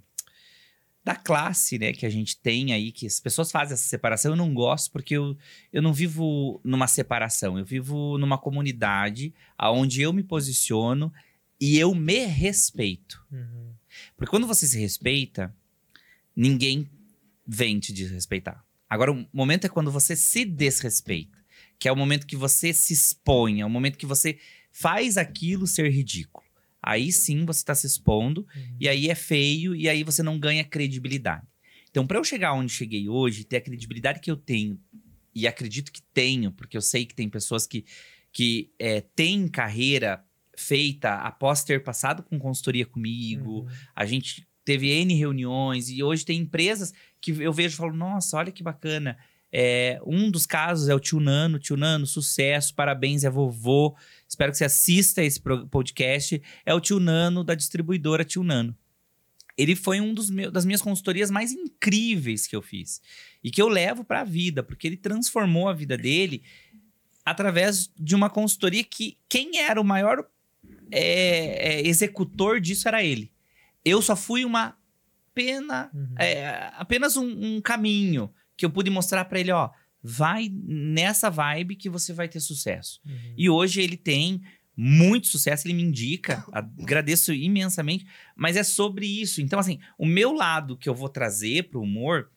da 1.05 1.17
classe, 1.17 1.79
né, 1.79 1.93
que 1.93 2.05
a 2.07 2.11
gente 2.11 2.39
tem 2.39 2.73
aí, 2.73 2.93
que 2.93 3.07
as 3.07 3.21
pessoas 3.21 3.51
fazem 3.51 3.75
essa 3.75 3.89
separação, 3.89 4.33
eu 4.33 4.37
não 4.37 4.53
gosto 4.53 4.91
porque 4.93 5.15
eu, 5.15 5.37
eu 5.73 5.83
não 5.83 5.93
vivo 5.93 6.61
numa 6.65 6.87
separação, 6.87 7.59
eu 7.59 7.65
vivo 7.65 8.19
numa 8.19 8.39
comunidade 8.39 9.35
aonde 9.57 10.03
eu 10.03 10.13
me 10.13 10.23
posiciono 10.23 11.13
e 11.61 11.79
eu 11.79 11.95
me 11.95 12.25
respeito. 12.27 13.25
Uhum. 13.33 13.73
Porque 14.17 14.31
quando 14.31 14.47
você 14.47 14.67
se 14.67 14.79
respeita, 14.79 15.55
ninguém 16.35 16.89
vem 17.47 17.81
te 17.81 17.93
desrespeitar. 17.93 18.65
Agora, 18.89 19.13
o 19.13 19.27
momento 19.33 19.67
é 19.67 19.69
quando 19.69 19.91
você 19.91 20.15
se 20.15 20.45
desrespeita, 20.45 21.39
que 21.79 21.89
é 21.89 21.93
o 21.93 21.97
momento 21.97 22.27
que 22.27 22.37
você 22.37 22.73
se 22.73 22.93
expõe, 22.93 23.61
é 23.61 23.67
o 23.67 23.71
momento 23.71 23.99
que 23.99 24.07
você 24.07 24.39
faz 24.71 25.17
aquilo 25.17 25.67
ser 25.67 25.91
ridículo. 25.91 26.47
Aí 26.83 27.11
sim 27.13 27.45
você 27.45 27.61
está 27.61 27.75
se 27.75 27.87
expondo, 27.87 28.47
Uhum. 28.55 28.77
e 28.81 28.89
aí 28.89 29.09
é 29.09 29.15
feio, 29.15 29.75
e 29.75 29.89
aí 29.89 30.05
você 30.05 30.23
não 30.23 30.39
ganha 30.39 30.65
credibilidade. 30.65 31.47
Então, 31.91 32.07
para 32.07 32.19
eu 32.19 32.25
chegar 32.25 32.53
onde 32.53 32.73
cheguei 32.73 33.09
hoje, 33.09 33.45
ter 33.45 33.57
a 33.57 33.61
credibilidade 33.61 34.21
que 34.21 34.31
eu 34.31 34.37
tenho, 34.37 34.79
e 35.35 35.47
acredito 35.47 35.93
que 35.93 36.03
tenho, 36.15 36.53
porque 36.53 36.77
eu 36.77 36.83
sei 36.83 37.05
que 37.07 37.15
tem 37.15 37.29
pessoas 37.29 37.67
que, 37.67 37.85
que 38.33 38.71
é, 38.79 39.01
têm 39.01 39.49
carreira 39.49 40.25
feita 40.57 41.15
após 41.15 41.63
ter 41.65 41.83
passado 41.83 42.23
com 42.23 42.39
consultoria 42.39 42.85
comigo, 42.87 43.61
Uhum. 43.61 43.69
a 43.95 44.05
gente 44.05 44.47
teve 44.65 44.91
N 44.91 45.15
reuniões 45.15 45.89
e 45.89 46.03
hoje 46.03 46.25
tem 46.25 46.41
empresas 46.41 46.93
que 47.21 47.31
eu 47.31 47.53
vejo 47.53 47.75
e 47.75 47.77
falo, 47.79 47.95
nossa, 47.97 48.37
olha 48.37 48.53
que 48.53 48.63
bacana. 48.63 49.17
É, 49.53 50.01
um 50.05 50.31
dos 50.31 50.47
casos 50.47 50.89
é 50.89 50.95
o 50.95 51.01
Tio 51.01 51.21
Nano. 51.21 51.59
Tio 51.59 51.77
Nano, 51.77 52.07
sucesso, 52.07 52.75
parabéns, 52.75 53.25
é 53.25 53.31
vovô. 53.31 53.97
Espero 54.29 54.53
que 54.53 54.59
você 54.59 54.65
assista 54.65 55.23
esse 55.23 55.41
podcast. 55.71 56.41
É 56.67 56.75
o 56.75 56.81
Tio 56.81 57.01
Nano 57.01 57.43
da 57.43 57.55
distribuidora 57.55 58.25
Tio 58.25 58.43
Nano. 58.43 58.77
Ele 59.57 59.75
foi 59.75 60.01
um 60.01 60.15
dos 60.15 60.31
meus, 60.31 60.53
das 60.53 60.65
minhas 60.65 60.83
consultorias 60.83 61.31
mais 61.31 61.51
incríveis 61.53 62.47
que 62.47 62.55
eu 62.55 62.63
fiz. 62.63 63.01
E 63.43 63.51
que 63.51 63.61
eu 63.61 63.69
levo 63.69 64.05
para 64.05 64.21
a 64.21 64.25
vida, 64.25 64.63
porque 64.63 64.87
ele 64.87 64.97
transformou 64.97 65.69
a 65.69 65.73
vida 65.73 65.97
dele 65.97 66.43
através 67.25 67.91
de 67.99 68.15
uma 68.15 68.31
consultoria 68.31 68.85
que 68.85 69.19
quem 69.29 69.59
era 69.59 69.81
o 69.81 69.85
maior 69.85 70.25
é, 70.91 71.81
é, 71.81 71.87
executor 71.87 72.61
disso 72.61 72.87
era 72.89 73.03
ele. 73.03 73.33
Eu 73.85 74.01
só 74.01 74.15
fui 74.15 74.45
uma 74.45 74.77
pena, 75.35 75.91
Uhum. 75.93 76.15
é, 76.19 76.71
apenas 76.75 77.17
um, 77.17 77.57
um 77.57 77.61
caminho 77.61 78.33
que 78.59 78.67
eu 78.67 78.71
pude 78.71 78.91
mostrar 78.91 79.25
para 79.25 79.41
ele, 79.41 79.53
ó, 79.53 79.71
vai 80.03 80.51
nessa 80.53 81.31
vibe 81.31 81.77
que 81.77 81.89
você 81.89 82.13
vai 82.13 82.29
ter 82.29 82.41
sucesso. 82.41 83.01
Uhum. 83.07 83.35
E 83.37 83.49
hoje 83.49 83.81
ele 83.81 83.97
tem 83.97 84.43
muito 84.77 85.29
sucesso, 85.29 85.67
ele 85.67 85.75
me 85.75 85.83
indica, 85.83 86.45
agradeço 86.53 87.33
imensamente, 87.33 88.07
mas 88.37 88.57
é 88.57 88.63
sobre 88.63 89.07
isso. 89.07 89.41
Então, 89.41 89.59
assim, 89.59 89.79
o 89.97 90.05
meu 90.05 90.33
lado 90.33 90.77
que 90.77 90.89
eu 90.89 90.95
vou 90.95 91.09
trazer 91.09 91.71
pro 91.71 91.81
humor, 91.81 92.31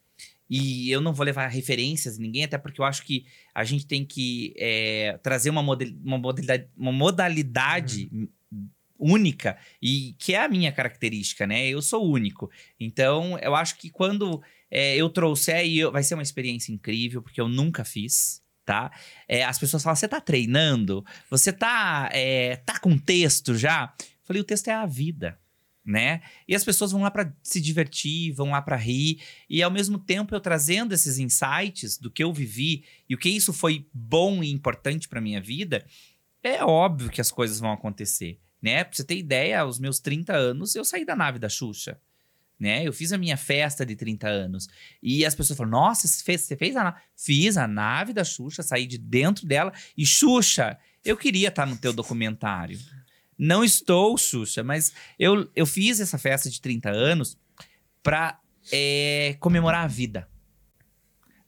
e 0.49 0.91
eu 0.91 0.99
não 0.99 1.13
vou 1.13 1.25
levar 1.25 1.47
referências 1.47 2.15
de 2.15 2.21
ninguém, 2.21 2.43
até 2.43 2.57
porque 2.57 2.81
eu 2.81 2.85
acho 2.85 3.03
que 3.03 3.25
a 3.53 3.63
gente 3.63 3.87
tem 3.87 4.03
que 4.03 4.53
é, 4.57 5.17
trazer 5.23 5.49
uma, 5.49 5.63
model- 5.63 5.95
uma 6.03 6.17
modalidade, 6.17 6.67
uma 6.75 6.91
modalidade 6.91 8.09
única, 8.99 9.57
e 9.81 10.13
que 10.19 10.33
é 10.33 10.43
a 10.43 10.49
minha 10.49 10.71
característica, 10.71 11.47
né? 11.47 11.67
Eu 11.67 11.81
sou 11.81 12.05
único. 12.05 12.51
Então, 12.79 13.37
eu 13.39 13.55
acho 13.55 13.77
que 13.77 13.89
quando 13.89 14.41
é, 14.71 14.95
eu 14.95 15.09
trouxer, 15.09 15.65
e 15.65 15.79
eu- 15.79 15.91
vai 15.91 16.01
ser 16.03 16.13
uma 16.15 16.23
experiência 16.23 16.71
incrível, 16.71 17.21
porque 17.21 17.41
eu 17.41 17.49
nunca 17.49 17.83
fiz, 17.83 18.41
tá? 18.65 18.91
É, 19.27 19.43
as 19.43 19.59
pessoas 19.59 19.83
falam, 19.83 19.95
você 19.95 20.07
tá 20.07 20.21
treinando? 20.21 21.05
Você 21.29 21.51
tá, 21.51 22.09
é, 22.13 22.55
tá 22.55 22.79
com 22.79 22.97
texto 22.97 23.55
já? 23.57 23.93
Eu 23.99 24.05
falei, 24.25 24.41
o 24.41 24.45
texto 24.45 24.69
é 24.69 24.73
a 24.73 24.85
vida, 24.85 25.37
né? 25.83 26.21
E 26.47 26.55
as 26.55 26.63
pessoas 26.63 26.91
vão 26.91 27.01
lá 27.01 27.11
para 27.11 27.35
se 27.43 27.59
divertir, 27.59 28.31
vão 28.31 28.51
lá 28.51 28.61
para 28.61 28.75
rir, 28.77 29.19
e 29.49 29.61
ao 29.61 29.71
mesmo 29.71 29.97
tempo 29.99 30.33
eu 30.33 30.39
trazendo 30.39 30.93
esses 30.93 31.17
insights 31.19 31.97
do 31.97 32.09
que 32.09 32.23
eu 32.23 32.31
vivi 32.31 32.85
e 33.09 33.15
o 33.15 33.17
que 33.17 33.29
isso 33.29 33.51
foi 33.51 33.85
bom 33.93 34.41
e 34.43 34.51
importante 34.51 35.09
para 35.09 35.19
minha 35.19 35.41
vida, 35.41 35.85
é 36.43 36.63
óbvio 36.63 37.09
que 37.09 37.19
as 37.21 37.31
coisas 37.31 37.59
vão 37.59 37.71
acontecer, 37.71 38.39
né? 38.61 38.83
Pra 38.83 38.95
você 38.95 39.03
ter 39.03 39.17
ideia, 39.17 39.59
aos 39.61 39.79
meus 39.79 39.99
30 39.99 40.33
anos 40.33 40.75
eu 40.75 40.85
saí 40.85 41.03
da 41.03 41.15
nave 41.15 41.39
da 41.39 41.49
Xuxa. 41.49 41.99
Né? 42.61 42.87
Eu 42.87 42.93
fiz 42.93 43.11
a 43.11 43.17
minha 43.17 43.35
festa 43.35 43.83
de 43.83 43.95
30 43.95 44.27
anos. 44.27 44.69
E 45.01 45.25
as 45.25 45.33
pessoas 45.33 45.57
falam: 45.57 45.71
Nossa, 45.71 46.07
você 46.07 46.23
fez, 46.23 46.41
você 46.41 46.55
fez 46.55 46.75
a 46.75 46.83
nave? 46.83 46.97
Fiz 47.15 47.57
a 47.57 47.67
nave 47.67 48.13
da 48.13 48.23
Xuxa, 48.23 48.61
saí 48.61 48.85
de 48.85 48.99
dentro 48.99 49.47
dela. 49.47 49.73
E 49.97 50.05
Xuxa, 50.05 50.77
eu 51.03 51.17
queria 51.17 51.47
estar 51.47 51.65
no 51.65 51.75
teu 51.75 51.91
documentário. 51.91 52.79
Não 53.35 53.63
estou, 53.63 54.15
Xuxa, 54.15 54.63
mas 54.63 54.93
eu, 55.17 55.49
eu 55.55 55.65
fiz 55.65 55.99
essa 55.99 56.19
festa 56.19 56.51
de 56.51 56.61
30 56.61 56.91
anos 56.91 57.35
para 58.03 58.39
comemorar 59.39 59.83
a 59.83 59.87
vida. 59.87 60.29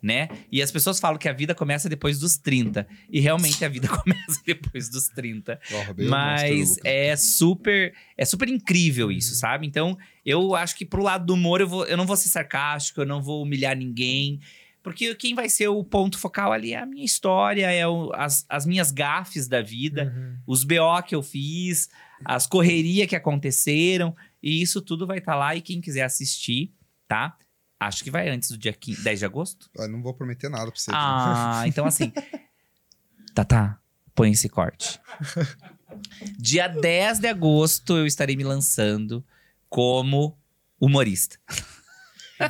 Né? 0.03 0.27
E 0.51 0.61
as 0.61 0.69
pessoas 0.69 0.99
falam 0.99 1.17
que 1.17 1.29
a 1.29 1.33
vida 1.33 1.55
começa 1.55 1.87
depois 1.87 2.19
dos 2.19 2.35
30. 2.37 2.85
E 3.09 3.21
realmente 3.21 3.63
a 3.63 3.69
vida 3.69 3.87
começa 4.03 4.41
depois 4.45 4.89
dos 4.89 5.07
30. 5.07 5.57
Ó, 5.71 5.81
roubei 5.83 6.05
o 6.05 6.09
monstro 6.11 6.49
do 6.49 6.55
Mas 6.57 6.75
é 6.83 7.15
super, 7.15 7.93
é 8.17 8.25
super 8.25 8.49
incrível 8.49 9.09
isso, 9.09 9.33
sabe? 9.33 9.65
Então, 9.65 9.97
eu 10.25 10.55
acho 10.55 10.75
que 10.75 10.85
pro 10.85 11.01
lado 11.01 11.25
do 11.25 11.33
humor 11.35 11.61
eu, 11.61 11.67
vou, 11.69 11.85
eu 11.85 11.95
não 11.95 12.05
vou 12.05 12.17
ser 12.17 12.27
sarcástico, 12.27 12.99
eu 12.99 13.05
não 13.05 13.21
vou 13.23 13.41
humilhar 13.43 13.77
ninguém. 13.77 14.41
Porque 14.83 15.15
quem 15.15 15.33
vai 15.33 15.47
ser 15.47 15.69
o 15.69 15.81
ponto 15.81 16.19
focal 16.19 16.51
ali 16.51 16.73
é 16.73 16.79
a 16.79 16.85
minha 16.85 17.05
história, 17.05 17.71
é 17.71 17.87
o- 17.87 18.11
as, 18.13 18.45
as 18.49 18.65
minhas 18.65 18.91
gafes 18.91 19.47
da 19.47 19.61
vida, 19.61 20.11
Uhum. 20.13 20.35
os 20.45 20.65
BO 20.65 21.01
que 21.07 21.15
eu 21.15 21.23
fiz, 21.23 21.87
as 22.25 22.45
correrias 22.45 23.07
que 23.07 23.15
aconteceram. 23.15 24.13
E 24.41 24.61
isso 24.61 24.81
tudo 24.81 25.07
vai 25.07 25.19
estar 25.19 25.35
lá. 25.35 25.55
E 25.55 25.61
quem 25.61 25.79
quiser 25.79 26.03
assistir, 26.03 26.73
tá? 27.07 27.37
Acho 27.87 28.03
que 28.03 28.11
vai 28.11 28.29
antes 28.29 28.49
do 28.49 28.57
dia 28.57 28.73
15, 28.73 29.03
10 29.03 29.19
de 29.19 29.25
agosto. 29.25 29.69
Ah, 29.77 29.87
não 29.87 30.01
vou 30.01 30.13
prometer 30.13 30.49
nada 30.49 30.71
pra 30.71 30.79
você. 30.79 30.91
aqui. 30.91 30.99
Ah, 30.99 31.63
então 31.67 31.85
assim. 31.85 32.11
Tá, 33.33 33.43
tá. 33.43 33.79
Põe 34.15 34.31
esse 34.31 34.47
corte. 34.49 34.99
Dia 36.37 36.67
10 36.67 37.19
de 37.19 37.27
agosto 37.27 37.97
eu 37.97 38.05
estarei 38.05 38.35
me 38.35 38.43
lançando 38.43 39.25
como 39.69 40.37
humorista. 40.79 41.37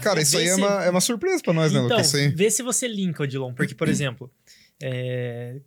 Cara, 0.02 0.22
isso 0.22 0.38
aí 0.38 0.46
Vê 0.46 0.50
é 0.50 0.56
se- 0.56 0.62
uma, 0.62 0.84
é 0.86 0.90
uma 0.90 1.02
surpresa 1.02 1.42
pra 1.44 1.54
nós, 1.54 1.72
né, 1.72 1.80
Então, 1.80 1.98
Lucas? 1.98 2.16
Aí. 2.16 2.30
vê 2.30 2.50
se 2.50 2.64
você 2.64 2.88
linka, 2.88 3.24
Odilon. 3.24 3.54
Porque, 3.54 3.76
por 3.76 3.88
exemplo, 3.88 4.32
é, 4.82 5.62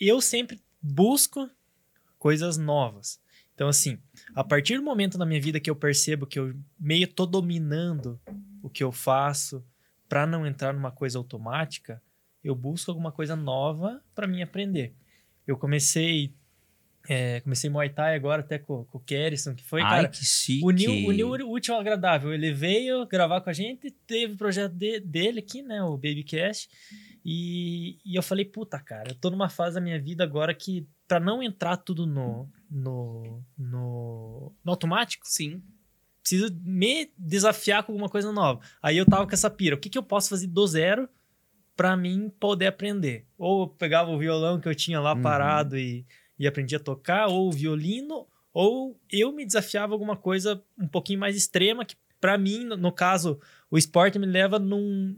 eu 0.00 0.20
sempre 0.20 0.60
busco 0.82 1.48
coisas 2.18 2.56
novas. 2.58 3.18
Então, 3.54 3.68
assim, 3.68 3.98
a 4.34 4.44
partir 4.44 4.76
do 4.76 4.82
momento 4.82 5.18
na 5.18 5.26
minha 5.26 5.40
vida 5.40 5.60
que 5.60 5.70
eu 5.70 5.76
percebo 5.76 6.26
que 6.26 6.38
eu 6.38 6.54
meio 6.78 7.06
tô 7.08 7.26
dominando 7.26 8.20
o 8.62 8.68
que 8.70 8.82
eu 8.84 8.92
faço 8.92 9.64
para 10.08 10.26
não 10.26 10.46
entrar 10.46 10.72
numa 10.72 10.90
coisa 10.90 11.18
automática, 11.18 12.02
eu 12.42 12.54
busco 12.54 12.90
alguma 12.90 13.12
coisa 13.12 13.36
nova 13.36 14.02
para 14.14 14.26
mim 14.26 14.42
aprender. 14.42 14.94
Eu 15.46 15.56
comecei 15.56 16.32
é, 17.08 17.40
comecei 17.40 17.70
Muay 17.70 17.88
Thai 17.88 18.14
agora 18.14 18.40
até 18.42 18.58
com, 18.58 18.84
com 18.84 18.98
o 18.98 19.00
Kerrison, 19.00 19.54
que 19.54 19.64
foi, 19.64 19.80
Ai, 19.82 19.88
cara, 19.90 20.08
que 20.08 20.22
chique. 20.24 20.64
Uniu, 20.64 20.92
uniu 21.08 21.28
o 21.48 21.52
útil 21.52 21.74
ao 21.74 21.80
agradável. 21.80 22.32
Ele 22.32 22.52
veio 22.52 23.06
gravar 23.06 23.40
com 23.40 23.48
a 23.48 23.52
gente, 23.54 23.90
teve 24.06 24.34
o 24.34 24.36
projeto 24.36 24.72
de- 24.74 25.00
dele 25.00 25.38
aqui, 25.40 25.62
né? 25.62 25.82
O 25.82 25.96
Babycast. 25.96 26.68
E, 27.24 27.98
e 28.04 28.16
eu 28.16 28.22
falei, 28.22 28.44
puta, 28.44 28.78
cara, 28.78 29.10
eu 29.10 29.14
tô 29.14 29.30
numa 29.30 29.48
fase 29.48 29.76
da 29.76 29.80
minha 29.80 29.98
vida 29.98 30.22
agora 30.22 30.54
que, 30.54 30.86
pra 31.08 31.18
não 31.18 31.42
entrar 31.42 31.78
tudo 31.78 32.06
no, 32.06 32.46
no, 32.70 33.42
no, 33.58 34.52
no 34.64 34.70
automático, 34.72 35.26
Sim. 35.26 35.62
preciso 36.22 36.54
me 36.62 37.10
desafiar 37.18 37.82
com 37.82 37.92
alguma 37.92 38.08
coisa 38.08 38.30
nova. 38.32 38.60
Aí 38.82 38.96
eu 38.96 39.06
tava 39.06 39.26
com 39.26 39.32
essa 39.32 39.50
pira. 39.50 39.74
O 39.76 39.78
que, 39.78 39.90
que 39.90 39.98
eu 39.98 40.02
posso 40.02 40.28
fazer 40.30 40.46
do 40.46 40.66
zero 40.66 41.08
pra 41.76 41.96
mim 41.96 42.30
poder 42.38 42.66
aprender? 42.66 43.26
Ou 43.36 43.62
eu 43.62 43.68
pegava 43.68 44.10
o 44.10 44.18
violão 44.18 44.60
que 44.60 44.68
eu 44.68 44.74
tinha 44.74 45.00
lá 45.00 45.14
Uhum. 45.14 45.22
parado 45.22 45.76
e, 45.78 46.06
e 46.38 46.46
aprendia 46.46 46.78
a 46.78 46.82
tocar, 46.82 47.26
ou 47.26 47.48
o 47.48 47.52
violino, 47.52 48.26
ou 48.52 49.00
eu 49.10 49.32
me 49.32 49.44
desafiava 49.44 49.92
alguma 49.92 50.16
coisa 50.16 50.62
um 50.78 50.86
pouquinho 50.86 51.18
mais 51.20 51.36
extrema, 51.36 51.84
que 51.84 51.96
pra 52.20 52.36
mim, 52.36 52.64
no, 52.64 52.76
no 52.76 52.92
caso, 52.92 53.40
o 53.70 53.78
esporte 53.78 54.18
me 54.18 54.26
leva 54.26 54.58
num, 54.58 55.16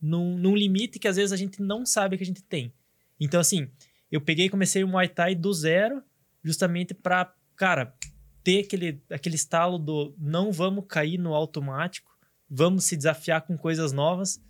num, 0.00 0.36
num 0.38 0.56
limite 0.56 0.98
que 0.98 1.06
às 1.06 1.16
vezes 1.16 1.32
a 1.32 1.36
gente 1.36 1.60
não 1.62 1.84
sabe 1.84 2.16
que 2.16 2.22
a 2.22 2.26
gente 2.26 2.42
tem. 2.42 2.72
Então, 3.20 3.38
assim, 3.40 3.68
eu 4.10 4.20
peguei 4.20 4.46
e 4.46 4.50
comecei 4.50 4.82
o 4.82 4.88
Muay 4.88 5.08
Thai 5.08 5.34
do 5.34 5.52
zero, 5.52 6.02
justamente 6.48 6.94
pra, 6.94 7.30
cara, 7.54 7.94
ter 8.42 8.64
aquele, 8.64 9.02
aquele 9.10 9.34
estalo 9.34 9.78
do 9.78 10.14
não 10.18 10.50
vamos 10.50 10.86
cair 10.88 11.18
no 11.18 11.34
automático, 11.34 12.10
vamos 12.48 12.84
se 12.84 12.96
desafiar 12.96 13.42
com 13.42 13.58
coisas 13.58 13.92
novas 13.92 14.42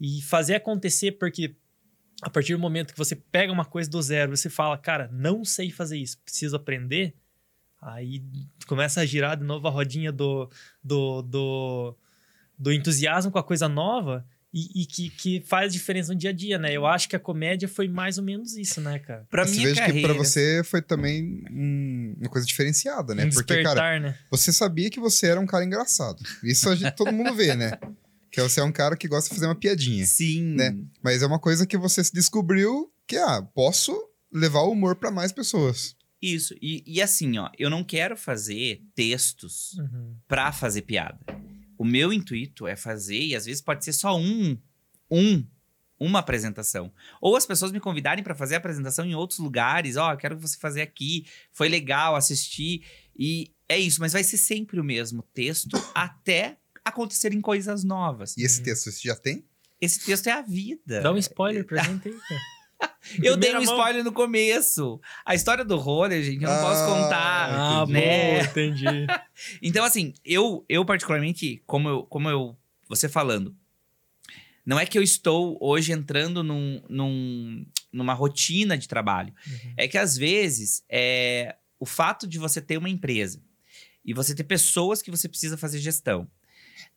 e 0.00 0.22
fazer 0.22 0.54
acontecer, 0.54 1.12
porque 1.12 1.54
a 2.22 2.30
partir 2.30 2.54
do 2.54 2.58
momento 2.58 2.92
que 2.92 2.98
você 2.98 3.14
pega 3.14 3.52
uma 3.52 3.66
coisa 3.66 3.90
do 3.90 4.00
zero, 4.00 4.34
você 4.34 4.48
fala, 4.48 4.78
cara, 4.78 5.10
não 5.12 5.44
sei 5.44 5.70
fazer 5.70 5.98
isso, 5.98 6.18
preciso 6.24 6.56
aprender, 6.56 7.14
aí 7.82 8.24
começa 8.66 9.02
a 9.02 9.04
girar 9.04 9.36
de 9.36 9.44
novo 9.44 9.68
a 9.68 9.70
rodinha 9.70 10.10
do, 10.10 10.48
do, 10.82 11.20
do, 11.20 11.96
do 12.58 12.72
entusiasmo 12.72 13.30
com 13.30 13.38
a 13.38 13.44
coisa 13.44 13.68
nova 13.68 14.26
e, 14.54 14.82
e 14.82 14.86
que, 14.86 15.08
que 15.10 15.40
faz 15.46 15.72
diferença 15.72 16.12
no 16.12 16.18
dia 16.18 16.30
a 16.30 16.32
dia, 16.32 16.58
né? 16.58 16.72
Eu 16.76 16.86
acho 16.86 17.08
que 17.08 17.16
a 17.16 17.20
comédia 17.20 17.66
foi 17.68 17.88
mais 17.88 18.18
ou 18.18 18.24
menos 18.24 18.54
isso, 18.56 18.80
né, 18.80 18.98
cara? 18.98 19.26
Pra 19.30 19.46
Você 19.46 19.54
minha 19.56 19.68
veja 19.68 19.80
carreira. 19.80 20.00
que 20.08 20.14
pra 20.14 20.24
você 20.24 20.62
foi 20.64 20.82
também 20.82 21.42
um- 21.50 22.14
uma 22.20 22.28
coisa 22.30 22.46
diferenciada, 22.46 23.14
né? 23.14 23.24
Um 23.24 23.30
Porque, 23.30 23.62
cara, 23.62 23.98
né? 23.98 24.18
você 24.30 24.52
sabia 24.52 24.90
que 24.90 25.00
você 25.00 25.26
era 25.28 25.40
um 25.40 25.46
cara 25.46 25.64
engraçado. 25.64 26.22
Isso 26.44 26.68
a 26.68 26.74
gente, 26.76 26.94
todo 26.96 27.12
mundo 27.12 27.34
vê, 27.34 27.54
né? 27.54 27.72
Que 28.30 28.40
você 28.42 28.60
é 28.60 28.64
um 28.64 28.72
cara 28.72 28.96
que 28.96 29.08
gosta 29.08 29.28
de 29.30 29.34
fazer 29.34 29.46
uma 29.46 29.54
piadinha. 29.58 30.04
Sim. 30.06 30.54
né? 30.54 30.76
Mas 31.02 31.22
é 31.22 31.26
uma 31.26 31.38
coisa 31.38 31.66
que 31.66 31.76
você 31.76 32.02
se 32.04 32.12
descobriu 32.12 32.90
que, 33.06 33.16
ah, 33.16 33.42
posso 33.54 33.94
levar 34.32 34.60
o 34.60 34.72
humor 34.72 34.96
pra 34.96 35.10
mais 35.10 35.32
pessoas. 35.32 35.94
Isso. 36.20 36.54
E, 36.62 36.82
e 36.86 37.02
assim, 37.02 37.36
ó, 37.38 37.50
eu 37.58 37.68
não 37.68 37.82
quero 37.82 38.16
fazer 38.16 38.80
textos 38.94 39.72
Uhum. 39.78 40.14
pra 40.28 40.52
fazer 40.52 40.82
piada. 40.82 41.18
O 41.82 41.84
meu 41.84 42.12
intuito 42.12 42.64
é 42.68 42.76
fazer, 42.76 43.18
e 43.18 43.34
às 43.34 43.44
vezes 43.44 43.60
pode 43.60 43.84
ser 43.84 43.92
só 43.92 44.16
um, 44.16 44.56
um, 45.10 45.44
uma 45.98 46.20
apresentação. 46.20 46.92
Ou 47.20 47.34
as 47.34 47.44
pessoas 47.44 47.72
me 47.72 47.80
convidarem 47.80 48.22
pra 48.22 48.36
fazer 48.36 48.54
a 48.54 48.58
apresentação 48.58 49.04
em 49.04 49.16
outros 49.16 49.40
lugares. 49.40 49.96
Ó, 49.96 50.14
quero 50.14 50.38
você 50.38 50.56
fazer 50.56 50.80
aqui. 50.80 51.26
Foi 51.50 51.68
legal 51.68 52.14
assistir. 52.14 52.86
E 53.18 53.50
é 53.68 53.76
isso, 53.80 53.98
mas 53.98 54.12
vai 54.12 54.22
ser 54.22 54.36
sempre 54.36 54.78
o 54.78 54.84
mesmo 54.84 55.24
texto 55.34 55.76
até 55.92 56.56
acontecerem 56.84 57.40
coisas 57.40 57.82
novas. 57.82 58.36
E 58.36 58.44
esse 58.44 58.62
texto 58.62 58.88
você 58.88 59.08
já 59.08 59.16
tem? 59.16 59.44
Esse 59.80 60.04
texto 60.04 60.28
é 60.28 60.32
a 60.34 60.42
vida. 60.42 61.00
Dá 61.00 61.10
um 61.10 61.18
spoiler 61.18 61.66
pra 61.66 61.82
gente 61.82 62.06
aí, 62.06 62.14
cara. 62.14 62.40
Eu 63.22 63.36
dei 63.36 63.50
um 63.50 63.54
mão. 63.54 63.62
spoiler 63.64 64.04
no 64.04 64.12
começo. 64.12 65.00
A 65.24 65.34
história 65.34 65.64
do 65.64 65.76
roller, 65.76 66.22
gente, 66.22 66.42
eu 66.42 66.48
não 66.50 66.60
posso 66.60 66.82
Ah, 66.82 66.86
contar. 66.86 67.48
Ah, 67.50 67.82
entendi. 67.82 67.92
né? 67.92 68.30
boa, 68.32 68.44
entendi. 68.44 69.06
Então, 69.62 69.84
assim, 69.84 70.14
eu, 70.24 70.64
eu 70.68 70.84
particularmente, 70.84 71.62
como 71.66 71.88
eu, 71.88 72.02
como 72.04 72.28
eu. 72.28 72.56
Você 72.88 73.08
falando. 73.08 73.54
Não 74.64 74.78
é 74.78 74.86
que 74.86 74.96
eu 74.96 75.02
estou 75.02 75.58
hoje 75.60 75.92
entrando 75.92 76.42
num, 76.44 76.80
num- 76.88 77.66
numa 77.92 78.14
rotina 78.14 78.78
de 78.78 78.86
trabalho. 78.86 79.34
Uhum. 79.46 79.74
É 79.76 79.88
que 79.88 79.98
às 79.98 80.16
vezes 80.16 80.84
é, 80.88 81.56
o 81.80 81.84
fato 81.86 82.26
de 82.26 82.38
você 82.38 82.60
ter 82.60 82.76
uma 82.78 82.88
empresa 82.88 83.42
e 84.04 84.14
você 84.14 84.34
ter 84.34 84.44
pessoas 84.44 85.02
que 85.02 85.10
você 85.10 85.28
precisa 85.28 85.56
fazer 85.56 85.78
gestão, 85.80 86.28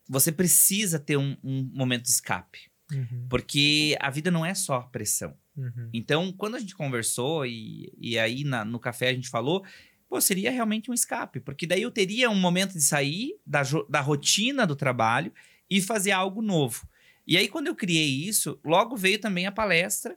você 0.07 0.31
precisa 0.31 0.99
ter 0.99 1.17
um, 1.17 1.35
um 1.43 1.63
momento 1.73 2.03
de 2.03 2.09
escape. 2.09 2.69
Uhum. 2.91 3.25
Porque 3.29 3.97
a 3.99 4.09
vida 4.09 4.29
não 4.29 4.45
é 4.45 4.53
só 4.53 4.81
pressão. 4.81 5.35
Uhum. 5.57 5.89
Então, 5.93 6.31
quando 6.31 6.55
a 6.55 6.59
gente 6.59 6.75
conversou 6.75 7.45
e, 7.45 7.91
e 7.97 8.17
aí 8.19 8.43
na- 8.43 8.65
no 8.65 8.79
café 8.79 9.09
a 9.09 9.13
gente 9.13 9.29
falou, 9.29 9.63
pô, 10.07 10.19
seria 10.21 10.51
realmente 10.51 10.91
um 10.91 10.93
escape. 10.93 11.39
Porque 11.39 11.65
daí 11.65 11.81
eu 11.81 11.91
teria 11.91 12.29
um 12.29 12.35
momento 12.35 12.73
de 12.73 12.81
sair 12.81 13.39
da, 13.45 13.61
da 13.89 14.01
rotina 14.01 14.67
do 14.67 14.75
trabalho 14.75 15.33
e 15.69 15.81
fazer 15.81 16.11
algo 16.11 16.41
novo. 16.41 16.87
E 17.27 17.37
aí, 17.37 17.47
quando 17.47 17.67
eu 17.67 17.75
criei 17.75 18.07
isso, 18.27 18.59
logo 18.63 18.95
veio 18.95 19.17
também 19.19 19.47
a 19.47 19.51
palestra 19.51 20.15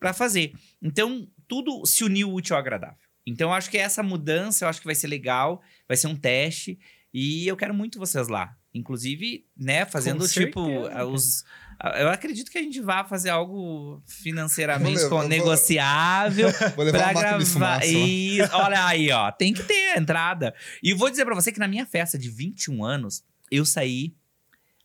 para 0.00 0.14
fazer. 0.14 0.54
Então, 0.80 1.28
tudo 1.46 1.84
se 1.84 2.02
uniu 2.02 2.32
útil 2.32 2.56
ao 2.56 2.60
agradável. 2.60 2.96
Então, 3.26 3.50
eu 3.50 3.52
acho 3.54 3.68
que 3.70 3.76
essa 3.76 4.02
mudança, 4.02 4.64
eu 4.64 4.68
acho 4.70 4.80
que 4.80 4.86
vai 4.86 4.94
ser 4.94 5.08
legal, 5.08 5.60
vai 5.86 5.96
ser 5.98 6.06
um 6.06 6.16
teste. 6.16 6.78
E 7.12 7.46
eu 7.46 7.56
quero 7.56 7.74
muito 7.74 7.98
vocês 7.98 8.28
lá. 8.28 8.56
Inclusive, 8.76 9.44
né, 9.56 9.84
fazendo 9.86 10.20
tipo 10.44 10.64
cara. 10.88 11.06
os. 11.06 11.44
Eu 11.98 12.08
acredito 12.08 12.50
que 12.50 12.56
a 12.56 12.62
gente 12.62 12.80
vá 12.80 13.04
fazer 13.04 13.28
algo 13.28 14.02
financeiramente 14.06 14.94
levar- 14.96 15.08
vou- 15.08 15.28
negociável 15.28 16.48
de 16.88 16.92
gravar. 17.12 17.84
Isso, 17.86 18.56
olha 18.56 18.86
aí, 18.86 19.10
ó. 19.10 19.30
Tem 19.30 19.52
que 19.52 19.62
ter 19.62 19.92
a 19.94 19.98
entrada. 19.98 20.54
E 20.82 20.94
vou 20.94 21.10
dizer 21.10 21.24
pra 21.26 21.34
você 21.34 21.52
que 21.52 21.58
na 21.58 21.68
minha 21.68 21.84
festa 21.84 22.16
de 22.18 22.30
21 22.30 22.82
anos, 22.84 23.22
eu 23.50 23.64
saí. 23.66 24.14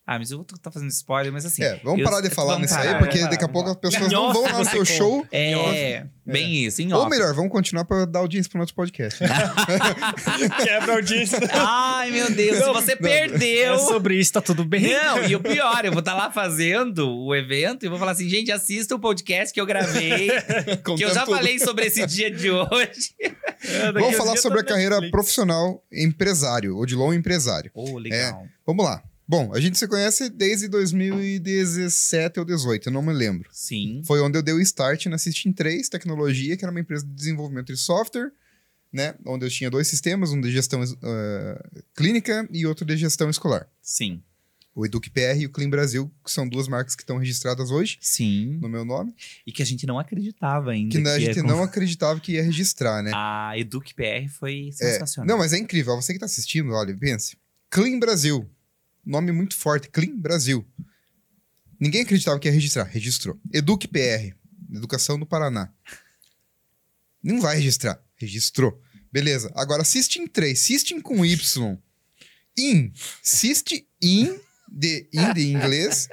Ah, 0.04 0.18
mas 0.18 0.32
eu 0.32 0.38
vou 0.38 0.46
estar 0.52 0.70
fazendo 0.72 0.90
spoiler, 0.90 1.32
mas 1.32 1.44
assim. 1.46 1.62
É, 1.62 1.80
vamos 1.84 2.00
eu- 2.00 2.04
parar 2.04 2.20
de 2.20 2.28
falar 2.28 2.58
nisso 2.58 2.74
parar, 2.74 2.94
aí, 2.94 2.98
porque 2.98 3.18
parar, 3.18 3.30
daqui 3.30 3.44
a 3.44 3.48
pouco 3.48 3.70
as 3.70 3.76
pessoas 3.76 4.10
não 4.10 4.32
vão 4.32 4.42
lá 4.42 4.58
no 4.58 4.64
seu 4.64 4.78
conta. 4.80 4.84
show. 4.92 5.26
É, 5.30 6.06
bem 6.26 6.64
isso, 6.64 6.82
em 6.82 6.92
Ou 6.92 7.08
melhor, 7.08 7.32
vamos 7.34 7.52
continuar 7.52 7.84
pra 7.84 8.04
dar 8.04 8.18
audiência 8.18 8.50
pro 8.50 8.58
nosso 8.58 8.74
podcast. 8.74 9.22
né? 9.22 9.28
Quebra 10.64 10.92
a 10.92 10.96
audiência. 10.96 11.38
Ai, 11.52 12.10
meu 12.10 12.30
Deus, 12.32 12.58
se 12.58 12.64
Não, 12.64 12.74
você 12.74 12.94
não. 12.96 13.00
perdeu. 13.02 13.74
É 13.74 13.78
sobre 13.78 14.16
isso, 14.18 14.32
tá 14.32 14.40
tudo 14.40 14.64
bem? 14.64 14.82
Não, 14.92 15.22
e 15.24 15.36
o 15.36 15.40
pior, 15.40 15.84
eu 15.84 15.92
vou 15.92 16.00
estar 16.00 16.14
lá 16.14 16.32
fazendo 16.32 17.08
o 17.08 17.32
evento 17.34 17.86
e 17.86 17.88
vou 17.88 17.96
falar 17.98 18.10
assim, 18.12 18.28
gente, 18.28 18.50
assista 18.50 18.96
o 18.96 18.98
podcast 18.98 19.54
que 19.54 19.60
eu 19.60 19.66
gravei, 19.66 20.30
que 20.96 21.04
eu 21.04 21.14
já 21.14 21.24
tudo. 21.24 21.36
falei 21.36 21.60
sobre 21.60 21.86
esse 21.86 22.04
dia 22.06 22.28
de 22.30 22.50
hoje. 22.50 23.14
É, 23.64 23.92
Vamos 23.92 24.16
falar 24.16 24.36
sobre 24.38 24.58
a 24.58 24.62
tá 24.64 24.70
na 24.70 24.74
carreira 24.74 24.94
Netflix. 24.96 25.12
profissional 25.12 25.84
empresário, 25.92 26.76
Odilon 26.76 27.14
empresário. 27.14 27.70
Oh, 27.72 27.96
legal. 27.96 28.44
Vamos 28.66 28.84
lá. 28.84 29.00
Bom, 29.32 29.50
a 29.54 29.60
gente 29.60 29.78
se 29.78 29.88
conhece 29.88 30.28
desde 30.28 30.68
2017 30.68 32.38
ou 32.38 32.44
18, 32.44 32.88
eu 32.88 32.92
não 32.92 33.00
me 33.00 33.14
lembro. 33.14 33.48
Sim. 33.50 34.02
Foi 34.04 34.20
onde 34.20 34.36
eu 34.36 34.42
dei 34.42 34.52
o 34.52 34.60
start 34.60 35.06
na 35.06 35.16
System 35.16 35.54
3 35.54 35.88
Tecnologia, 35.88 36.54
que 36.54 36.62
era 36.62 36.70
uma 36.70 36.80
empresa 36.80 37.06
de 37.06 37.14
desenvolvimento 37.14 37.72
de 37.72 37.78
software, 37.78 38.30
né? 38.92 39.14
Onde 39.24 39.46
eu 39.46 39.50
tinha 39.50 39.70
dois 39.70 39.88
sistemas, 39.88 40.32
um 40.32 40.40
de 40.40 40.52
gestão 40.52 40.82
eh, 40.82 41.62
clínica 41.96 42.46
e 42.52 42.66
outro 42.66 42.84
de 42.84 42.94
gestão 42.94 43.30
escolar. 43.30 43.66
Sim. 43.80 44.22
O 44.74 44.84
EducPR 44.84 45.38
e 45.40 45.46
o 45.46 45.50
Clean 45.50 45.70
Brasil, 45.70 46.12
que 46.22 46.30
são 46.30 46.46
duas 46.46 46.68
marcas 46.68 46.94
que 46.94 47.02
estão 47.02 47.16
registradas 47.16 47.70
hoje 47.70 47.96
Sim. 48.02 48.58
no 48.60 48.68
meu 48.68 48.84
nome, 48.84 49.14
E 49.46 49.52
que 49.52 49.62
a 49.62 49.66
gente 49.66 49.86
não 49.86 49.98
acreditava 49.98 50.72
ainda. 50.72 50.90
que 51.00 51.08
a 51.08 51.18
ia 51.18 51.26
gente 51.32 51.40
com- 51.40 51.48
não 51.48 51.62
acreditava 51.62 52.20
que 52.20 52.32
ia 52.32 52.42
registrar, 52.42 53.02
né? 53.02 53.12
A 53.14 53.52
Educ 53.56 53.94
PR 53.94 54.28
foi 54.28 54.68
É, 54.68 54.72
sensacional. 54.72 55.26
não, 55.26 55.38
mas 55.38 55.54
é 55.54 55.58
incrível. 55.58 55.96
Você 55.96 56.12
que 56.12 56.18
está 56.18 56.26
assistindo, 56.26 56.70
olha, 56.72 56.94
pense. 56.94 57.38
Clean 57.70 57.98
Brasil. 57.98 58.46
Nome 59.04 59.32
muito 59.32 59.56
forte. 59.56 59.88
Clean 59.88 60.16
Brasil. 60.16 60.66
Ninguém 61.78 62.02
acreditava 62.02 62.38
que 62.38 62.48
ia 62.48 62.52
registrar. 62.52 62.84
Registrou. 62.84 63.38
Educ 63.52 63.88
PR. 63.88 64.34
Educação 64.72 65.18
do 65.18 65.26
Paraná. 65.26 65.72
Não 67.22 67.40
vai 67.40 67.56
registrar. 67.56 68.02
Registrou. 68.16 68.80
Beleza. 69.12 69.52
Agora, 69.54 69.84
System 69.84 70.26
3. 70.26 70.58
System 70.58 71.00
com 71.00 71.24
Y. 71.24 71.78
In. 72.56 72.92
Syst 73.22 73.72
in 74.00 74.38
de, 74.68 75.08
in 75.12 75.32
de 75.34 75.52
inglês. 75.52 76.08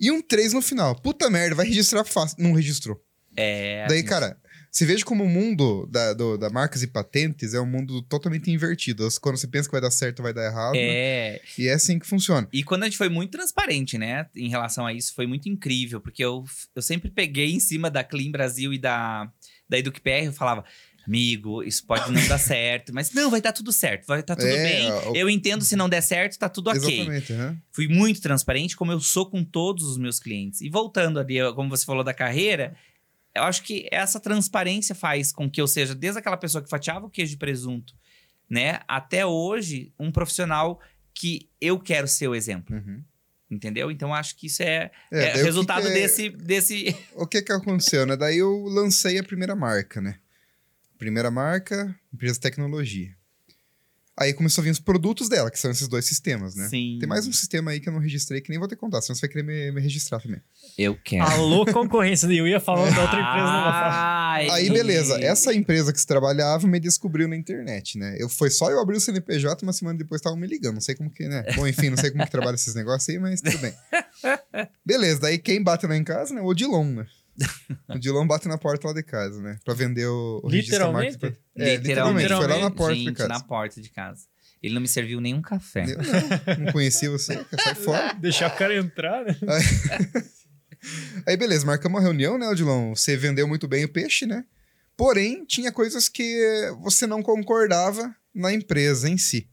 E 0.00 0.10
um 0.10 0.22
3 0.22 0.52
no 0.52 0.62
final. 0.62 0.94
Puta 1.00 1.28
merda, 1.28 1.56
vai 1.56 1.66
registrar 1.66 2.04
fácil. 2.04 2.36
Não 2.38 2.52
registrou. 2.52 3.02
É, 3.36 3.86
Daí, 3.88 4.02
cara, 4.02 4.40
você 4.78 4.86
veja 4.86 5.04
como 5.04 5.24
o 5.24 5.28
mundo 5.28 5.86
da, 5.90 6.12
do- 6.14 6.38
da 6.38 6.48
marcas 6.50 6.82
e 6.82 6.86
patentes 6.86 7.52
é 7.54 7.60
um 7.60 7.66
mundo 7.66 8.00
totalmente 8.02 8.50
invertido. 8.50 9.06
Quando 9.20 9.36
você 9.36 9.46
pensa 9.48 9.68
que 9.68 9.72
vai 9.72 9.80
dar 9.80 9.90
certo, 9.90 10.22
vai 10.22 10.32
dar 10.32 10.44
errado. 10.46 10.76
É. 10.76 11.40
E 11.58 11.66
é 11.68 11.72
assim 11.74 11.98
que 11.98 12.06
funciona. 12.06 12.48
E 12.52 12.62
quando 12.62 12.82
a 12.82 12.86
gente 12.86 12.96
foi 12.96 13.08
muito 13.08 13.30
transparente, 13.32 13.98
né, 13.98 14.26
em 14.36 14.48
relação 14.48 14.86
a 14.86 14.92
isso, 14.92 15.14
foi 15.14 15.26
muito 15.26 15.48
incrível, 15.48 16.00
porque 16.00 16.24
eu, 16.24 16.44
eu 16.74 16.82
sempre 16.82 17.10
peguei 17.10 17.52
em 17.52 17.60
cima 17.60 17.90
da 17.90 18.04
Clean 18.04 18.30
Brasil 18.30 18.72
e 18.72 18.78
da, 18.78 19.30
da 19.68 19.78
EducPR, 19.78 20.26
eu 20.26 20.32
falava, 20.32 20.64
amigo, 21.06 21.62
isso 21.62 21.84
pode 21.86 22.10
não 22.12 22.26
dar 22.28 22.38
certo, 22.38 22.92
mas 22.94 23.12
não, 23.12 23.30
vai 23.30 23.40
dar 23.40 23.52
tudo 23.52 23.72
certo, 23.72 24.06
vai 24.06 24.20
estar 24.20 24.36
tudo 24.36 24.46
É, 24.48 24.62
bem. 24.62 24.92
o- 24.92 25.16
Eu 25.16 25.28
entendo 25.30 25.64
se 25.64 25.74
não 25.74 25.88
der 25.88 26.02
certo, 26.02 26.38
tá 26.38 26.48
tudo 26.48 26.70
ok. 26.70 26.78
Exatamente. 27.00 27.32
aham. 27.32 27.56
Fui 27.72 27.88
muito 27.88 28.20
transparente, 28.20 28.76
como 28.76 28.92
eu 28.92 29.00
sou 29.00 29.26
com 29.28 29.42
todos 29.44 29.84
os 29.84 29.96
meus 29.98 30.20
clientes. 30.20 30.60
E 30.60 30.68
voltando 30.68 31.18
ali, 31.18 31.36
como 31.54 31.68
você 31.70 31.84
falou 31.84 32.04
da 32.04 32.12
carreira, 32.14 32.76
eu 33.38 33.44
acho 33.44 33.62
que 33.62 33.88
essa 33.90 34.20
transparência 34.20 34.94
faz 34.94 35.32
com 35.32 35.50
que 35.50 35.60
eu 35.60 35.66
seja, 35.66 35.94
desde 35.94 36.18
aquela 36.18 36.36
pessoa 36.36 36.62
que 36.62 36.68
fatiava 36.70 37.06
o 37.06 37.10
queijo 37.10 37.32
de 37.32 37.38
presunto, 37.38 37.94
né, 38.48 38.80
até 38.86 39.24
hoje, 39.26 39.92
um 39.98 40.10
profissional 40.12 40.80
que 41.14 41.48
eu 41.60 41.78
quero 41.78 42.06
ser 42.06 42.28
o 42.28 42.34
exemplo. 42.34 42.76
Uhum. 42.76 43.02
Entendeu? 43.50 43.90
Então 43.90 44.12
acho 44.14 44.36
que 44.36 44.46
isso 44.46 44.62
é, 44.62 44.90
É, 45.10 45.38
é 45.38 45.42
resultado 45.42 45.82
que 45.82 45.92
que 45.92 45.98
é- 45.98 46.02
desse, 46.02 46.28
desse. 46.30 46.96
O 47.14 47.26
que 47.26 47.40
que 47.42 47.50
aconteceu, 47.52 48.04
né? 48.06 48.14
Daí 48.16 48.38
eu 48.38 48.64
lancei 48.64 49.18
a 49.18 49.24
primeira 49.24 49.56
marca, 49.56 50.00
né? 50.00 50.18
Primeira 50.98 51.30
marca, 51.30 51.94
empresa 52.12 52.34
de 52.34 52.40
tecnologia. 52.40 53.16
Aí 54.20 54.32
começou 54.32 54.62
a 54.62 54.64
vir 54.64 54.70
os 54.70 54.80
produtos 54.80 55.28
dela, 55.28 55.48
que 55.48 55.58
são 55.58 55.70
esses 55.70 55.86
dois 55.86 56.04
sistemas, 56.04 56.56
né? 56.56 56.68
Sim. 56.68 56.96
Tem 56.98 57.08
mais 57.08 57.26
um 57.26 57.32
sistema 57.32 57.70
aí 57.70 57.78
que 57.78 57.88
eu 57.88 57.92
não 57.92 58.00
registrei, 58.00 58.40
que 58.40 58.50
nem 58.50 58.58
vou 58.58 58.66
ter 58.66 58.74
que 58.74 58.80
contar, 58.80 59.00
senão 59.00 59.14
você 59.14 59.20
vai 59.20 59.30
querer 59.30 59.44
me, 59.44 59.70
me 59.70 59.80
registrar 59.80 60.20
também. 60.20 60.40
Eu 60.76 60.98
quero. 61.04 61.24
Alô, 61.24 61.64
concorrência. 61.64 62.26
Eu 62.26 62.46
ia 62.48 62.58
falando 62.58 62.92
da 62.94 63.02
outra 63.02 63.20
empresa, 63.20 63.46
não. 63.46 63.68
Ai. 63.72 64.50
Aí, 64.50 64.70
beleza. 64.70 65.20
Essa 65.22 65.54
empresa 65.54 65.92
que 65.92 66.00
se 66.00 66.06
trabalhava 66.06 66.66
me 66.66 66.80
descobriu 66.80 67.28
na 67.28 67.36
internet, 67.36 67.96
né? 67.96 68.16
Eu, 68.18 68.28
foi 68.28 68.50
só 68.50 68.70
eu 68.70 68.80
abrir 68.80 68.96
o 68.96 69.00
CNPJ, 69.00 69.64
uma 69.64 69.72
semana 69.72 69.96
depois 69.96 70.18
estavam 70.18 70.38
me 70.38 70.48
ligando. 70.48 70.74
Não 70.74 70.80
sei 70.80 70.96
como 70.96 71.10
que, 71.10 71.28
né? 71.28 71.44
Bom, 71.54 71.66
enfim, 71.66 71.90
não 71.90 71.96
sei 71.96 72.10
como 72.10 72.24
que 72.24 72.30
trabalha 72.30 72.56
esses 72.56 72.74
negócios 72.74 73.08
aí, 73.08 73.20
mas 73.20 73.40
tudo 73.40 73.58
bem. 73.58 73.72
Beleza, 74.84 75.20
daí 75.20 75.38
quem 75.38 75.62
bate 75.62 75.86
lá 75.86 75.96
em 75.96 76.04
casa, 76.04 76.34
né? 76.34 76.40
O 76.40 76.46
Odilon, 76.46 76.84
né? 76.84 77.06
O 77.88 77.94
Odilon 77.94 78.26
bate 78.26 78.48
na 78.48 78.58
porta 78.58 78.88
lá 78.88 78.94
de 78.94 79.02
casa, 79.02 79.40
né? 79.40 79.58
Pra 79.64 79.74
vender 79.74 80.06
o, 80.06 80.40
o 80.42 80.48
registro 80.48 80.78
da 80.78 80.92
marca. 80.92 81.08
Literalmente? 81.10 81.40
É, 81.56 81.76
literalmente. 81.76 82.28
Foi 82.28 82.46
lá 82.46 82.58
na 82.58 82.70
porta 82.70 82.94
Gente, 82.94 83.08
de 83.08 83.12
casa. 83.14 83.28
na 83.28 83.40
porta 83.40 83.80
de 83.80 83.90
casa. 83.90 84.26
Ele 84.62 84.74
não 84.74 84.80
me 84.80 84.88
serviu 84.88 85.20
nenhum 85.20 85.40
café. 85.40 85.84
Eu 85.84 85.98
não, 85.98 86.64
não 86.64 86.72
conhecia 86.72 87.10
você, 87.10 87.44
sai 87.62 87.74
fora. 87.76 88.12
Deixar 88.14 88.52
o 88.52 88.56
cara 88.56 88.76
entrar, 88.76 89.24
né? 89.24 89.36
Aí, 91.26 91.36
beleza, 91.38 91.64
marcamos 91.64 91.98
uma 91.98 92.02
reunião, 92.02 92.36
né, 92.36 92.48
Odilon? 92.48 92.94
Você 92.94 93.16
vendeu 93.16 93.46
muito 93.46 93.68
bem 93.68 93.84
o 93.84 93.88
peixe, 93.88 94.26
né? 94.26 94.44
Porém, 94.96 95.44
tinha 95.44 95.70
coisas 95.70 96.08
que 96.08 96.72
você 96.82 97.06
não 97.06 97.22
concordava 97.22 98.14
na 98.34 98.52
empresa 98.52 99.08
em 99.08 99.16
si, 99.16 99.48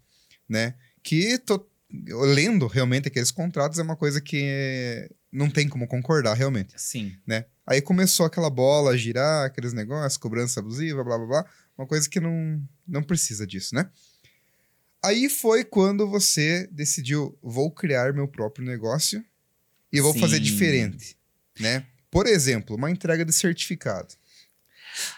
né? 0.50 0.74
Que, 1.04 1.38
tô, 1.38 1.64
lendo 2.08 2.66
realmente 2.68 3.08
aqueles 3.08 3.32
contratos, 3.32 3.80
é 3.80 3.84
uma 3.84 3.96
coisa 3.96 4.20
que 4.20 5.10
não 5.36 5.50
tem 5.50 5.68
como 5.68 5.88
concordar 5.88 6.34
realmente, 6.34 6.74
Sim. 6.78 7.16
né? 7.28 7.46
Aí 7.68 7.82
começou 7.82 8.26
aquela 8.26 8.50
bola 8.50 8.92
a 8.92 8.98
girar, 8.98 9.46
aqueles 9.46 9.74
negócios, 9.74 10.18
cobrança 10.18 10.60
abusiva, 10.60 11.04
blá, 11.04 11.18
blá, 11.18 11.28
blá. 11.28 11.46
Uma 11.78 11.86
coisa 11.86 12.10
que 12.10 12.20
não, 12.20 12.62
não 12.88 13.04
precisa 13.04 13.46
disso, 13.46 13.76
né? 13.76 13.90
Aí 15.04 15.30
foi 15.30 15.64
quando 15.64 16.08
você 16.08 16.68
decidiu, 16.72 17.38
vou 17.44 17.70
criar 17.70 18.14
meu 18.14 18.28
próprio 18.28 18.66
negócio 18.66 19.24
e 19.92 20.00
vou 20.00 20.14
fazer 20.14 20.38
Sim. 20.38 20.44
diferente, 20.44 21.18
né? 21.60 21.86
Por 22.10 22.28
exemplo, 22.28 22.76
uma 22.76 22.90
entrega 22.90 23.26
de 23.26 23.34
certificado, 23.34 24.16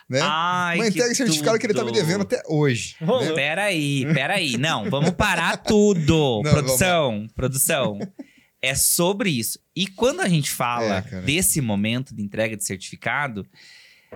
né? 0.09 0.19
Ai, 0.21 0.77
uma 0.77 0.87
entrega 0.87 1.09
de 1.09 1.15
certificado 1.15 1.59
que 1.59 1.65
ele 1.65 1.73
tá 1.73 1.83
me 1.83 1.91
tudo. 1.91 1.99
devendo 1.99 2.21
até 2.23 2.41
hoje. 2.47 2.95
Né? 2.99 3.33
Peraí, 3.35 4.05
peraí. 4.13 4.57
Não, 4.57 4.89
vamos 4.89 5.11
parar 5.11 5.57
tudo. 5.57 6.41
Não, 6.43 6.51
produção, 6.51 7.27
produção. 7.35 7.99
É 8.61 8.73
sobre 8.75 9.29
isso. 9.29 9.59
E 9.75 9.87
quando 9.87 10.21
a 10.21 10.27
gente 10.27 10.49
fala 10.49 10.97
É, 10.97 11.01
cara. 11.01 11.21
desse 11.23 11.61
momento 11.61 12.13
de 12.15 12.21
entrega 12.23 12.57
de 12.57 12.63
certificado, 12.63 13.45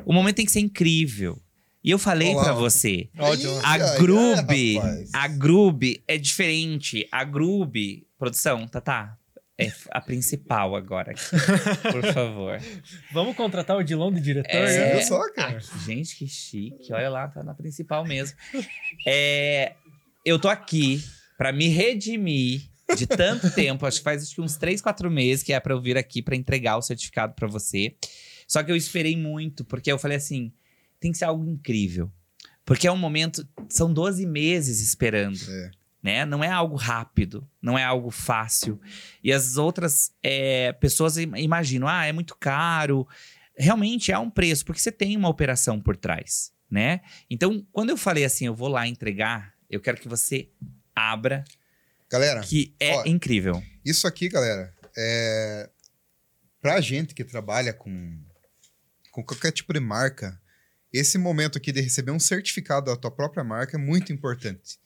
o 0.05 0.11
momento 0.13 0.37
tem 0.37 0.45
que 0.45 0.51
ser 0.51 0.59
incrível. 0.61 1.39
E 1.83 1.89
eu 1.89 1.97
falei 1.97 2.33
pra 2.35 2.53
você, 2.53 3.09
a 3.17 3.71
ai, 3.71 3.97
Grube, 3.97 4.75
rapaz. 4.77 5.09
a 5.13 5.27
Grube 5.27 6.03
é 6.07 6.15
diferente. 6.17 7.07
A 7.11 7.23
Grube, 7.23 8.05
produção, 8.19 8.67
tá, 8.67 8.79
tá. 8.79 9.17
É 9.57 9.71
a 9.91 10.01
principal 10.01 10.75
agora, 10.75 11.11
aqui, 11.11 11.21
por 11.91 12.03
favor. 12.13 12.59
Vamos 13.11 13.35
contratar 13.35 13.77
o 13.77 13.83
Dilon 13.83 14.11
de 14.11 14.21
diretor? 14.21 14.49
É. 14.55 14.77
Né? 14.77 14.95
viu 14.95 15.07
só, 15.07 15.21
cara? 15.33 15.57
Ah, 15.57 15.77
gente, 15.85 16.15
que 16.15 16.27
chique. 16.27 16.91
Olha 16.91 17.09
lá, 17.09 17.27
tá 17.27 17.43
na 17.43 17.53
principal 17.53 18.03
mesmo. 18.05 18.35
É, 19.07 19.73
eu 20.25 20.39
tô 20.39 20.47
aqui 20.47 21.03
pra 21.37 21.51
me 21.51 21.67
redimir 21.67 22.70
De 22.97 23.07
tanto 23.07 23.49
tempo, 23.53 23.85
acho 23.85 23.97
que 23.99 24.03
faz 24.03 24.23
acho 24.23 24.35
que 24.35 24.41
uns 24.41 24.57
3, 24.57 24.81
4 24.81 25.09
meses 25.09 25.43
que 25.43 25.53
é 25.53 25.59
pra 25.59 25.73
eu 25.73 25.81
vir 25.81 25.97
aqui 25.97 26.21
pra 26.21 26.35
entregar 26.35 26.77
o 26.77 26.81
certificado 26.81 27.33
pra 27.33 27.47
você. 27.47 27.95
Só 28.47 28.61
que 28.63 28.71
eu 28.71 28.75
esperei 28.75 29.15
muito, 29.17 29.63
porque 29.65 29.91
eu 29.91 29.97
falei 29.99 30.17
assim: 30.17 30.51
tem 30.99 31.11
que 31.11 31.17
ser 31.17 31.25
algo 31.25 31.45
incrível. 31.45 32.11
Porque 32.65 32.87
é 32.87 32.91
um 32.91 32.97
momento. 32.97 33.47
São 33.69 33.91
12 33.93 34.25
meses 34.25 34.81
esperando. 34.81 35.37
É. 35.49 35.71
Né? 36.03 36.25
Não 36.25 36.43
é 36.43 36.49
algo 36.49 36.75
rápido, 36.75 37.47
não 37.61 37.77
é 37.77 37.83
algo 37.83 38.09
fácil. 38.09 38.81
E 39.23 39.31
as 39.31 39.57
outras 39.57 40.11
é, 40.23 40.73
pessoas 40.73 41.15
im- 41.17 41.35
imaginam, 41.37 41.87
ah, 41.87 42.05
é 42.05 42.11
muito 42.11 42.35
caro. 42.39 43.07
Realmente 43.55 44.11
é 44.11 44.17
um 44.17 44.29
preço, 44.29 44.65
porque 44.65 44.81
você 44.81 44.91
tem 44.91 45.15
uma 45.15 45.29
operação 45.29 45.79
por 45.79 45.95
trás, 45.95 46.51
né? 46.69 47.01
Então, 47.29 47.63
quando 47.71 47.91
eu 47.91 47.97
falei 47.97 48.25
assim, 48.25 48.47
eu 48.47 48.55
vou 48.55 48.67
lá 48.67 48.87
entregar, 48.87 49.53
eu 49.69 49.79
quero 49.79 49.97
que 49.97 50.07
você 50.07 50.49
abra, 50.95 51.43
Galera, 52.11 52.41
que 52.41 52.75
é 52.79 52.97
Ó, 52.97 53.05
incrível. 53.05 53.63
isso 53.85 54.05
aqui, 54.05 54.27
galera, 54.27 54.73
é. 54.97 55.69
Pra 56.61 56.79
gente 56.81 57.15
que 57.15 57.23
trabalha 57.23 57.73
com, 57.73 58.19
com 59.11 59.23
qualquer 59.23 59.51
tipo 59.51 59.73
de 59.73 59.79
marca, 59.79 60.39
esse 60.93 61.17
momento 61.17 61.57
aqui 61.57 61.71
de 61.71 61.81
receber 61.81 62.11
um 62.11 62.19
certificado 62.19 62.87
da 62.87 62.97
tua 62.97 63.09
própria 63.09 63.43
marca 63.43 63.77
é 63.77 63.79
muito 63.79 64.13
importante, 64.13 64.77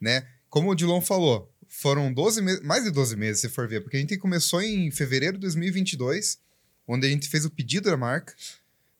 né? 0.00 0.26
Como 0.48 0.70
o 0.70 0.74
Dilon 0.74 1.00
falou, 1.00 1.52
foram 1.68 2.12
12 2.12 2.40
meses, 2.40 2.62
mais 2.62 2.84
de 2.84 2.90
12 2.90 3.16
meses, 3.16 3.40
se 3.42 3.48
for 3.48 3.68
ver, 3.68 3.80
porque 3.82 3.96
a 3.96 4.00
gente 4.00 4.16
começou 4.16 4.62
em 4.62 4.90
fevereiro 4.90 5.36
de 5.36 5.42
2022, 5.42 6.38
onde 6.86 7.06
a 7.06 7.10
gente 7.10 7.28
fez 7.28 7.44
o 7.44 7.50
pedido 7.50 7.90
da 7.90 7.96
marca, 7.96 8.34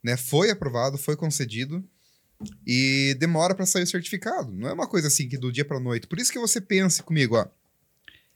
né? 0.03 0.17
Foi 0.17 0.51
aprovado, 0.51 0.99
foi 0.99 1.17
concedido 1.17 1.83
e 2.67 3.17
demora 3.19 3.55
para 3.55 3.65
sair 3.67 3.85
o 3.85 3.87
certificado. 3.87 4.53
Não 4.53 4.69
é 4.69 4.73
uma 4.73 4.87
coisa 4.87 5.09
assim 5.09 5.29
que 5.29 5.39
do 5.39 5.53
dia 5.53 5.65
para 5.65 5.81
noite. 5.81 6.07
Por 6.07 6.19
isso 6.19 6.33
que 6.33 6.39
você 6.39 6.61
pense 6.61 7.03
comigo, 7.03 7.37
ó. 7.37 7.47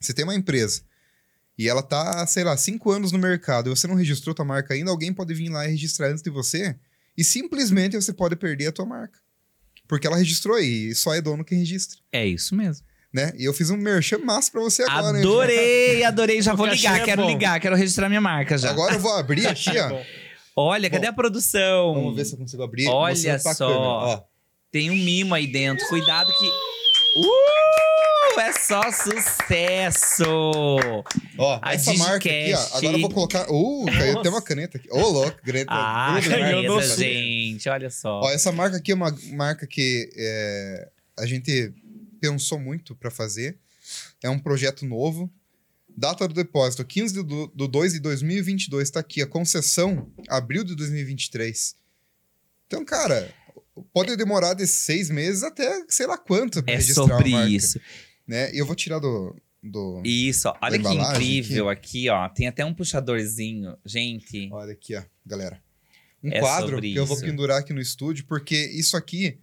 Você 0.07 0.13
tem 0.15 0.25
uma 0.25 0.35
empresa 0.35 0.83
e 1.57 1.69
ela 1.69 1.83
tá, 1.83 2.27
sei 2.27 2.43
lá, 2.45 2.57
cinco 2.57 2.91
anos 2.91 3.13
no 3.13 3.19
mercado 3.19 3.69
e 3.69 3.71
você 3.77 3.87
não 3.87 3.95
registrou 3.95 4.35
tua 4.35 4.45
marca 4.45 4.75
ainda, 4.75 4.91
alguém 4.91 5.13
pode 5.13 5.33
vir 5.35 5.49
lá 5.49 5.67
e 5.67 5.71
registrar 5.71 6.09
antes 6.09 6.23
de 6.23 6.31
você 6.31 6.77
e 7.17 7.23
simplesmente 7.23 7.95
você 7.97 8.13
pode 8.13 8.35
perder 8.37 8.67
a 8.69 8.73
tua 8.73 8.85
marca. 8.87 9.19
Porque 9.87 10.07
ela 10.07 10.17
registrou 10.17 10.59
e 10.59 10.95
só 10.95 11.15
é 11.15 11.21
dono 11.21 11.45
quem 11.45 11.59
registra, 11.59 11.99
É 12.11 12.27
isso 12.27 12.55
mesmo. 12.57 12.85
né? 13.13 13.33
E 13.39 13.45
eu 13.45 13.53
fiz 13.55 13.71
um 13.71 13.77
merchan 13.77 14.19
massa 14.19 14.51
pra 14.51 14.61
você 14.61 14.83
agora, 14.83 15.17
hein? 15.19 15.23
adorei, 15.25 16.03
adorei. 16.05 16.43
Já 16.43 16.55
vou 16.55 16.67
ligar, 16.67 17.01
é 17.01 17.05
quero 17.05 17.23
bom. 17.23 17.29
ligar, 17.29 17.61
quero 17.61 17.77
registrar 17.77 18.09
minha 18.09 18.21
marca 18.21 18.57
já. 18.59 18.71
Agora 18.71 18.95
eu 18.95 18.99
vou 19.01 19.13
abrir 19.15 19.47
aqui, 19.49 19.77
ó. 19.79 19.89
Bom, 19.91 20.05
Olha, 20.57 20.89
cadê 20.89 21.07
Bom, 21.07 21.11
a 21.11 21.15
produção? 21.15 21.95
Vamos 21.95 22.15
ver 22.17 22.25
se 22.25 22.35
eu 22.35 22.39
consigo 22.39 22.63
abrir. 22.63 22.87
Olha 22.89 23.39
pra 23.41 23.55
só. 23.55 23.69
ó. 23.69 24.23
Tem 24.71 24.89
um 24.91 24.97
mimo 24.97 25.35
aí 25.35 25.47
dentro. 25.49 25.87
Cuidado 25.89 26.33
que. 26.33 26.51
Uh! 27.17 28.41
É 28.41 28.53
só 28.53 28.83
sucesso! 28.91 30.25
Ó, 31.39 31.61
A 31.63 31.75
essa 31.75 31.95
marca 31.95 32.17
aqui, 32.17 32.29
Digicast. 32.47 32.73
ó. 32.73 32.79
Agora 32.79 32.97
eu 32.97 33.01
vou 33.01 33.11
colocar. 33.11 33.47
Uh, 33.49 33.85
caiu 33.87 34.19
até 34.19 34.29
uma 34.29 34.43
caneta 34.43 34.79
aqui. 34.79 34.89
Ô, 34.91 35.09
louco, 35.09 35.41
caneta. 35.43 35.71
Ah, 35.73 36.19
gruda, 36.21 36.81
né? 36.81 36.97
gente. 36.97 37.69
Olha 37.69 37.91
só. 37.91 38.21
Ó, 38.21 38.31
essa 38.31 38.51
marca 38.51 38.79
aqui 38.79 38.91
é 38.91 38.95
uma 38.95 39.17
marca 39.33 39.67
que 39.67 40.11
é, 40.17 40.89
a 41.17 41.27
gente 41.27 41.73
pensou 42.21 42.59
muito 42.59 42.97
para 42.97 43.11
fazer. 43.11 43.57
É 44.23 44.29
um 44.29 44.39
projeto 44.39 44.85
novo. 44.85 45.31
Data 45.97 46.27
do 46.27 46.35
depósito, 46.35 46.85
15 46.85 47.23
do, 47.23 47.47
do 47.47 47.69
2 47.69 47.93
de 47.93 48.01
2022. 48.01 48.91
Tá 48.91 48.99
aqui. 48.99 49.23
A 49.23 49.27
concessão, 49.27 50.11
abril 50.29 50.65
de 50.65 50.75
2023. 50.75 51.77
Então, 52.67 52.85
cara, 52.85 53.33
pode 53.93 54.17
demorar 54.17 54.55
de 54.55 54.67
seis 54.67 55.11
meses 55.11 55.43
até 55.43 55.85
sei 55.89 56.07
lá 56.07 56.17
quanto 56.19 56.63
pra 56.63 56.73
é 56.73 56.77
registrar 56.77 57.03
sobre 57.07 57.29
uma 57.31 57.39
marca. 57.39 57.51
isso. 57.53 57.81
Né? 58.27 58.53
E 58.55 58.59
eu 58.59 58.67
vou 58.67 58.75
tirar 58.75 58.99
do... 58.99 59.37
do... 59.63 60.01
Isso, 60.05 60.49
ó. 60.49 60.57
olha 60.63 60.79
que 60.79 60.89
incrível 60.89 61.69
aqui. 61.69 62.09
ó. 62.09 62.29
Tem 62.29 62.47
até 62.47 62.65
um 62.65 62.73
puxadorzinho. 62.75 63.77
Gente, 63.85 64.49
Olha 64.53 64.73
aqui, 64.73 64.95
ó, 64.97 65.03
galera. 65.27 65.63
Um 66.23 66.31
É 66.31 66.41
quadro 66.41 66.81
que 66.81 66.95
eu 66.95 67.05
vou 67.05 67.17
isso. 67.17 67.25
pendurar 67.27 67.61
aqui 67.61 67.73
no 67.75 67.81
estúdio, 67.83 68.25
porque 68.27 68.57
isso 68.57 68.97
aqui, 68.97 69.39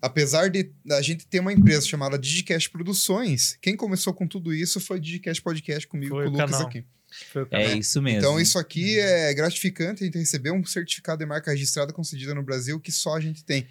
apesar 0.00 0.48
de 0.48 0.72
a 0.90 1.02
gente 1.02 1.26
ter 1.26 1.40
uma 1.40 1.52
empresa 1.52 1.86
chamada 1.86 2.18
Digicast 2.18 2.70
Produções, 2.70 3.58
quem 3.60 3.76
começou 3.76 4.14
com 4.14 4.26
tudo 4.26 4.54
isso 4.54 4.80
foi 4.80 4.98
Digicast 4.98 5.42
Podcast 5.42 5.86
comigo, 5.86 6.14
Foi 6.14 6.24
com 6.24 6.30
o 6.30 6.34
o 6.34 6.36
Lucas 6.36 6.50
canal. 6.52 6.66
aqui. 6.68 6.84
O 7.34 7.46
é 7.50 7.76
isso 7.76 8.00
mesmo. 8.02 8.18
Então, 8.18 8.40
isso 8.40 8.58
aqui 8.58 8.98
é 8.98 9.32
gratificante 9.34 10.02
a 10.02 10.06
gente 10.06 10.18
receber 10.18 10.50
um 10.50 10.64
certificado 10.64 11.18
de 11.18 11.26
marca 11.26 11.50
registrada 11.50 11.92
concedida 11.92 12.34
no 12.34 12.42
Brasil 12.42 12.78
que 12.80 12.92
só 12.92 13.16
a 13.16 13.20
gente 13.20 13.44
tem. 13.44 13.66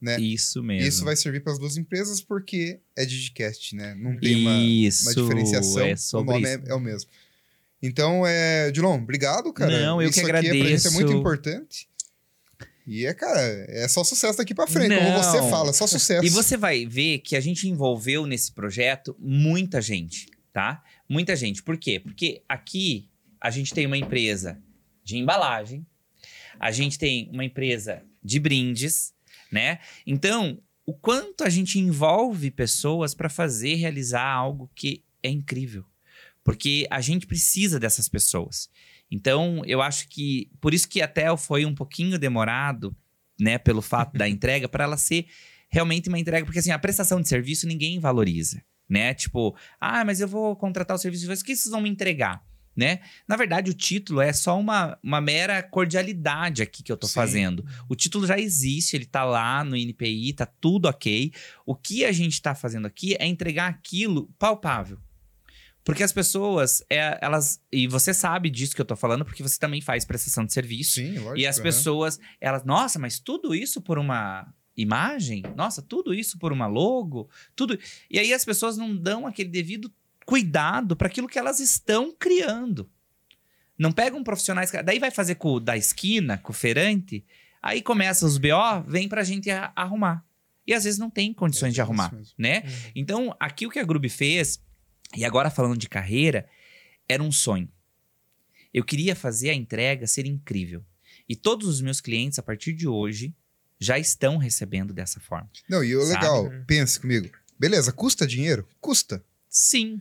Né? 0.00 0.20
Isso 0.20 0.62
mesmo. 0.62 0.88
Isso 0.88 1.04
vai 1.04 1.14
servir 1.14 1.40
para 1.44 1.52
as 1.52 1.58
duas 1.60 1.76
empresas 1.76 2.20
porque 2.20 2.80
é 2.96 3.04
Digicast, 3.04 3.76
né? 3.76 3.94
Não 3.94 4.18
tem 4.18 4.34
uma, 4.34 4.56
Isso, 4.58 5.08
uma 5.08 5.14
diferenciação. 5.14 5.82
É 5.86 5.92
o 5.92 5.96
sobre 5.96 6.32
nome 6.34 6.48
isso. 6.48 6.62
é, 6.66 6.70
é 6.70 6.74
o 6.74 6.80
mesmo. 6.80 7.08
Então, 7.80 8.26
é, 8.26 8.70
Dilon, 8.72 9.00
obrigado, 9.00 9.52
cara. 9.52 9.70
Não, 9.80 10.02
eu 10.02 10.08
Isso 10.08 10.20
que 10.20 10.30
aqui 10.30 10.46
é, 10.46 10.50
pra 10.50 10.68
gente 10.68 10.86
é 10.86 10.90
muito 10.90 11.06
agradeço. 11.06 11.18
importante. 11.18 11.88
E 12.86 13.06
é, 13.06 13.14
cara, 13.14 13.40
é 13.68 13.86
só 13.86 14.02
sucesso 14.02 14.38
daqui 14.38 14.54
pra 14.54 14.66
frente, 14.66 14.94
como 14.96 15.08
Não. 15.08 15.22
você 15.22 15.38
fala, 15.50 15.72
só 15.72 15.86
sucesso. 15.88 16.24
E 16.24 16.30
você 16.30 16.56
vai 16.56 16.84
ver 16.84 17.18
que 17.18 17.36
a 17.36 17.40
gente 17.40 17.68
envolveu 17.68 18.26
nesse 18.26 18.52
projeto 18.52 19.14
muita 19.20 19.80
gente, 19.80 20.26
tá? 20.52 20.82
Muita 21.12 21.36
gente. 21.36 21.62
Por 21.62 21.76
quê? 21.76 22.00
Porque 22.00 22.42
aqui 22.48 23.10
a 23.38 23.50
gente 23.50 23.74
tem 23.74 23.84
uma 23.84 23.98
empresa 23.98 24.58
de 25.04 25.18
embalagem, 25.18 25.86
a 26.58 26.70
gente 26.70 26.98
tem 26.98 27.28
uma 27.30 27.44
empresa 27.44 28.02
de 28.24 28.40
brindes, 28.40 29.12
né? 29.52 29.78
Então, 30.06 30.58
o 30.86 30.94
quanto 30.94 31.44
a 31.44 31.50
gente 31.50 31.78
envolve 31.78 32.50
pessoas 32.50 33.12
para 33.12 33.28
fazer 33.28 33.74
realizar 33.74 34.24
algo 34.26 34.70
que 34.74 35.04
é 35.22 35.28
incrível. 35.28 35.84
Porque 36.42 36.86
a 36.90 37.02
gente 37.02 37.26
precisa 37.26 37.78
dessas 37.78 38.08
pessoas. 38.08 38.70
Então, 39.10 39.62
eu 39.66 39.82
acho 39.82 40.08
que 40.08 40.50
por 40.62 40.72
isso 40.72 40.88
que 40.88 41.02
até 41.02 41.36
foi 41.36 41.66
um 41.66 41.74
pouquinho 41.74 42.18
demorado, 42.18 42.96
né, 43.38 43.58
pelo 43.58 43.82
fato 43.82 44.16
da 44.16 44.26
entrega, 44.30 44.66
para 44.66 44.84
ela 44.84 44.96
ser 44.96 45.26
realmente 45.68 46.08
uma 46.08 46.18
entrega, 46.18 46.46
porque 46.46 46.60
assim, 46.60 46.70
a 46.70 46.78
prestação 46.78 47.20
de 47.20 47.28
serviço 47.28 47.68
ninguém 47.68 48.00
valoriza, 48.00 48.64
né? 48.92 49.14
Tipo, 49.14 49.56
ah, 49.80 50.04
mas 50.04 50.20
eu 50.20 50.28
vou 50.28 50.54
contratar 50.54 50.94
o 50.94 50.98
serviço 50.98 51.22
de 51.22 51.28
vocês, 51.28 51.40
o 51.40 51.44
que 51.46 51.56
vocês 51.56 51.72
vão 51.72 51.80
me 51.80 51.88
entregar? 51.88 52.44
Né? 52.76 53.00
Na 53.26 53.36
verdade, 53.36 53.70
o 53.70 53.74
título 53.74 54.20
é 54.20 54.32
só 54.32 54.58
uma, 54.58 54.98
uma 55.02 55.20
mera 55.20 55.62
cordialidade 55.62 56.62
aqui 56.62 56.82
que 56.82 56.92
eu 56.92 56.96
tô 56.96 57.06
Sim. 57.06 57.14
fazendo. 57.14 57.64
O 57.88 57.94
título 57.94 58.26
já 58.26 58.38
existe, 58.38 58.96
ele 58.96 59.04
tá 59.04 59.24
lá 59.24 59.62
no 59.62 59.76
INPI, 59.76 60.32
tá 60.34 60.46
tudo 60.46 60.88
ok. 60.88 61.32
O 61.66 61.74
que 61.74 62.04
a 62.04 62.12
gente 62.12 62.40
tá 62.40 62.54
fazendo 62.54 62.86
aqui 62.86 63.14
é 63.18 63.26
entregar 63.26 63.68
aquilo 63.68 64.30
palpável. 64.38 64.98
Porque 65.84 66.02
as 66.02 66.12
pessoas, 66.12 66.82
é, 66.88 67.18
elas. 67.20 67.60
E 67.70 67.86
você 67.88 68.14
sabe 68.14 68.48
disso 68.48 68.74
que 68.74 68.80
eu 68.80 68.86
tô 68.86 68.96
falando, 68.96 69.24
porque 69.24 69.42
você 69.42 69.58
também 69.58 69.80
faz 69.80 70.04
prestação 70.04 70.44
de 70.46 70.52
serviço. 70.52 70.94
Sim, 70.94 71.18
lógico. 71.18 71.38
E 71.38 71.46
as 71.46 71.58
pessoas, 71.58 72.18
elas, 72.40 72.64
nossa, 72.64 72.98
mas 72.98 73.18
tudo 73.18 73.54
isso 73.54 73.82
por 73.82 73.98
uma 73.98 74.46
imagem? 74.76 75.42
Nossa, 75.56 75.82
tudo 75.82 76.14
isso 76.14 76.38
por 76.38 76.52
uma 76.52 76.66
logo? 76.66 77.28
Tudo. 77.54 77.78
E 78.10 78.18
aí 78.18 78.32
as 78.32 78.44
pessoas 78.44 78.76
não 78.76 78.96
dão 78.96 79.26
aquele 79.26 79.48
devido 79.48 79.92
cuidado 80.24 80.96
para 80.96 81.08
aquilo 81.08 81.28
que 81.28 81.38
elas 81.38 81.60
estão 81.60 82.14
criando. 82.16 82.88
Não 83.78 83.92
pegam 83.92 84.22
profissionais, 84.22 84.70
daí 84.84 84.98
vai 84.98 85.10
fazer 85.10 85.36
com 85.36 85.54
o 85.54 85.60
da 85.60 85.76
esquina, 85.76 86.38
com 86.38 86.52
o 86.52 86.54
feirante, 86.54 87.24
aí 87.60 87.82
começa 87.82 88.24
os 88.24 88.38
BO, 88.38 88.82
vem 88.86 89.08
pra 89.08 89.24
gente 89.24 89.50
arrumar. 89.50 90.24
E 90.66 90.72
às 90.72 90.84
vezes 90.84 90.98
não 90.98 91.10
tem 91.10 91.34
condições 91.34 91.70
É 91.70 91.72
de 91.72 91.80
isso 91.80 91.82
arrumar, 91.82 92.14
né? 92.38 92.60
Uhum. 92.60 92.92
Então, 92.94 93.36
aqui 93.40 93.66
o 93.66 93.70
que 93.70 93.80
a 93.80 93.84
Grube 93.84 94.08
fez, 94.08 94.62
e 95.16 95.24
agora 95.24 95.50
falando 95.50 95.76
de 95.76 95.88
carreira, 95.88 96.48
era 97.08 97.22
um 97.22 97.32
sonho. 97.32 97.68
Eu 98.72 98.84
queria 98.84 99.16
fazer 99.16 99.50
a 99.50 99.54
entrega 99.54 100.06
ser 100.06 100.26
incrível. 100.26 100.84
E 101.28 101.34
todos 101.34 101.66
os 101.66 101.80
meus 101.80 102.00
clientes, 102.00 102.38
a 102.38 102.42
partir 102.42 102.72
de 102.72 102.86
hoje, 102.86 103.34
já 103.82 103.98
estão 103.98 104.36
recebendo 104.38 104.92
dessa 104.92 105.20
forma. 105.20 105.50
Não, 105.68 105.82
e 105.84 105.94
o 105.96 106.00
Sabe? 106.02 106.12
legal, 106.14 106.44
Uhum. 106.44 106.64
pense 106.66 106.98
comigo. 107.00 107.28
Beleza, 107.58 107.92
custa 107.92 108.26
dinheiro? 108.26 108.66
Custa. 108.80 109.24
Sim. 109.48 110.00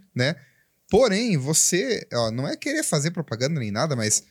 Porém, 0.89 1.37
você, 1.37 2.07
ó, 2.13 2.31
não 2.31 2.47
é 2.47 2.55
querer 2.57 2.83
fazer 2.83 3.11
propaganda 3.11 3.59
nem 3.59 3.71
nada, 3.71 3.95
mas 3.95 4.23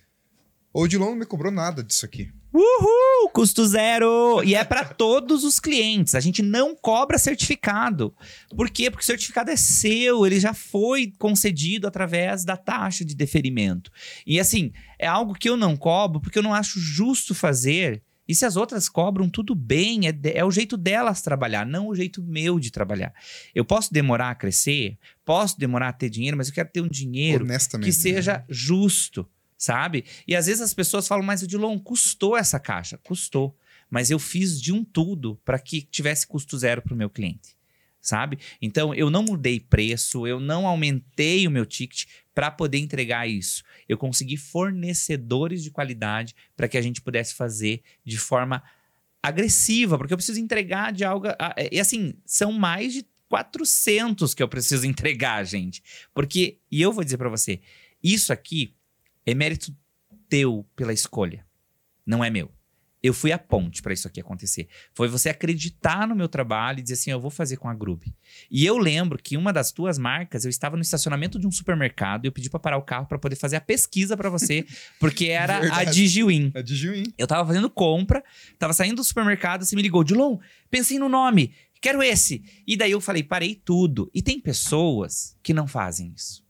o 0.72 0.82
Odilon 0.82 1.10
não 1.10 1.16
me 1.16 1.24
cobrou 1.26 1.50
nada 1.50 1.82
disso 1.82 2.04
aqui. 2.04 2.30
Uhul! 2.52 3.30
Custo 3.32 3.64
zero! 3.64 4.42
E 4.44 4.54
é 4.56 4.64
para 4.64 4.84
todos 4.84 5.44
os 5.44 5.60
clientes. 5.60 6.14
A 6.14 6.20
gente 6.20 6.42
não 6.42 6.74
cobra 6.74 7.16
certificado. 7.16 8.14
Por 8.56 8.68
quê? 8.68 8.90
Porque 8.90 9.04
o 9.04 9.06
certificado 9.06 9.50
é 9.50 9.56
seu, 9.56 10.26
ele 10.26 10.40
já 10.40 10.52
foi 10.52 11.12
concedido 11.18 11.86
através 11.86 12.44
da 12.44 12.56
taxa 12.56 13.04
de 13.04 13.14
deferimento. 13.14 13.90
E 14.26 14.38
assim, 14.40 14.72
é 14.98 15.06
algo 15.06 15.34
que 15.34 15.48
eu 15.48 15.56
não 15.56 15.76
cobro 15.76 16.20
porque 16.20 16.38
eu 16.38 16.42
não 16.42 16.52
acho 16.52 16.78
justo 16.80 17.34
fazer. 17.34 18.02
E 18.30 18.34
se 18.36 18.46
as 18.46 18.54
outras 18.54 18.88
cobram, 18.88 19.28
tudo 19.28 19.56
bem, 19.56 20.06
é, 20.06 20.14
é 20.34 20.44
o 20.44 20.52
jeito 20.52 20.76
delas 20.76 21.20
trabalhar, 21.20 21.66
não 21.66 21.88
o 21.88 21.96
jeito 21.96 22.22
meu 22.22 22.60
de 22.60 22.70
trabalhar. 22.70 23.12
Eu 23.52 23.64
posso 23.64 23.92
demorar 23.92 24.30
a 24.30 24.34
crescer, 24.36 24.96
posso 25.24 25.58
demorar 25.58 25.88
a 25.88 25.92
ter 25.92 26.08
dinheiro, 26.08 26.36
mas 26.36 26.46
eu 26.46 26.54
quero 26.54 26.68
ter 26.68 26.80
um 26.80 26.86
dinheiro 26.86 27.44
que 27.82 27.92
seja 27.92 28.44
justo, 28.48 29.28
sabe? 29.58 30.04
E 30.28 30.36
às 30.36 30.46
vezes 30.46 30.60
as 30.60 30.72
pessoas 30.72 31.08
falam, 31.08 31.24
mas 31.24 31.42
o 31.42 31.46
Dilon, 31.48 31.76
custou 31.80 32.36
essa 32.36 32.60
caixa? 32.60 32.96
Custou. 32.98 33.58
Mas 33.90 34.12
eu 34.12 34.18
fiz 34.20 34.62
de 34.62 34.72
um 34.72 34.84
tudo 34.84 35.36
para 35.44 35.58
que 35.58 35.82
tivesse 35.82 36.24
custo 36.24 36.56
zero 36.56 36.82
para 36.82 36.94
o 36.94 36.96
meu 36.96 37.10
cliente. 37.10 37.56
sabe? 38.00 38.38
Então 38.62 38.94
eu 38.94 39.10
não 39.10 39.24
mudei 39.24 39.58
preço, 39.58 40.24
eu 40.24 40.38
não 40.38 40.68
aumentei 40.68 41.48
o 41.48 41.50
meu 41.50 41.66
ticket 41.66 42.04
para 42.34 42.50
poder 42.50 42.78
entregar 42.78 43.28
isso. 43.28 43.62
Eu 43.88 43.98
consegui 43.98 44.36
fornecedores 44.36 45.62
de 45.62 45.70
qualidade 45.70 46.34
para 46.56 46.68
que 46.68 46.78
a 46.78 46.82
gente 46.82 47.00
pudesse 47.02 47.34
fazer 47.34 47.82
de 48.04 48.18
forma 48.18 48.62
agressiva, 49.22 49.98
porque 49.98 50.12
eu 50.12 50.16
preciso 50.16 50.40
entregar 50.40 50.92
de 50.92 51.04
algo. 51.04 51.28
a- 51.38 51.54
E 51.70 51.78
assim, 51.80 52.14
são 52.24 52.52
mais 52.52 52.92
de 52.92 53.06
400 53.28 54.34
que 54.34 54.42
eu 54.42 54.48
preciso 54.48 54.86
entregar, 54.86 55.44
gente. 55.44 55.82
Porque, 56.14 56.58
e 56.70 56.80
eu 56.80 56.92
vou 56.92 57.04
dizer 57.04 57.18
para 57.18 57.28
você, 57.28 57.60
isso 58.02 58.32
aqui 58.32 58.74
é 59.26 59.34
mérito 59.34 59.74
teu 60.28 60.66
pela 60.76 60.92
escolha, 60.92 61.44
não 62.06 62.24
é 62.24 62.30
meu. 62.30 62.50
Eu 63.02 63.14
fui 63.14 63.32
a 63.32 63.38
ponte 63.38 63.80
para 63.80 63.92
isso 63.94 64.06
aqui 64.06 64.20
acontecer. 64.20 64.68
Foi 64.94 65.08
você 65.08 65.30
acreditar 65.30 66.06
no 66.06 66.14
meu 66.14 66.28
trabalho 66.28 66.80
e 66.80 66.82
dizer 66.82 66.94
assim, 66.94 67.10
eu 67.10 67.20
vou 67.20 67.30
fazer 67.30 67.56
com 67.56 67.68
a 67.68 67.74
Grube. 67.74 68.14
E 68.50 68.66
eu 68.66 68.76
lembro 68.76 69.18
que 69.22 69.36
uma 69.36 69.52
das 69.52 69.72
tuas 69.72 69.96
marcas, 69.96 70.44
eu 70.44 70.50
estava 70.50 70.76
no 70.76 70.82
estacionamento 70.82 71.38
de 71.38 71.46
um 71.46 71.50
supermercado 71.50 72.24
e 72.24 72.28
eu 72.28 72.32
pedi 72.32 72.50
para 72.50 72.60
parar 72.60 72.76
o 72.76 72.82
carro 72.82 73.06
para 73.06 73.18
poder 73.18 73.36
fazer 73.36 73.56
a 73.56 73.60
pesquisa 73.60 74.16
para 74.16 74.28
você, 74.28 74.66
porque 74.98 75.26
era 75.32 75.56
a 75.56 75.60
Verdade. 75.60 75.94
Digiwin. 75.94 76.52
É 76.54 76.62
de 76.62 76.76
Juim. 76.76 77.04
Eu 77.16 77.26
tava 77.26 77.46
fazendo 77.46 77.70
compra, 77.70 78.22
tava 78.58 78.72
saindo 78.72 78.96
do 78.96 79.04
supermercado, 79.04 79.64
você 79.64 79.74
me 79.74 79.82
ligou, 79.82 80.04
Dilon, 80.04 80.38
pensei 80.70 80.98
no 80.98 81.08
nome, 81.08 81.54
quero 81.80 82.02
esse. 82.02 82.42
E 82.66 82.76
daí 82.76 82.90
eu 82.90 83.00
falei, 83.00 83.22
parei 83.22 83.54
tudo. 83.54 84.10
E 84.14 84.20
tem 84.20 84.38
pessoas 84.38 85.36
que 85.42 85.54
não 85.54 85.66
fazem 85.66 86.12
isso. 86.14 86.44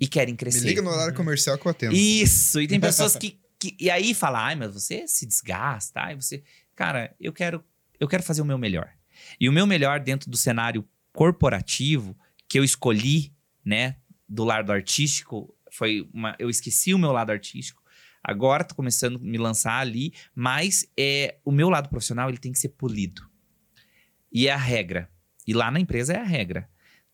E 0.00 0.06
querem 0.06 0.32
Me 0.32 0.38
crescer. 0.38 0.66
liga 0.66 0.82
no 0.82 0.90
horário 0.90 1.14
comercial 1.14 1.58
que 1.58 1.66
eu 1.66 1.70
atendo. 1.70 1.94
Isso, 1.94 2.60
e 2.60 2.66
tem 2.66 2.80
pessoas 2.80 3.16
que, 3.16 3.38
que- 3.70 3.76
E 3.84 3.90
aí 3.90 4.14
fala, 4.14 4.44
ai, 4.46 4.54
mas 4.54 4.72
você 4.72 5.06
se 5.08 5.26
desgasta, 5.26 6.00
ai, 6.00 6.14
você. 6.16 6.42
Cara, 6.74 7.14
eu 7.20 7.32
quero, 7.32 7.64
eu 7.98 8.08
quero 8.08 8.22
fazer 8.22 8.42
o 8.42 8.44
meu 8.44 8.58
melhor. 8.58 8.90
E 9.40 9.48
o 9.48 9.52
meu 9.52 9.66
melhor 9.66 10.00
dentro 10.00 10.30
do 10.30 10.36
cenário 10.36 10.86
corporativo 11.12 12.16
que 12.48 12.58
eu 12.58 12.64
escolhi, 12.64 13.32
né, 13.64 13.96
do 14.28 14.44
lado 14.44 14.72
artístico, 14.72 15.56
foi 15.70 16.08
uma. 16.12 16.36
Eu 16.38 16.50
esqueci 16.50 16.92
o 16.92 16.98
meu 16.98 17.12
lado 17.12 17.30
artístico. 17.30 17.82
Agora 18.22 18.64
tô 18.64 18.74
começando 18.74 19.16
a 19.16 19.18
me 19.18 19.36
lançar 19.38 19.78
ali, 19.80 20.12
mas 20.34 20.90
é 20.98 21.38
o 21.44 21.52
meu 21.52 21.68
lado 21.68 21.88
profissional 21.88 22.28
ele 22.28 22.38
tem 22.38 22.52
que 22.52 22.58
ser 22.58 22.70
polido. 22.70 23.28
E 24.32 24.48
é 24.48 24.52
a 24.52 24.56
regra. 24.56 25.10
E 25.46 25.52
lá 25.52 25.70
na 25.70 25.78
empresa 25.78 26.14
é 26.14 26.18
a 26.18 26.24
regra. 26.24 26.68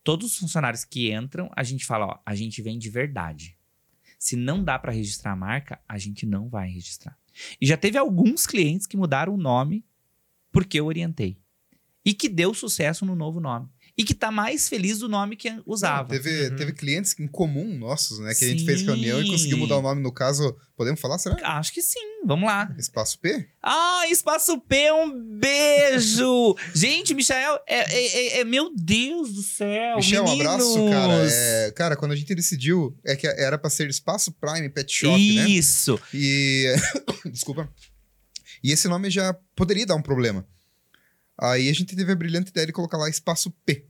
Todos 0.04 0.32
os 0.32 0.38
funcionários 0.38 0.84
que 0.84 1.12
entram, 1.12 1.50
a 1.54 1.62
gente 1.62 1.84
fala, 1.84 2.06
ó, 2.06 2.18
a 2.24 2.34
gente 2.34 2.62
vem 2.62 2.78
de 2.78 2.88
verdade. 2.88 3.58
Se 4.20 4.36
não 4.36 4.62
dá 4.62 4.78
para 4.78 4.92
registrar 4.92 5.32
a 5.32 5.36
marca, 5.36 5.80
a 5.88 5.96
gente 5.96 6.26
não 6.26 6.46
vai 6.46 6.68
registrar. 6.68 7.18
E 7.58 7.66
já 7.66 7.74
teve 7.74 7.96
alguns 7.96 8.46
clientes 8.46 8.86
que 8.86 8.94
mudaram 8.94 9.32
o 9.32 9.38
nome 9.38 9.82
porque 10.52 10.78
eu 10.78 10.84
orientei. 10.84 11.40
E 12.04 12.12
que 12.12 12.28
deu 12.28 12.52
sucesso 12.52 13.06
no 13.06 13.16
novo 13.16 13.40
nome. 13.40 13.66
E 14.00 14.04
que 14.04 14.14
tá 14.14 14.30
mais 14.30 14.68
feliz 14.68 14.98
do 14.98 15.08
nome 15.08 15.36
que 15.36 15.52
usava. 15.66 16.08
Teve, 16.08 16.48
Uhum. 16.48 16.56
teve 16.56 16.72
clientes 16.72 17.14
em 17.18 17.26
comum 17.26 17.76
nossos, 17.78 18.18
né? 18.18 18.34
Que 18.34 18.44
a 18.44 18.48
gente 18.48 18.64
fez 18.64 18.80
reunião 18.82 19.20
e 19.20 19.24
Sim. 19.26 19.30
conseguiu 19.32 19.58
mudar 19.58 19.76
o 19.76 19.82
nome. 19.82 20.00
No 20.02 20.10
caso, 20.12 20.56
podemos 20.76 20.98
falar, 21.00 21.18
será? 21.18 21.36
Acho 21.58 21.72
que 21.72 21.82
sim, 21.82 21.98
vamos 22.24 22.46
lá. 22.46 22.74
Espaço 22.78 23.18
P? 23.18 23.46
Ah, 23.62 24.04
Espaço 24.10 24.58
P, 24.60 24.90
um 24.92 25.38
beijo! 25.38 26.56
Gente, 26.74 27.12
Michael, 27.14 27.58
é, 27.66 27.78
é- 27.78 28.06
é- 28.38 28.40
é- 28.40 28.44
meu 28.44 28.72
Deus 28.74 29.32
do 29.34 29.42
céu. 29.42 29.96
Michel, 29.96 30.24
um 30.24 30.32
abraço, 30.32 30.74
meninos! 30.78 30.90
cara. 30.94 31.28
É, 31.30 31.70
cara, 31.72 31.96
quando 31.96 32.12
a 32.12 32.16
gente 32.16 32.34
decidiu, 32.34 32.96
é 33.04 33.14
que 33.16 33.26
era 33.26 33.58
pra 33.58 33.68
ser 33.68 33.88
Espaço 33.90 34.32
Prime 34.32 34.68
Pet 34.70 34.90
Shop, 34.92 35.34
né? 35.34 35.48
Isso. 35.48 36.00
E. 36.14 36.74
Desculpa. 37.30 37.68
E 38.62 38.72
esse 38.72 38.88
nome 38.88 39.10
já 39.10 39.34
poderia 39.54 39.84
dar 39.86 39.94
um 39.96 40.02
problema. 40.02 40.46
Aí 41.42 41.68
a 41.68 41.72
gente 41.72 41.96
teve 41.96 42.12
a 42.12 42.16
brilhante 42.16 42.50
ideia 42.50 42.66
de 42.66 42.72
colocar 42.72 42.98
lá 42.98 43.08
Espaço 43.08 43.50
P. 43.64 43.86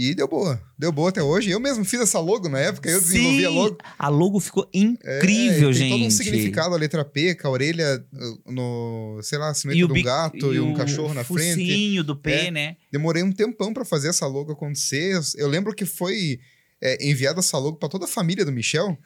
E 0.00 0.14
deu 0.14 0.28
boa. 0.28 0.62
Deu 0.78 0.92
boa 0.92 1.08
até 1.08 1.20
hoje. 1.20 1.50
Eu 1.50 1.58
mesmo 1.58 1.84
fiz 1.84 2.00
essa 2.00 2.20
logo 2.20 2.48
na 2.48 2.60
época, 2.60 2.88
eu 2.88 3.00
desenvolvi 3.00 3.44
a 3.44 3.48
Sim, 3.48 3.54
logo. 3.56 3.78
A 3.98 4.08
logo 4.08 4.38
ficou 4.38 4.70
É, 4.72 4.78
incrível, 4.78 5.70
e 5.70 5.72
gente. 5.72 5.88
Tem 5.90 5.98
todo 5.98 6.06
um 6.06 6.10
significado, 6.10 6.72
a 6.74 6.78
letra 6.78 7.04
P, 7.04 7.34
com 7.34 7.48
a 7.48 7.50
orelha 7.50 8.04
uh, 8.12 8.52
no, 8.52 9.18
sei 9.24 9.38
lá, 9.38 9.52
cimento 9.54 9.76
de 9.92 10.00
um 10.00 10.02
gato 10.04 10.54
e, 10.54 10.60
um 10.60 10.72
o 10.72 10.76
cachorro 10.76 11.12
na 11.12 11.24
frente. 11.24 11.50
focinho 11.60 12.04
do 12.04 12.14
P, 12.14 12.30
É. 12.30 12.50
né? 12.52 12.76
Demorei 12.92 13.24
um 13.24 13.32
tempão 13.32 13.74
pra 13.74 13.84
fazer 13.84 14.10
essa 14.10 14.24
logo 14.28 14.52
acontecer. 14.52 15.18
Eu- 15.36 15.48
lembro 15.48 15.74
que 15.74 15.84
foi 15.84 16.38
é, 16.80 17.04
enviada 17.10 17.40
essa 17.40 17.58
logo 17.58 17.76
pra 17.78 17.88
toda 17.88 18.04
a 18.04 18.08
família 18.08 18.44
do 18.44 18.52
Michel, 18.52 18.96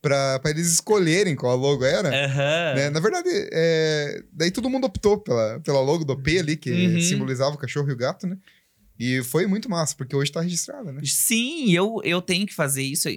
pra 0.00 0.38
pra 0.38 0.52
eles 0.52 0.68
escolherem 0.70 1.34
qual 1.34 1.56
logo 1.56 1.84
era. 1.84 2.08
Aham. 2.08 2.74
né? 2.76 2.90
Na 2.90 3.00
verdade, 3.00 3.28
é, 3.52 4.22
daí 4.32 4.52
todo 4.52 4.70
mundo 4.70 4.84
optou 4.84 5.18
pela, 5.18 5.58
pela 5.58 5.80
logo 5.80 6.04
do 6.04 6.16
P 6.16 6.38
ali, 6.38 6.56
que 6.56 6.70
Uhum. 6.70 7.00
simbolizava 7.00 7.56
o 7.56 7.58
cachorro 7.58 7.88
e 7.88 7.92
o 7.92 7.96
gato, 7.96 8.28
né? 8.28 8.36
E 8.98 9.22
foi 9.22 9.46
muito 9.46 9.68
massa, 9.68 9.94
porque 9.94 10.16
hoje 10.16 10.32
tá 10.32 10.40
registrada, 10.40 10.92
né? 10.92 11.02
Sim, 11.04 11.70
eu, 11.72 12.00
eu 12.02 12.22
tenho 12.22 12.46
que 12.46 12.54
fazer 12.54 12.82
isso. 12.82 13.08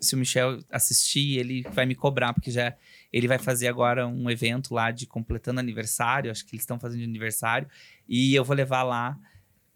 Se 0.00 0.14
o 0.14 0.18
Michel 0.18 0.58
assistir, 0.70 1.38
ele 1.38 1.62
vai 1.72 1.86
me 1.86 1.94
cobrar, 1.94 2.34
porque 2.34 2.50
já 2.50 2.76
ele 3.12 3.26
vai 3.26 3.38
fazer 3.38 3.68
agora 3.68 4.06
um 4.06 4.28
evento 4.28 4.74
lá 4.74 4.90
de 4.90 5.06
completando 5.06 5.60
aniversário. 5.60 6.30
Acho 6.30 6.44
que 6.44 6.54
eles 6.54 6.62
estão 6.62 6.78
fazendo 6.78 7.04
aniversário. 7.04 7.68
E 8.08 8.34
eu 8.34 8.44
vou 8.44 8.54
levar 8.54 8.82
lá 8.82 9.18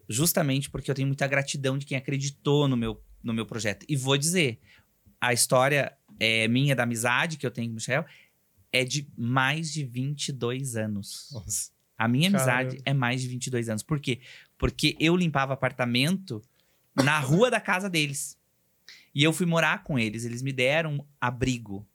justamente 0.07 0.69
porque 0.69 0.89
eu 0.89 0.95
tenho 0.95 1.07
muita 1.07 1.25
gratidão 1.25 1.77
de 1.77 1.85
quem 1.85 1.97
acreditou 1.97 2.67
no 2.67 2.75
meu, 2.75 3.01
no 3.23 3.33
meu 3.33 3.45
projeto. 3.45 3.85
E 3.87 3.95
vou 3.95 4.17
dizer, 4.17 4.59
a 5.21 5.33
história 5.33 5.95
é, 6.19 6.47
minha 6.47 6.75
da 6.75 6.83
amizade 6.83 7.37
que 7.37 7.45
eu 7.45 7.51
tenho 7.51 7.67
com 7.67 7.73
o 7.73 7.75
Michel 7.75 8.05
é 8.71 8.83
de 8.83 9.07
mais 9.17 9.71
de 9.71 9.83
22 9.83 10.75
anos. 10.75 11.29
Nossa. 11.31 11.78
A 11.99 12.07
minha 12.07 12.31
Caramba. 12.31 12.51
amizade 12.53 12.81
é 12.85 12.93
mais 12.93 13.21
de 13.21 13.27
22 13.27 13.67
anos. 13.67 13.83
Por 13.83 13.99
quê? 13.99 14.21
Porque 14.57 14.95
eu 15.01 15.17
limpava 15.17 15.53
apartamento 15.53 16.41
na 16.95 17.19
rua 17.19 17.51
da 17.51 17.59
casa 17.59 17.89
deles. 17.89 18.37
E 19.13 19.21
eu 19.21 19.33
fui 19.33 19.45
morar 19.45 19.83
com 19.83 19.99
eles. 19.99 20.23
Eles 20.23 20.41
me 20.41 20.53
deram 20.53 21.05
abrigo 21.19 21.85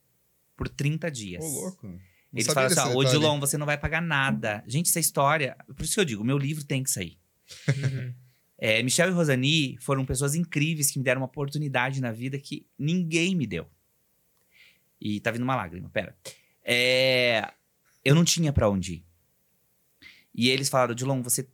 por 0.55 0.69
30 0.69 1.09
dias. 1.09 1.43
Ô, 1.43 1.47
louco. 1.47 1.87
Não 1.87 1.99
Eles 2.31 2.45
falaram 2.45 2.71
assim: 2.71 2.93
ó, 2.93 2.95
ô. 2.95 3.03
Dilon, 3.03 3.39
você 3.39 3.57
não 3.57 3.65
vai 3.65 3.79
pagar 3.79 3.99
nada. 3.99 4.63
Gente, 4.67 4.89
essa 4.89 4.99
história. 4.99 5.57
Por 5.75 5.83
isso 5.83 5.95
que 5.95 5.99
eu 5.99 6.05
digo: 6.05 6.23
meu 6.23 6.37
livro 6.37 6.63
tem 6.63 6.83
que 6.83 6.91
sair. 6.91 7.17
Uhum. 7.67 8.13
É, 8.57 8.81
Michel 8.81 9.09
e 9.09 9.11
Rosani 9.11 9.77
foram 9.81 10.05
pessoas 10.05 10.33
incríveis 10.33 10.89
que 10.89 10.97
me 10.97 11.03
deram 11.03 11.19
uma 11.19 11.27
oportunidade 11.27 11.99
na 11.99 12.13
vida 12.13 12.39
que 12.39 12.65
ninguém 12.79 13.35
me 13.35 13.45
deu. 13.45 13.67
E 14.99 15.19
tá 15.19 15.29
vindo 15.29 15.43
uma 15.43 15.57
lágrima, 15.57 15.89
pera. 15.89 16.15
É, 16.63 17.51
eu 18.03 18.15
não 18.15 18.23
tinha 18.23 18.53
pra 18.53 18.69
onde 18.69 18.93
ir. 18.93 19.04
E 20.35 20.49
eles 20.49 20.67
falaram, 20.69 20.93
Dilon, 20.93 21.21
você 21.21 21.47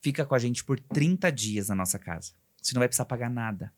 fica 0.00 0.24
com 0.24 0.34
a 0.34 0.38
gente 0.38 0.64
por 0.64 0.80
30 0.80 1.30
dias 1.30 1.68
na 1.68 1.74
nossa 1.74 1.98
casa. 1.98 2.32
Você 2.60 2.74
não 2.74 2.80
vai 2.80 2.88
precisar 2.88 3.04
pagar 3.04 3.28
nada. 3.30 3.72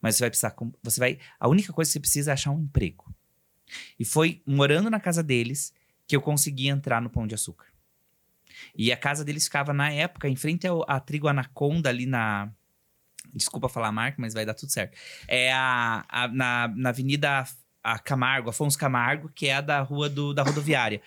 Mas 0.00 0.16
você 0.16 0.22
vai 0.24 0.30
precisar. 0.30 0.54
Você 0.82 1.00
vai. 1.00 1.18
A 1.38 1.48
única 1.48 1.72
coisa 1.72 1.88
que 1.88 1.92
você 1.92 2.00
precisa 2.00 2.30
é 2.30 2.34
achar 2.34 2.50
um 2.50 2.60
emprego. 2.60 3.14
E 3.98 4.04
foi 4.04 4.42
morando 4.46 4.90
na 4.90 5.00
casa 5.00 5.22
deles 5.22 5.72
que 6.06 6.14
eu 6.16 6.20
consegui 6.20 6.68
entrar 6.68 7.00
no 7.00 7.08
Pão 7.10 7.26
de 7.26 7.34
Açúcar. 7.34 7.66
E 8.76 8.92
a 8.92 8.96
casa 8.96 9.24
deles 9.24 9.44
ficava, 9.44 9.72
na 9.72 9.90
época, 9.90 10.28
em 10.28 10.36
frente 10.36 10.66
ao, 10.66 10.84
à 10.90 10.98
Trigo 11.00 11.28
Anaconda, 11.28 11.88
ali 11.88 12.04
na. 12.06 12.50
Desculpa 13.32 13.68
falar 13.68 13.88
a 13.88 13.92
marca, 13.92 14.16
mas 14.20 14.34
vai 14.34 14.44
dar 14.44 14.54
tudo 14.54 14.70
certo. 14.72 14.96
É 15.28 15.52
a, 15.52 16.04
a- 16.08 16.28
na, 16.28 16.68
na 16.76 16.88
Avenida 16.88 17.44
a 17.82 17.98
Camargo, 17.98 18.50
Afonso 18.50 18.76
Camargo, 18.78 19.30
que 19.34 19.46
é 19.46 19.54
a 19.54 19.60
da 19.60 19.80
rua 19.80 20.08
do, 20.08 20.34
da 20.34 20.42
rodoviária. 20.42 21.00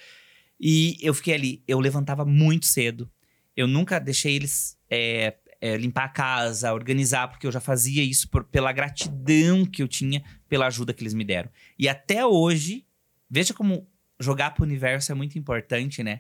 E 0.60 0.98
eu 1.02 1.14
fiquei 1.14 1.34
ali, 1.34 1.64
eu 1.68 1.80
levantava 1.80 2.24
muito 2.26 2.66
cedo. 2.66 3.10
Eu 3.56 3.68
nunca 3.68 4.00
deixei 4.00 4.36
eles 4.36 4.78
é, 4.90 5.36
é, 5.62 5.78
limpar 5.78 6.06
a 6.06 6.10
casa, 6.10 6.74
organizar, 6.74 7.28
porque 7.28 7.46
eu 7.48 7.52
já 7.52 7.60
fazia 7.60 8.04
isso 8.04 8.30
por- 8.30 8.44
pela 8.46 8.72
gratidão 8.72 9.66
que 9.66 9.82
eu 9.84 9.88
tinha 9.88 10.24
pela 10.50 10.68
ajuda 10.68 10.94
que 10.94 11.04
eles 11.04 11.14
me 11.14 11.24
deram. 11.24 11.50
E 11.78 11.88
até 11.88 12.26
hoje, 12.26 12.86
veja 13.30 13.54
como 13.54 13.88
jogar 14.20 14.52
pro 14.52 14.64
universo 14.64 15.12
é 15.12 15.16
muito 15.16 15.38
importante, 15.38 16.04
né? 16.04 16.20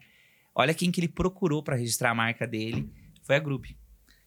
Olha 0.55 0.73
quem 0.73 0.91
que 0.91 0.99
ele 0.99 1.07
procurou 1.07 1.63
para 1.63 1.75
registrar 1.75 2.11
a 2.11 2.15
marca 2.15 2.45
dele. 2.45 2.89
Foi 3.23 3.35
a 3.35 3.39
Group, 3.39 3.65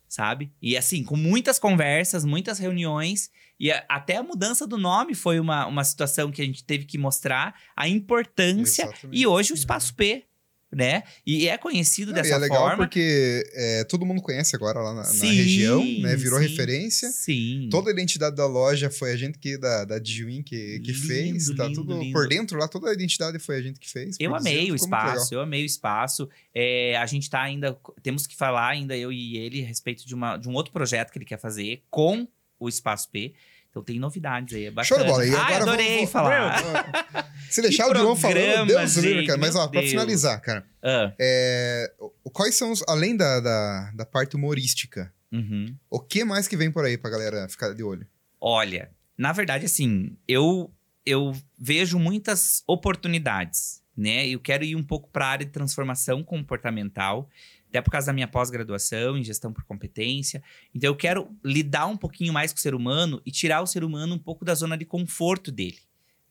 sabe? 0.08 0.52
E 0.60 0.76
assim, 0.76 1.04
com 1.04 1.16
muitas 1.16 1.58
conversas, 1.58 2.24
muitas 2.24 2.58
reuniões. 2.58 3.30
E 3.58 3.70
a- 3.72 3.84
até 3.88 4.16
a 4.16 4.22
mudança 4.22 4.66
do 4.66 4.76
nome 4.76 5.14
foi 5.14 5.40
uma, 5.40 5.66
uma 5.66 5.84
situação 5.84 6.30
que 6.30 6.42
a 6.42 6.44
gente 6.44 6.62
teve 6.64 6.84
que 6.84 6.98
mostrar 6.98 7.54
a 7.76 7.88
importância. 7.88 8.82
Exatamente. 8.84 9.18
E 9.20 9.26
hoje 9.26 9.52
o 9.52 9.54
Espaço 9.54 9.94
P, 9.94 10.24
né? 10.70 11.04
E 11.24 11.48
é 11.48 11.56
conhecido 11.56 12.12
Não, 12.12 12.18
e 12.18 12.22
dessa 12.22 12.34
é 12.34 12.38
legal 12.38 12.58
forma. 12.58 12.76
porque 12.78 13.44
é, 13.54 13.84
todo 13.84 14.04
mundo 14.04 14.20
conhece 14.20 14.54
agora 14.54 14.80
lá 14.80 14.90
na, 14.92 15.00
na 15.00 15.04
Sim, 15.04 15.32
região, 15.32 15.82
né? 16.02 16.16
Virou 16.16 16.38
sim, 16.40 16.46
referência. 16.48 17.08
Sim. 17.10 17.68
Toda 17.70 17.88
a 17.88 17.92
identidade 17.92 18.36
da 18.36 18.46
loja 18.46 18.90
foi 18.90 19.12
a 19.12 19.16
gente 19.16 19.38
que, 19.38 19.56
da, 19.56 19.84
da 19.86 19.98
Dijuin 19.98 20.42
que, 20.42 20.80
que 20.80 20.92
Lindo, 20.92 21.06
fez. 21.06 21.46
Tá 21.54 21.66
lindo, 21.68 21.80
tudo 21.80 21.98
lindo. 21.98 22.12
por 22.12 22.28
dentro 22.28 22.58
lá, 22.58 22.68
toda 22.68 22.90
a 22.90 22.92
identidade 22.92 23.38
foi 23.38 23.56
a 23.56 23.62
gente 23.62 23.78
que 23.80 23.88
fez. 23.88 24.16
Eu 24.20 24.34
amei 24.34 24.64
o 24.66 24.68
muito 24.70 24.84
legal. 24.84 25.06
espaço, 25.08 25.34
eu 25.34 25.40
amei 25.40 25.62
o 25.62 25.66
espaço. 25.66 26.28
É, 26.54 26.96
a 26.96 27.06
gente 27.06 27.30
tá 27.30 27.40
ainda. 27.40 27.78
Temos 28.02 28.26
que 28.26 28.36
falar 28.36 28.68
ainda, 28.68 28.94
eu 28.96 29.10
e 29.12 29.38
ele, 29.38 29.62
a 29.62 29.66
respeito 29.66 30.06
de, 30.06 30.14
uma, 30.14 30.36
de 30.36 30.48
um 30.48 30.52
outro 30.52 30.72
projeto 30.72 31.10
que 31.10 31.16
ele 31.18 31.24
quer 31.24 31.38
fazer 31.40 31.84
com 31.88 32.28
o 32.58 32.68
Espaço 32.68 33.08
P. 33.10 33.34
Então 33.70 33.82
tem 33.84 33.98
novidades 33.98 34.56
aí, 34.56 34.64
é 34.66 34.70
bacana. 34.70 34.84
Show 34.86 34.98
de 34.98 35.04
bola. 35.04 35.26
E 35.26 35.34
Ai, 35.34 35.54
agora 35.54 35.62
adorei 35.64 35.96
vamos- 35.96 36.10
falar. 36.10 36.62
Se 37.50 37.60
deixar 37.60 37.88
o 37.88 37.92
Dilon 37.92 38.16
falando, 38.16 38.68
Deus 38.68 38.96
o 38.96 39.00
livre, 39.00 39.18
gente, 39.18 39.26
cara. 39.26 39.38
Mas, 39.38 39.54
ó, 39.54 39.68
pra 39.68 39.80
Deus. 39.80 39.90
finalizar, 39.90 40.40
cara. 40.40 40.64
Ah, 40.82 41.12
é, 41.18 41.92
quais 42.32 42.54
são 42.54 42.72
os. 42.72 42.82
Além 42.88 43.14
da, 43.16 43.38
da, 43.40 43.90
da 43.94 44.06
parte 44.06 44.34
humorística, 44.34 45.12
uhum. 45.30 45.76
o 45.90 46.00
que 46.00 46.24
mais 46.24 46.48
que 46.48 46.56
vem 46.56 46.70
por 46.70 46.86
aí 46.86 46.96
pra 46.96 47.10
galera 47.10 47.46
ficar 47.50 47.74
de 47.74 47.82
olho? 47.82 48.06
Olha, 48.40 48.90
na 49.16 49.32
verdade, 49.32 49.66
assim, 49.66 50.16
eu, 50.26 50.72
eu 51.04 51.36
vejo 51.58 51.98
muitas 51.98 52.62
oportunidades, 52.66 53.82
né? 53.96 54.26
Eu 54.26 54.40
quero 54.40 54.64
ir 54.64 54.74
um 54.74 54.82
pouco 54.82 55.10
para 55.10 55.26
a 55.26 55.28
área 55.28 55.46
de 55.46 55.52
transformação 55.52 56.24
comportamental, 56.24 57.28
até 57.68 57.80
por 57.82 57.90
causa 57.90 58.06
da 58.06 58.12
minha 58.12 58.28
pós-graduação 58.28 59.16
em 59.16 59.22
gestão 59.22 59.52
por 59.52 59.64
competência. 59.64 60.42
Então, 60.74 60.88
eu 60.88 60.96
quero 60.96 61.36
lidar 61.44 61.86
um 61.86 61.96
pouquinho 61.96 62.32
mais 62.32 62.52
com 62.52 62.58
o 62.58 62.62
ser 62.62 62.74
humano 62.74 63.20
e 63.24 63.30
tirar 63.30 63.60
o 63.60 63.66
ser 63.66 63.84
humano 63.84 64.14
um 64.14 64.18
pouco 64.18 64.44
da 64.44 64.54
zona 64.54 64.76
de 64.76 64.84
conforto 64.84 65.50
dele, 65.50 65.80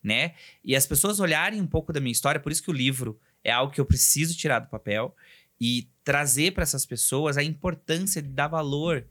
né? 0.02 0.34
E 0.64 0.74
as 0.74 0.86
pessoas 0.86 1.20
olharem 1.20 1.60
um 1.60 1.66
pouco 1.66 1.92
da 1.92 2.00
minha 2.00 2.12
história, 2.12 2.40
por 2.40 2.50
isso 2.50 2.62
que 2.62 2.70
o 2.70 2.74
livro 2.74 3.20
é 3.44 3.52
algo 3.52 3.72
que 3.72 3.80
eu 3.80 3.86
preciso 3.86 4.36
tirar 4.36 4.60
do 4.60 4.68
papel 4.68 5.14
e 5.60 5.88
trazer 6.02 6.52
para 6.52 6.62
essas 6.62 6.84
pessoas 6.84 7.36
a 7.36 7.42
importância 7.42 8.20
de 8.20 8.28
dar 8.28 8.48
valor 8.48 9.06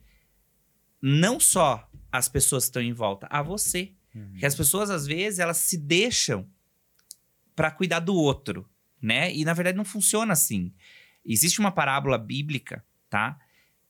não 1.01 1.39
só 1.39 1.89
às 2.11 2.27
pessoas 2.27 2.65
que 2.65 2.69
estão 2.69 2.81
em 2.81 2.93
volta, 2.93 3.27
a 3.29 3.41
você. 3.41 3.93
Que 4.39 4.45
as 4.45 4.55
pessoas, 4.55 4.89
às 4.89 5.05
vezes, 5.05 5.39
elas 5.39 5.57
se 5.57 5.77
deixam 5.77 6.49
para 7.53 7.69
cuidar 7.69 7.99
do 7.99 8.15
outro, 8.15 8.67
né? 9.01 9.33
E, 9.33 9.43
na 9.43 9.53
verdade, 9.53 9.77
não 9.77 9.83
funciona 9.83 10.33
assim. 10.33 10.73
Existe 11.25 11.59
uma 11.59 11.71
parábola 11.71 12.17
bíblica, 12.17 12.83
tá? 13.09 13.39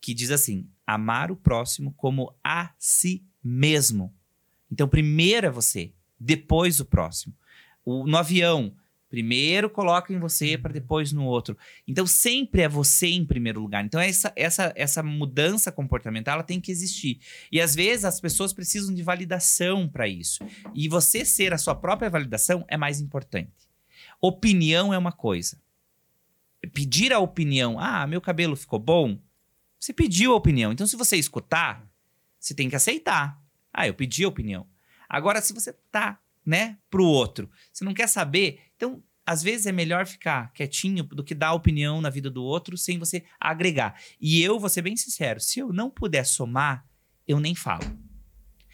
Que 0.02 0.14
diz 0.14 0.32
assim: 0.32 0.70
amar 0.86 1.32
o 1.32 1.36
próximo 1.36 1.94
como 1.98 2.34
a 2.44 2.72
si 2.78 3.24
mesmo. 3.44 4.14
Então, 4.72 4.88
primeiro 4.88 5.48
é 5.48 5.50
você, 5.50 5.94
depois 6.20 6.80
o 6.80 6.86
próximo. 6.86 7.36
O- 7.84 8.08
no 8.08 8.18
avião, 8.18 8.76
primeiro 9.10 9.70
coloca 9.70 10.12
em 10.12 10.18
você 10.20 10.58
para 10.58 10.74
depois 10.74 11.12
no 11.12 11.24
outro. 11.26 11.58
Então, 11.88 12.06
sempre 12.08 12.62
é 12.62 12.68
você 12.68 13.08
em 13.08 13.26
primeiro 13.26 13.62
lugar. 13.62 13.86
Então, 13.86 14.00
essa, 14.00 14.34
essa, 14.36 14.74
essa 14.76 15.04
mudança 15.04 15.72
comportamental 15.72 16.34
ela 16.36 16.44
tem 16.44 16.60
que 16.60 16.72
existir. 16.72 17.20
E 17.52 17.62
às 17.62 17.76
vezes 17.76 18.04
as 18.06 18.20
pessoas 18.20 18.52
precisam 18.54 18.94
de 18.94 19.04
validação 19.04 19.88
para 19.88 20.08
isso. 20.08 20.44
E 20.74 20.90
você 20.90 21.24
ser 21.24 21.54
a 21.54 21.58
sua 21.58 21.76
própria 21.76 22.10
validação 22.10 22.66
é 22.68 22.76
mais 22.76 23.00
importante. 23.00 23.52
Opinião 24.20 24.94
é 24.94 24.98
uma 24.98 25.12
coisa. 25.12 25.62
Pedir 26.74 27.14
a 27.14 27.20
opinião, 27.20 27.80
ah, 27.80 28.06
meu 28.08 28.22
cabelo 28.22 28.56
ficou 28.56 28.80
bom. 28.80 29.20
Você 29.80 29.94
pediu 29.94 30.34
a 30.34 30.36
opinião. 30.36 30.72
Então, 30.72 30.88
se 30.88 30.96
você 30.96 31.16
escutar, 31.18 31.88
você 32.40 32.54
tem 32.54 32.70
que 32.70 32.76
aceitar. 32.76 33.42
Ah, 33.74 33.88
eu 33.88 33.94
pedi 33.94 34.24
a 34.24 34.28
opinião. 34.28 34.66
Agora, 35.08 35.42
se 35.42 35.54
você 35.54 35.74
tá, 35.92 36.20
né, 36.46 36.78
pro 36.90 37.06
outro, 37.06 37.50
você 37.72 37.84
não 37.84 37.94
quer 37.94 38.08
saber, 38.08 38.60
então, 38.76 39.04
às 39.26 39.44
vezes 39.44 39.66
é 39.66 39.72
melhor 39.72 40.06
ficar 40.08 40.52
quietinho 40.54 41.04
do 41.04 41.24
que 41.24 41.36
dar 41.36 41.54
opinião 41.54 42.02
na 42.02 42.10
vida 42.10 42.30
do 42.30 42.44
outro 42.44 42.78
sem 42.78 42.98
você 42.98 43.24
agregar. 43.40 44.00
E 44.20 44.42
eu 44.42 44.60
vou 44.60 44.70
ser 44.70 44.82
bem 44.82 44.96
sincero, 44.98 45.40
se 45.40 45.60
eu 45.60 45.72
não 45.74 45.90
puder 45.90 46.26
somar, 46.26 46.86
eu 47.28 47.40
nem 47.40 47.54
falo. 47.56 47.84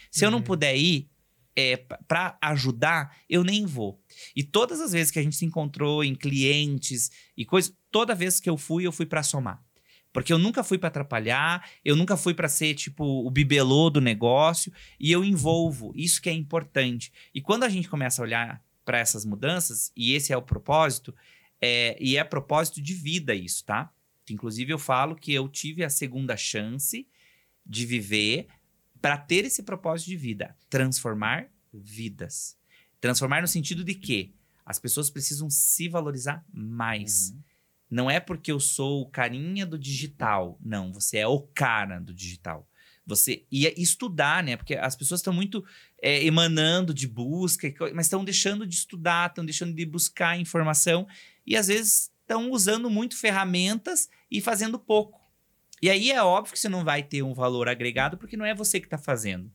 Se 0.10 0.26
eu 0.26 0.32
não 0.32 0.40
Uhum. 0.40 0.44
puder 0.44 0.76
ir 0.76 1.10
é, 1.56 1.78
para 2.08 2.38
ajudar, 2.42 3.18
eu 3.30 3.44
nem 3.44 3.66
vou. 3.66 4.02
E 4.36 4.44
todas 4.44 4.80
as 4.80 4.92
vezes 4.92 5.12
que 5.12 5.20
a 5.20 5.24
gente 5.24 5.36
se 5.36 5.46
encontrou 5.46 6.04
em 6.04 6.16
clientes 6.16 7.12
e 7.36 7.46
coisas, 7.46 7.76
toda 7.90 8.16
vez 8.16 8.40
que 8.40 8.50
eu 8.50 8.58
fui, 8.58 8.86
eu 8.86 8.92
fui 8.92 9.06
para 9.06 9.24
somar. 9.24 9.64
Porque 10.14 10.34
eu 10.34 10.38
nunca 10.38 10.64
fui 10.64 10.78
para 10.78 10.90
atrapalhar, 10.90 11.70
eu 11.86 11.96
nunca 11.96 12.18
fui 12.18 12.34
para 12.34 12.50
ser 12.50 12.74
tipo 12.74 13.04
o 13.06 13.32
bibelô 13.32 13.90
do 13.90 14.02
negócio, 14.02 14.72
e 15.00 15.12
eu 15.12 15.24
envolvo. 15.24 15.94
Isso 15.96 16.22
que 16.22 16.30
é 16.30 16.34
importante. 16.34 17.12
E 17.34 17.42
quando 17.42 17.64
a 17.64 17.70
gente 17.70 17.90
começa 17.90 18.22
a 18.22 18.26
olhar 18.26 18.64
para 18.84 19.00
essas 19.00 19.26
mudanças, 19.26 19.92
e 19.96 20.14
esse 20.14 20.34
é 20.34 20.38
o 20.38 20.42
propósito, 20.42 21.16
é, 21.62 21.96
e 22.00 22.18
é 22.18 22.24
propósito 22.24 22.82
de 22.82 22.94
vida 22.94 23.34
isso, 23.34 23.64
tá? 23.64 23.92
Inclusive 24.30 24.74
eu 24.74 24.80
falo 24.80 25.16
que 25.16 25.34
eu 25.34 25.48
tive 25.48 25.84
a 25.84 25.90
segunda 25.90 26.36
chance 26.36 27.08
de 27.66 27.86
viver 27.86 28.48
para 29.02 29.18
ter 29.18 29.46
esse 29.46 29.64
propósito 29.64 30.08
de 30.08 30.18
vida, 30.18 30.56
transformar 30.70 31.50
vidas. 31.74 32.58
Transformar 33.00 33.42
no 33.42 33.48
sentido 33.48 33.84
de 33.84 33.96
que 33.96 34.34
as 34.66 34.80
pessoas 34.80 35.10
precisam 35.10 35.50
se 35.50 35.90
valorizar 35.90 36.46
mais. 36.54 37.36
Não 37.90 38.10
é 38.10 38.20
porque 38.20 38.52
eu 38.52 38.60
sou 38.60 39.02
o 39.02 39.10
carinha 39.10 39.66
do 39.66 39.78
digital. 39.78 40.58
Não, 40.64 40.94
você 40.94 41.18
é 41.18 41.28
o 41.28 41.42
cara 41.42 42.00
do 42.00 42.14
digital. 42.14 42.68
Você 43.06 43.46
ia 43.52 43.74
estudar, 43.82 44.44
né? 44.44 44.56
Porque 44.56 44.76
as 44.76 44.96
pessoas 44.96 45.20
estão 45.20 45.34
muito 45.34 45.66
é, 46.02 46.24
emanando 46.24 46.94
de 46.94 47.08
busca, 47.08 47.74
mas 47.94 48.06
estão 48.06 48.24
deixando 48.24 48.66
de 48.66 48.76
estudar, 48.76 49.30
estão 49.30 49.44
deixando 49.44 49.74
de 49.74 49.86
buscar 49.86 50.40
informação 50.40 51.08
e 51.46 51.58
às 51.58 51.68
vezes 51.68 52.12
estão 52.22 52.52
usando 52.52 52.90
muito 52.90 53.18
ferramentas 53.18 54.08
e 54.30 54.40
fazendo 54.40 54.80
pouco. 54.80 55.21
E 55.82 55.90
aí 55.90 56.12
é 56.12 56.22
óbvio 56.22 56.54
que 56.54 56.60
você 56.60 56.70
não 56.70 56.84
vai 56.84 57.02
ter 57.02 57.24
um 57.24 57.34
valor 57.34 57.68
agregado 57.68 58.18
porque 58.18 58.38
não 58.38 58.46
é 58.46 58.54
você 58.54 58.80
que 58.80 58.86
está 58.86 58.98
fazendo. 58.98 59.52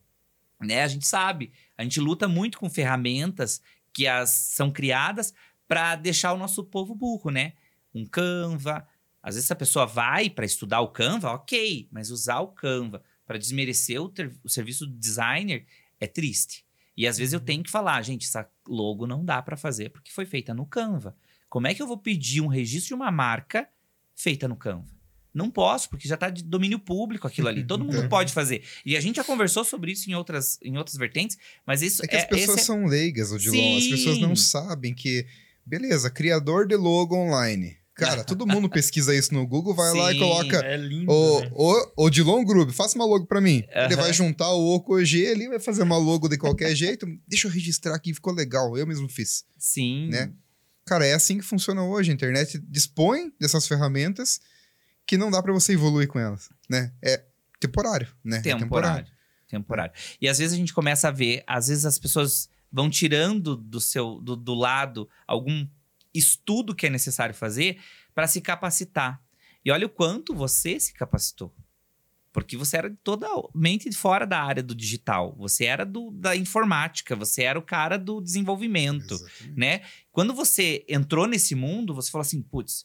Né? 0.60 0.82
A 0.82 0.88
gente 0.88 1.06
sabe, 1.06 1.52
a 1.76 1.82
gente 1.82 2.00
luta 2.00 2.26
muito 2.26 2.58
com 2.58 2.68
ferramentas 2.68 3.60
que 3.92 4.06
as 4.06 4.30
são 4.30 4.70
criadas 4.70 5.32
para 5.68 5.96
deixar 5.96 6.32
o 6.32 6.38
nosso 6.38 6.64
povo 6.64 6.94
burro, 6.94 7.30
né? 7.30 7.52
Um 7.94 8.04
Canva. 8.04 8.86
Às 9.22 9.34
vezes 9.34 9.50
a 9.50 9.56
pessoa 9.56 9.86
vai 9.86 10.30
para 10.30 10.44
estudar 10.44 10.80
o 10.80 10.88
Canva, 10.88 11.30
ok, 11.32 11.88
mas 11.90 12.10
usar 12.10 12.40
o 12.40 12.48
Canva 12.48 13.02
para 13.26 13.38
desmerecer 13.38 14.00
o, 14.00 14.08
ter- 14.08 14.36
o 14.44 14.48
serviço 14.48 14.86
do 14.86 14.94
designer 14.94 15.66
é 16.00 16.06
triste. 16.06 16.64
E 16.96 17.06
às 17.06 17.18
vezes 17.18 17.34
eu 17.34 17.40
tenho 17.40 17.62
que 17.62 17.70
falar, 17.70 18.00
gente, 18.02 18.26
essa 18.26 18.48
logo 18.66 19.06
não 19.06 19.24
dá 19.24 19.42
para 19.42 19.56
fazer 19.56 19.90
porque 19.90 20.10
foi 20.12 20.24
feita 20.26 20.54
no 20.54 20.64
Canva. 20.66 21.16
Como 21.48 21.66
é 21.66 21.74
que 21.74 21.82
eu 21.82 21.86
vou 21.86 21.98
pedir 21.98 22.40
um 22.40 22.46
registro 22.46 22.88
de 22.88 22.94
uma 22.94 23.10
marca 23.10 23.68
feita 24.14 24.48
no 24.48 24.56
Canva? 24.56 24.95
Não 25.36 25.50
posso, 25.50 25.90
porque 25.90 26.08
já 26.08 26.14
está 26.14 26.30
de 26.30 26.42
domínio 26.42 26.78
público 26.78 27.26
aquilo 27.26 27.48
ali. 27.48 27.62
Todo 27.62 27.84
mundo 27.84 27.96
Então. 27.98 28.08
pode 28.08 28.32
fazer. 28.32 28.62
E 28.86 28.96
a 28.96 29.00
gente 29.00 29.16
já 29.16 29.24
conversou 29.24 29.64
sobre 29.64 29.92
isso 29.92 30.10
em 30.10 30.14
outras, 30.14 30.58
em 30.62 30.78
outras 30.78 30.96
vertentes, 30.96 31.36
mas 31.66 31.82
isso 31.82 32.02
É 32.04 32.08
que 32.08 32.16
as 32.16 32.24
pessoas 32.24 32.58
é- 32.60 32.62
são 32.62 32.86
leigas, 32.86 33.30
Odilon. 33.32 33.76
As 33.76 33.86
pessoas 33.86 34.18
não 34.18 34.34
Sim. 34.34 34.42
sabem 34.42 34.94
que, 34.94 35.26
beleza, 35.64 36.08
criador 36.10 36.66
de 36.66 36.74
logo 36.74 37.14
online. 37.14 37.76
Cara, 37.94 38.22
todo 38.24 38.46
mundo 38.46 38.68
pesquisa 38.68 39.14
isso 39.14 39.32
no 39.32 39.46
Google, 39.46 39.74
vai 39.74 39.92
lá 39.94 40.10
e 40.10 40.14
Sim. 40.14 40.20
coloca 40.20 40.56
É 40.58 40.76
lindo, 40.76 41.10
o, 41.10 41.40
né? 41.40 41.50
o, 41.54 42.04
Odilon 42.04 42.44
Grube, 42.44 42.70
faça 42.72 42.94
uma 42.94 43.06
logo 43.06 43.24
pra 43.26 43.40
mim. 43.40 43.62
Ele 43.74 43.96
vai 43.96 44.12
juntar 44.12 44.50
o 44.52 44.74
O 44.74 44.80
com 44.82 44.94
o 44.94 45.04
G 45.04 45.26
ali, 45.28 45.48
vai 45.48 45.58
fazer 45.58 45.82
uma 45.82 45.96
logo 45.96 46.28
de 46.28 46.36
qualquer 46.36 46.74
jeito. 46.76 47.06
Deixa 47.26 47.46
eu 47.48 47.50
registrar 47.50 47.94
aqui, 47.94 48.12
ficou 48.12 48.34
legal. 48.34 48.76
Eu 48.76 48.86
mesmo 48.86 49.08
fiz. 49.08 49.44
Sim. 49.58 50.08
né? 50.10 50.30
Cara, 50.84 51.04
é 51.06 51.14
assim 51.14 51.38
que 51.38 51.44
funciona 51.44 51.82
hoje. 51.84 52.10
A 52.10 52.14
internet 52.14 52.58
dispõe 52.68 53.32
dessas 53.40 53.66
ferramentas 53.66 54.40
que 55.06 55.16
não 55.16 55.30
dá 55.30 55.42
pra 55.42 55.52
você 55.52 55.72
evoluir 55.72 56.08
com 56.08 56.18
elas, 56.18 56.50
né? 56.68 56.92
É 57.02 57.24
temporário, 57.60 58.08
né? 58.24 58.38
É 58.38 58.40
Temporário. 58.40 59.06
Temporário. 59.48 59.94
E 60.20 60.28
às 60.28 60.38
vezes 60.38 60.54
a 60.54 60.56
gente 60.56 60.74
começa 60.74 61.08
a 61.08 61.12
ver, 61.12 61.44
às 61.46 61.68
vezes 61.68 61.84
as 61.84 61.98
pessoas 61.98 62.48
vão 62.70 62.90
tirando 62.90 63.56
do 63.56 63.80
seu 63.80 64.20
do, 64.20 64.34
do 64.34 64.54
lado 64.54 65.08
algum 65.26 65.66
estudo 66.12 66.74
que 66.74 66.86
é 66.86 66.90
necessário 66.90 67.34
fazer 67.34 67.78
para 68.14 68.26
se 68.26 68.40
capacitar. 68.40 69.22
E 69.64 69.70
olha 69.70 69.86
o 69.86 69.90
quanto 69.90 70.34
você 70.34 70.78
se 70.80 70.92
capacitou. 70.92 71.54
Porque 72.32 72.56
você 72.56 72.76
era 72.76 72.94
totalmente 73.02 73.90
fora 73.92 74.26
da 74.26 74.42
área 74.42 74.62
do 74.62 74.74
digital. 74.74 75.34
Você 75.38 75.64
era 75.64 75.86
do, 75.86 76.10
da 76.10 76.36
informática, 76.36 77.16
você 77.16 77.42
era 77.42 77.58
o 77.58 77.62
cara 77.62 77.98
do 77.98 78.20
desenvolvimento 78.20 79.14
Exatamente. 79.14 79.58
né? 79.58 79.80
Quando 80.12 80.34
você 80.34 80.84
entrou 80.88 81.26
nesse 81.26 81.54
mundo, 81.54 81.94
você 81.94 82.10
falou 82.10 82.22
assim, 82.22 82.42
putz, 82.42 82.84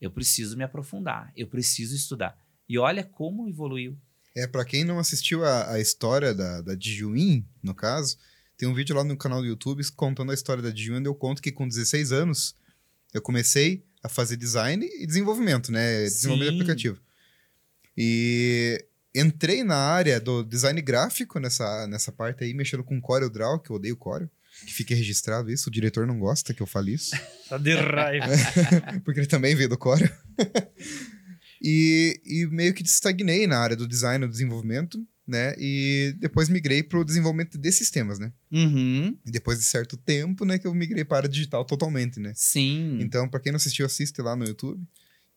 eu 0.00 0.10
preciso 0.10 0.56
me 0.56 0.64
aprofundar, 0.64 1.32
eu 1.36 1.46
preciso 1.46 1.94
estudar. 1.94 2.38
E 2.68 2.78
olha 2.78 3.02
como 3.02 3.48
evoluiu. 3.48 3.96
É, 4.36 4.46
pra 4.46 4.64
quem 4.64 4.84
não 4.84 4.98
assistiu 4.98 5.44
a, 5.44 5.72
a 5.72 5.80
história 5.80 6.34
da, 6.34 6.60
da 6.60 6.74
Dijuin, 6.74 7.44
no 7.62 7.74
caso, 7.74 8.16
tem 8.56 8.68
um 8.68 8.74
vídeo 8.74 8.94
lá 8.94 9.02
no 9.02 9.16
canal 9.16 9.40
do 9.40 9.46
YouTube 9.46 9.82
contando 9.96 10.30
a 10.30 10.34
história 10.34 10.62
da 10.62 10.70
Dijuin, 10.70 10.98
onde 10.98 11.08
eu 11.08 11.14
conto 11.14 11.42
que 11.42 11.50
com 11.50 11.66
16 11.66 12.12
anos 12.12 12.54
eu 13.12 13.22
comecei 13.22 13.84
a 14.02 14.08
fazer 14.08 14.36
design 14.36 14.86
e 14.86 15.06
desenvolvimento, 15.06 15.72
né? 15.72 16.04
Desenvolvimento 16.04 16.54
Sim. 16.54 16.60
aplicativo. 16.60 17.00
E 17.96 18.84
entrei 19.14 19.64
na 19.64 19.76
área 19.76 20.20
do 20.20 20.44
design 20.44 20.80
gráfico 20.80 21.40
nessa, 21.40 21.86
nessa 21.88 22.12
parte 22.12 22.44
aí, 22.44 22.54
mexendo 22.54 22.84
com 22.84 23.00
Corel 23.00 23.30
Draw, 23.30 23.58
que 23.58 23.70
eu 23.70 23.76
odeio 23.76 23.96
Corel. 23.96 24.30
Que 24.66 24.72
fique 24.74 24.94
registrado 24.94 25.50
isso, 25.50 25.68
o 25.68 25.72
diretor 25.72 26.06
não 26.06 26.18
gosta 26.18 26.52
que 26.52 26.60
eu 26.62 26.66
fale 26.66 26.94
isso. 26.94 27.16
Tá 27.48 27.56
de 27.58 27.74
raiva. 27.74 28.26
porque 29.04 29.20
ele 29.20 29.26
também 29.26 29.54
veio 29.54 29.68
do 29.68 29.78
Corel. 29.78 30.10
e, 31.62 32.20
e 32.24 32.46
meio 32.46 32.74
que 32.74 32.82
estagnei 32.82 33.46
na 33.46 33.58
área 33.58 33.76
do 33.76 33.86
design 33.88 34.24
e 34.24 34.28
do 34.28 34.32
desenvolvimento, 34.32 35.04
né? 35.26 35.54
E 35.58 36.14
depois 36.18 36.48
migrei 36.48 36.82
para 36.82 36.98
o 36.98 37.04
desenvolvimento 37.04 37.58
de 37.58 37.72
sistemas, 37.72 38.18
né? 38.18 38.32
Uhum, 38.50 39.16
E 39.26 39.30
depois 39.30 39.58
de 39.58 39.64
certo 39.64 39.96
tempo, 39.96 40.44
né, 40.44 40.58
que 40.58 40.66
eu 40.66 40.74
migrei 40.74 41.04
para 41.04 41.28
digital 41.28 41.64
totalmente, 41.64 42.18
né? 42.18 42.32
sim. 42.34 42.98
Então, 43.00 43.28
para 43.28 43.40
quem 43.40 43.52
não 43.52 43.56
assistiu, 43.58 43.84
assiste 43.86 44.20
lá 44.22 44.34
no 44.34 44.44
YouTube. 44.46 44.82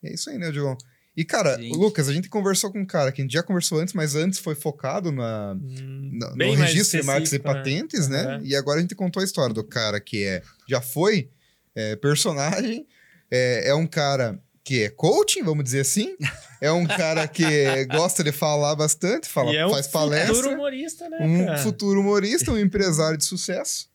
E 0.02 0.08
é 0.08 0.14
isso 0.14 0.30
aí, 0.30 0.38
né, 0.38 0.52
João? 0.52 0.76
E, 1.16 1.24
cara, 1.24 1.56
Gente. 1.58 1.76
Lucas, 1.76 2.08
a 2.08 2.12
gente 2.12 2.28
conversou 2.30 2.72
com 2.72 2.80
um 2.80 2.86
cara 2.86 3.12
que 3.12 3.20
a 3.20 3.24
gente 3.24 3.32
já 3.32 3.42
conversou 3.42 3.78
antes, 3.78 3.92
mas 3.92 4.14
antes 4.14 4.38
foi 4.38 4.54
focado 4.54 5.12
na, 5.12 5.52
Hum, 5.54 6.10
na- 6.14 6.34
no 6.34 6.54
registro 6.54 7.00
de 7.00 7.06
marcas 7.06 7.32
e 7.32 7.38
né? 7.38 7.44
patentes, 7.44 8.08
né? 8.08 8.22
Aham. 8.22 8.40
E 8.44 8.56
agora 8.56 8.78
a 8.78 8.82
gente 8.82 8.94
contou 8.94 9.20
a 9.20 9.24
história 9.24 9.54
do 9.54 9.62
cara 9.62 10.00
que 10.00 10.24
é, 10.24 10.42
já 10.68 10.80
foi 10.80 11.28
é, 11.74 11.96
personagem, 11.96 12.86
é, 13.30 13.68
é 13.68 13.74
um 13.74 13.86
cara 13.86 14.42
que 14.64 14.84
é 14.84 14.88
coaching, 14.90 15.42
vamos 15.42 15.64
dizer 15.64 15.80
assim. 15.80 16.16
É 16.60 16.70
um 16.72 16.86
cara 16.86 17.26
que 17.28 17.44
gosta 17.90 18.22
de 18.24 18.30
falar 18.32 18.74
bastante, 18.76 19.28
fala, 19.28 19.52
é 19.54 19.66
um 19.66 19.70
faz 19.70 19.86
futuro 19.86 20.04
palestra. 20.10 20.48
humorista, 20.50 21.08
né, 21.10 21.18
Um 21.20 21.44
cara? 21.46 21.58
futuro 21.58 22.00
humorista, 22.00 22.52
um 22.52 22.58
empresário 22.58 23.18
de 23.18 23.24
sucesso, 23.24 23.90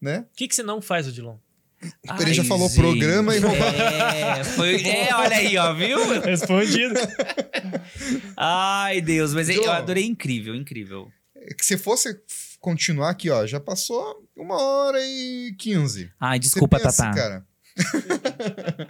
né? 0.00 0.26
O 0.32 0.36
que, 0.36 0.48
que 0.48 0.54
você 0.54 0.62
não 0.62 0.82
faz, 0.82 1.06
Odilon? 1.06 1.36
Ele 2.20 2.34
já 2.34 2.42
Ai, 2.42 2.48
falou 2.48 2.68
gente. 2.68 2.78
programa 2.78 3.34
e 3.34 3.38
É, 3.38 4.44
foi, 4.44 4.82
é, 4.82 5.14
olha 5.14 5.36
aí, 5.36 5.56
ó, 5.56 5.72
viu? 5.72 6.20
Respondido. 6.20 6.94
Ai, 8.36 9.00
Deus, 9.00 9.32
mas 9.34 9.48
eu 9.48 9.62
João. 9.62 9.72
adorei 9.72 10.04
incrível, 10.04 10.54
incrível. 10.54 11.08
É 11.34 11.54
que 11.54 11.64
se 11.64 11.78
fosse 11.78 12.14
continuar 12.60 13.10
aqui, 13.10 13.30
ó, 13.30 13.46
já 13.46 13.58
passou 13.58 14.28
uma 14.36 14.60
hora 14.60 14.98
e 15.02 15.54
quinze. 15.58 16.10
Ai, 16.20 16.38
desculpa, 16.38 16.78
você 16.78 16.84
pensa, 16.84 17.02
Tatá. 17.04 17.14
cara. 17.14 17.46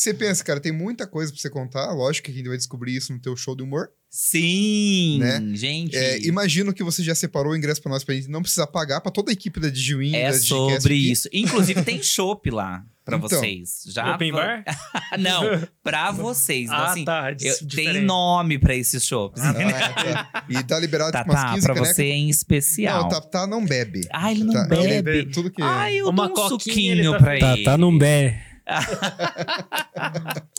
você 0.00 0.14
pensa, 0.14 0.44
cara, 0.44 0.60
tem 0.60 0.70
muita 0.72 1.06
coisa 1.06 1.32
pra 1.32 1.40
você 1.40 1.50
contar. 1.50 1.92
Lógico 1.92 2.26
que 2.26 2.30
a 2.32 2.34
gente 2.34 2.48
vai 2.48 2.56
descobrir 2.56 2.94
isso 2.96 3.12
no 3.12 3.18
teu 3.18 3.36
show 3.36 3.56
de 3.56 3.62
humor. 3.62 3.88
Sim, 4.10 5.18
Né? 5.18 5.42
gente. 5.54 5.94
É, 5.96 6.18
imagino 6.26 6.72
que 6.72 6.82
você 6.82 7.02
já 7.02 7.14
separou 7.14 7.52
o 7.52 7.56
ingresso 7.56 7.82
pra 7.82 7.90
nós, 7.92 8.04
pra 8.04 8.14
gente 8.14 8.28
não 8.28 8.40
precisar 8.40 8.66
pagar 8.68 9.00
pra 9.00 9.10
toda 9.12 9.30
a 9.30 9.34
equipe 9.34 9.58
da 9.60 9.68
Digiwin. 9.68 10.14
É 10.14 10.30
da 10.32 10.38
sobre 10.38 10.94
isso. 10.94 11.28
Inclusive, 11.32 11.82
tem 11.82 12.00
chopp 12.02 12.48
lá 12.50 12.82
pra 13.04 13.16
Então. 13.16 13.28
vocês. 13.28 13.82
Já 13.86 14.14
Open 14.14 14.32
bar? 14.32 14.64
Não, 15.18 15.42
pra 15.82 16.10
vocês. 16.12 16.66
Então, 16.66 16.76
ah, 16.78 16.90
assim, 16.90 17.04
tá. 17.04 17.34
eu- 17.40 17.66
tem 17.68 18.00
nome 18.02 18.58
pra 18.58 18.74
esses 18.74 19.04
chopps. 19.04 19.42
Ah, 19.42 19.52
tá. 19.52 20.44
E 20.48 20.62
tá 20.62 20.78
liberado 20.78 21.12
Tá, 21.12 21.18
tipo 21.20 21.32
umas 21.32 21.42
tá, 21.42 21.50
15 21.54 21.66
pra 21.66 21.74
canecas. 21.74 21.96
você 21.96 22.04
em 22.04 22.30
especial. 22.30 23.02
Não, 23.02 23.08
tá, 23.10 23.20
tá 23.20 23.46
não 23.46 23.64
bebe. 23.66 24.02
Ah, 24.10 24.30
ele 24.32 24.44
não 24.44 24.52
Tá, 24.54 24.68
ele 24.76 25.02
bebe. 25.02 25.30
tudo 25.32 25.50
que... 25.50 25.60
Ai, 25.60 25.96
eu 25.96 26.08
Uma 26.08 26.28
dou 26.28 26.46
um 26.46 26.48
coquinha, 26.50 26.92
ele 26.92 27.02
suquinho 27.02 27.12
tá- 27.12 27.18
pra 27.18 27.38
Tá, 27.38 27.52
ele. 27.54 27.64
tá 27.64 27.76
num 27.78 27.96
bé. 27.98 28.44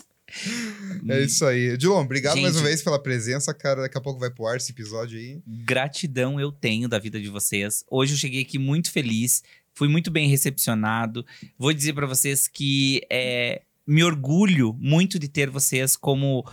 É 1.08 1.22
isso 1.22 1.46
aí. 1.46 1.76
Dilon, 1.78 2.02
obrigado 2.02 2.40
mais 2.40 2.54
Gente. 2.54 2.62
uma 2.62 2.68
vez 2.68 2.84
pela 2.84 3.02
presença, 3.02 3.54
cara. 3.54 3.82
Daqui 3.82 3.98
a 3.98 4.02
pouco 4.02 4.20
vai 4.20 4.30
pro 4.30 4.46
ar 4.46 4.58
esse 4.58 4.72
episódio 4.72 5.18
aí. 5.18 5.42
Gratidão 5.46 6.40
eu 6.40 6.52
tenho 6.52 6.88
da 6.88 7.00
vida 7.00 7.20
de 7.20 7.30
vocês. 7.30 7.84
Hoje 7.90 8.14
eu 8.14 8.18
cheguei 8.18 8.42
aqui 8.42 8.60
muito 8.60 8.92
feliz, 8.92 9.44
fui 9.74 9.88
muito 9.88 10.12
bem 10.12 10.30
recepcionado. 10.30 11.26
Vou 11.58 11.74
dizer 11.74 11.94
pra 11.94 12.06
vocês 12.06 12.48
que 12.48 13.02
é, 13.10 13.64
me 13.88 14.04
orgulho 14.04 14.76
muito 14.80 15.18
de 15.18 15.28
ter 15.28 15.50
vocês 15.50 15.96
como 15.96 16.48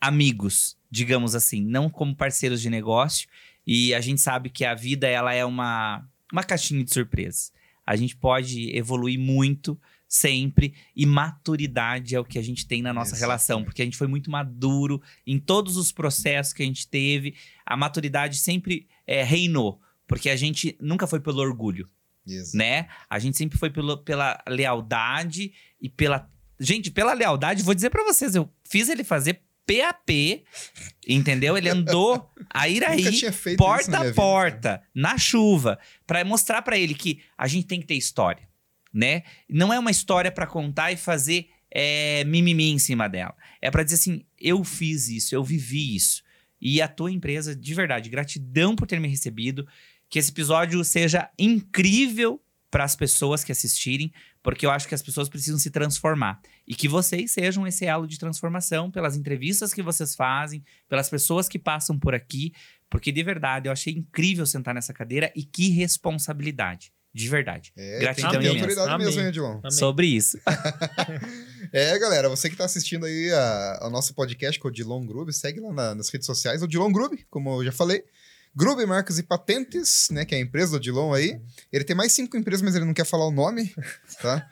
amigos, 0.00 0.76
digamos 0.90 1.34
assim, 1.34 1.64
não 1.64 1.88
como 1.88 2.16
parceiros 2.16 2.60
de 2.60 2.68
negócio. 2.68 3.28
E 3.66 3.94
a 3.94 4.00
gente 4.00 4.20
sabe 4.20 4.50
que 4.50 4.64
a 4.64 4.74
vida 4.74 5.06
ela 5.06 5.32
é 5.32 5.44
uma, 5.44 6.04
uma 6.32 6.42
caixinha 6.42 6.84
de 6.84 6.92
surpresa. 6.92 7.50
A 7.86 7.96
gente 7.96 8.16
pode 8.16 8.74
evoluir 8.76 9.18
muito 9.18 9.78
sempre 10.14 10.74
e 10.94 11.04
maturidade 11.04 12.14
é 12.14 12.20
o 12.20 12.24
que 12.24 12.38
a 12.38 12.42
gente 12.42 12.66
tem 12.68 12.80
na 12.80 12.92
nossa 12.92 13.10
Exatamente. 13.10 13.20
relação, 13.20 13.64
porque 13.64 13.82
a 13.82 13.84
gente 13.84 13.96
foi 13.96 14.06
muito 14.06 14.30
maduro 14.30 15.02
em 15.26 15.40
todos 15.40 15.76
os 15.76 15.90
processos 15.90 16.52
que 16.52 16.62
a 16.62 16.66
gente 16.66 16.86
teve. 16.86 17.34
A 17.66 17.76
maturidade 17.76 18.36
sempre 18.38 18.86
é, 19.06 19.24
reinou, 19.24 19.80
porque 20.06 20.30
a 20.30 20.36
gente 20.36 20.76
nunca 20.80 21.06
foi 21.08 21.18
pelo 21.18 21.40
orgulho, 21.40 21.90
Isso. 22.24 22.56
né? 22.56 22.86
A 23.10 23.18
gente 23.18 23.36
sempre 23.36 23.58
foi 23.58 23.70
pelo, 23.70 23.98
pela 23.98 24.40
lealdade 24.48 25.52
e 25.80 25.88
pela. 25.88 26.30
Gente, 26.60 26.92
pela 26.92 27.12
lealdade, 27.12 27.64
vou 27.64 27.74
dizer 27.74 27.90
pra 27.90 28.04
vocês, 28.04 28.36
eu 28.36 28.48
fiz 28.64 28.88
ele 28.88 29.02
fazer 29.02 29.42
PAP, 29.66 30.44
entendeu? 31.08 31.58
Ele 31.58 31.68
andou 31.68 32.30
a 32.50 32.68
ir 32.68 32.84
aí 32.86 33.02
porta 33.56 33.98
a 33.98 34.02
vida, 34.02 34.14
porta, 34.14 34.82
na 34.94 35.18
chuva, 35.18 35.76
pra 36.06 36.24
mostrar 36.24 36.62
pra 36.62 36.78
ele 36.78 36.94
que 36.94 37.20
a 37.36 37.48
gente 37.48 37.66
tem 37.66 37.80
que 37.80 37.86
ter 37.86 37.96
história, 37.96 38.48
né? 38.94 39.24
Não 39.48 39.72
é 39.72 39.78
uma 39.78 39.90
história 39.90 40.30
pra 40.30 40.46
contar 40.46 40.92
e 40.92 40.96
fazer 40.96 41.48
é, 41.70 42.22
mimimi 42.24 42.70
em 42.70 42.78
cima 42.78 43.08
dela. 43.08 43.34
É 43.60 43.70
pra 43.70 43.82
dizer 43.82 43.96
assim, 43.96 44.24
eu 44.40 44.62
fiz 44.62 45.08
isso, 45.08 45.34
eu 45.34 45.42
vivi 45.42 45.96
isso. 45.96 46.22
E 46.60 46.80
a 46.80 46.86
tua 46.86 47.10
empresa, 47.10 47.54
de 47.54 47.74
verdade, 47.74 48.08
gratidão 48.08 48.76
por 48.76 48.86
ter 48.86 49.00
me 49.00 49.08
recebido. 49.08 49.66
Que 50.08 50.18
esse 50.18 50.30
episódio 50.30 50.82
seja 50.84 51.28
incrível 51.38 52.40
para 52.70 52.84
as 52.84 52.96
pessoas 52.96 53.44
que 53.44 53.52
assistirem, 53.52 54.12
porque 54.42 54.66
eu 54.66 54.70
acho 54.70 54.88
que 54.88 54.94
as 54.94 55.02
pessoas 55.02 55.28
precisam 55.28 55.58
se 55.58 55.70
transformar. 55.70 56.40
E 56.66 56.74
que 56.74 56.88
vocês 56.88 57.30
sejam 57.32 57.66
esse 57.66 57.84
elo 57.84 58.06
de 58.06 58.18
transformação 58.18 58.90
pelas 58.90 59.16
entrevistas 59.16 59.74
que 59.74 59.82
vocês 59.82 60.14
fazem, 60.14 60.64
pelas 60.88 61.08
pessoas 61.08 61.48
que 61.48 61.58
passam 61.58 61.98
por 61.98 62.14
aqui, 62.14 62.52
porque 62.90 63.12
de 63.12 63.22
verdade 63.22 63.68
eu 63.68 63.72
achei 63.72 63.92
incrível 63.92 64.46
sentar 64.46 64.74
nessa 64.74 64.92
cadeira 64.92 65.32
e 65.36 65.44
que 65.44 65.68
responsabilidade. 65.70 66.92
De 67.14 67.28
verdade. 67.28 67.72
É, 67.76 68.00
Gratidão 68.00 68.30
tem 68.32 68.40
que 68.40 68.46
ter 68.46 68.54
autoridade 68.56 68.90
Amém. 68.90 69.06
mesmo, 69.06 69.22
hein, 69.22 69.30
Dilon? 69.30 69.58
Amém. 69.62 69.70
Sobre 69.70 70.06
isso. 70.06 70.38
É, 71.72 71.98
galera, 71.98 72.28
você 72.28 72.48
que 72.48 72.54
tá 72.54 72.64
assistindo 72.66 73.04
aí 73.04 73.32
a, 73.32 73.78
a 73.82 73.90
nosso 73.90 74.14
podcast 74.14 74.60
com 74.60 74.68
o 74.68 74.70
Dilon 74.70 75.04
Grube, 75.04 75.32
segue 75.32 75.58
lá 75.58 75.72
na- 75.72 75.94
nas 75.96 76.08
redes 76.08 76.24
sociais, 76.24 76.62
o 76.62 76.68
Dilon 76.68 76.92
Grube, 76.92 77.26
como 77.28 77.50
eu 77.60 77.64
já 77.64 77.72
falei. 77.72 78.04
Grube 78.54 78.86
Marcas 78.86 79.18
e 79.18 79.24
Patentes, 79.24 80.06
né, 80.12 80.24
que 80.24 80.36
é 80.36 80.38
a 80.38 80.40
empresa 80.40 80.72
do 80.72 80.80
Dilon 80.80 81.12
aí. 81.12 81.40
Ele 81.72 81.82
tem 81.82 81.96
mais 81.96 82.12
cinco 82.12 82.36
empresas, 82.36 82.62
mas 82.62 82.76
ele 82.76 82.84
não 82.84 82.94
quer 82.94 83.04
falar 83.04 83.26
o 83.26 83.32
nome, 83.32 83.74
tá? 84.22 84.46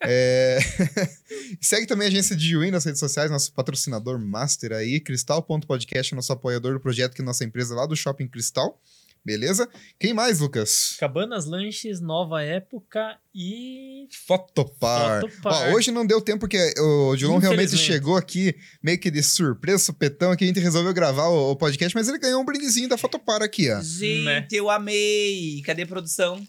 É... 0.00 0.60
segue 1.60 1.84
também 1.86 2.06
a 2.06 2.08
agência 2.10 2.36
de 2.36 2.56
Win 2.56 2.70
nas 2.70 2.84
redes 2.84 3.00
sociais, 3.00 3.28
nosso 3.28 3.52
patrocinador 3.52 4.16
master 4.16 4.70
aí, 4.72 5.00
Cristal.podcast, 5.00 6.14
nosso 6.14 6.32
apoiador 6.32 6.74
do 6.74 6.80
projeto, 6.80 7.14
que 7.14 7.22
é 7.22 7.24
nossa 7.24 7.44
empresa 7.44 7.74
lá 7.74 7.86
do 7.86 7.96
Shopping 7.96 8.28
Cristal. 8.28 8.80
Beleza? 9.28 9.68
Quem 10.00 10.14
mais, 10.14 10.40
Lucas? 10.40 10.96
Cabanas 10.98 11.44
Lanches, 11.44 12.00
Nova 12.00 12.42
Época 12.42 13.18
e. 13.34 14.08
Fotopar. 14.26 15.20
Fotopar. 15.20 15.68
Ó, 15.70 15.74
hoje 15.74 15.90
não 15.90 16.06
deu 16.06 16.18
tempo, 16.22 16.40
porque 16.40 16.56
o 16.78 17.14
Dilon 17.14 17.36
realmente 17.36 17.76
chegou 17.76 18.16
aqui 18.16 18.54
meio 18.82 18.98
que 18.98 19.10
de 19.10 19.22
surpresa, 19.22 19.84
supetão, 19.84 20.30
aqui 20.32 20.44
a 20.44 20.46
gente 20.46 20.60
resolveu 20.60 20.94
gravar 20.94 21.26
o, 21.28 21.50
o 21.50 21.56
podcast, 21.56 21.94
mas 21.94 22.08
ele 22.08 22.18
ganhou 22.18 22.40
um 22.40 22.44
brindezinho 22.46 22.88
da 22.88 22.96
Fotopar 22.96 23.42
aqui, 23.42 23.70
ó. 23.70 23.82
Gente, 23.82 24.24
Né? 24.24 24.48
eu 24.50 24.70
amei. 24.70 25.60
Cadê 25.62 25.82
a 25.82 25.86
produção? 25.86 26.42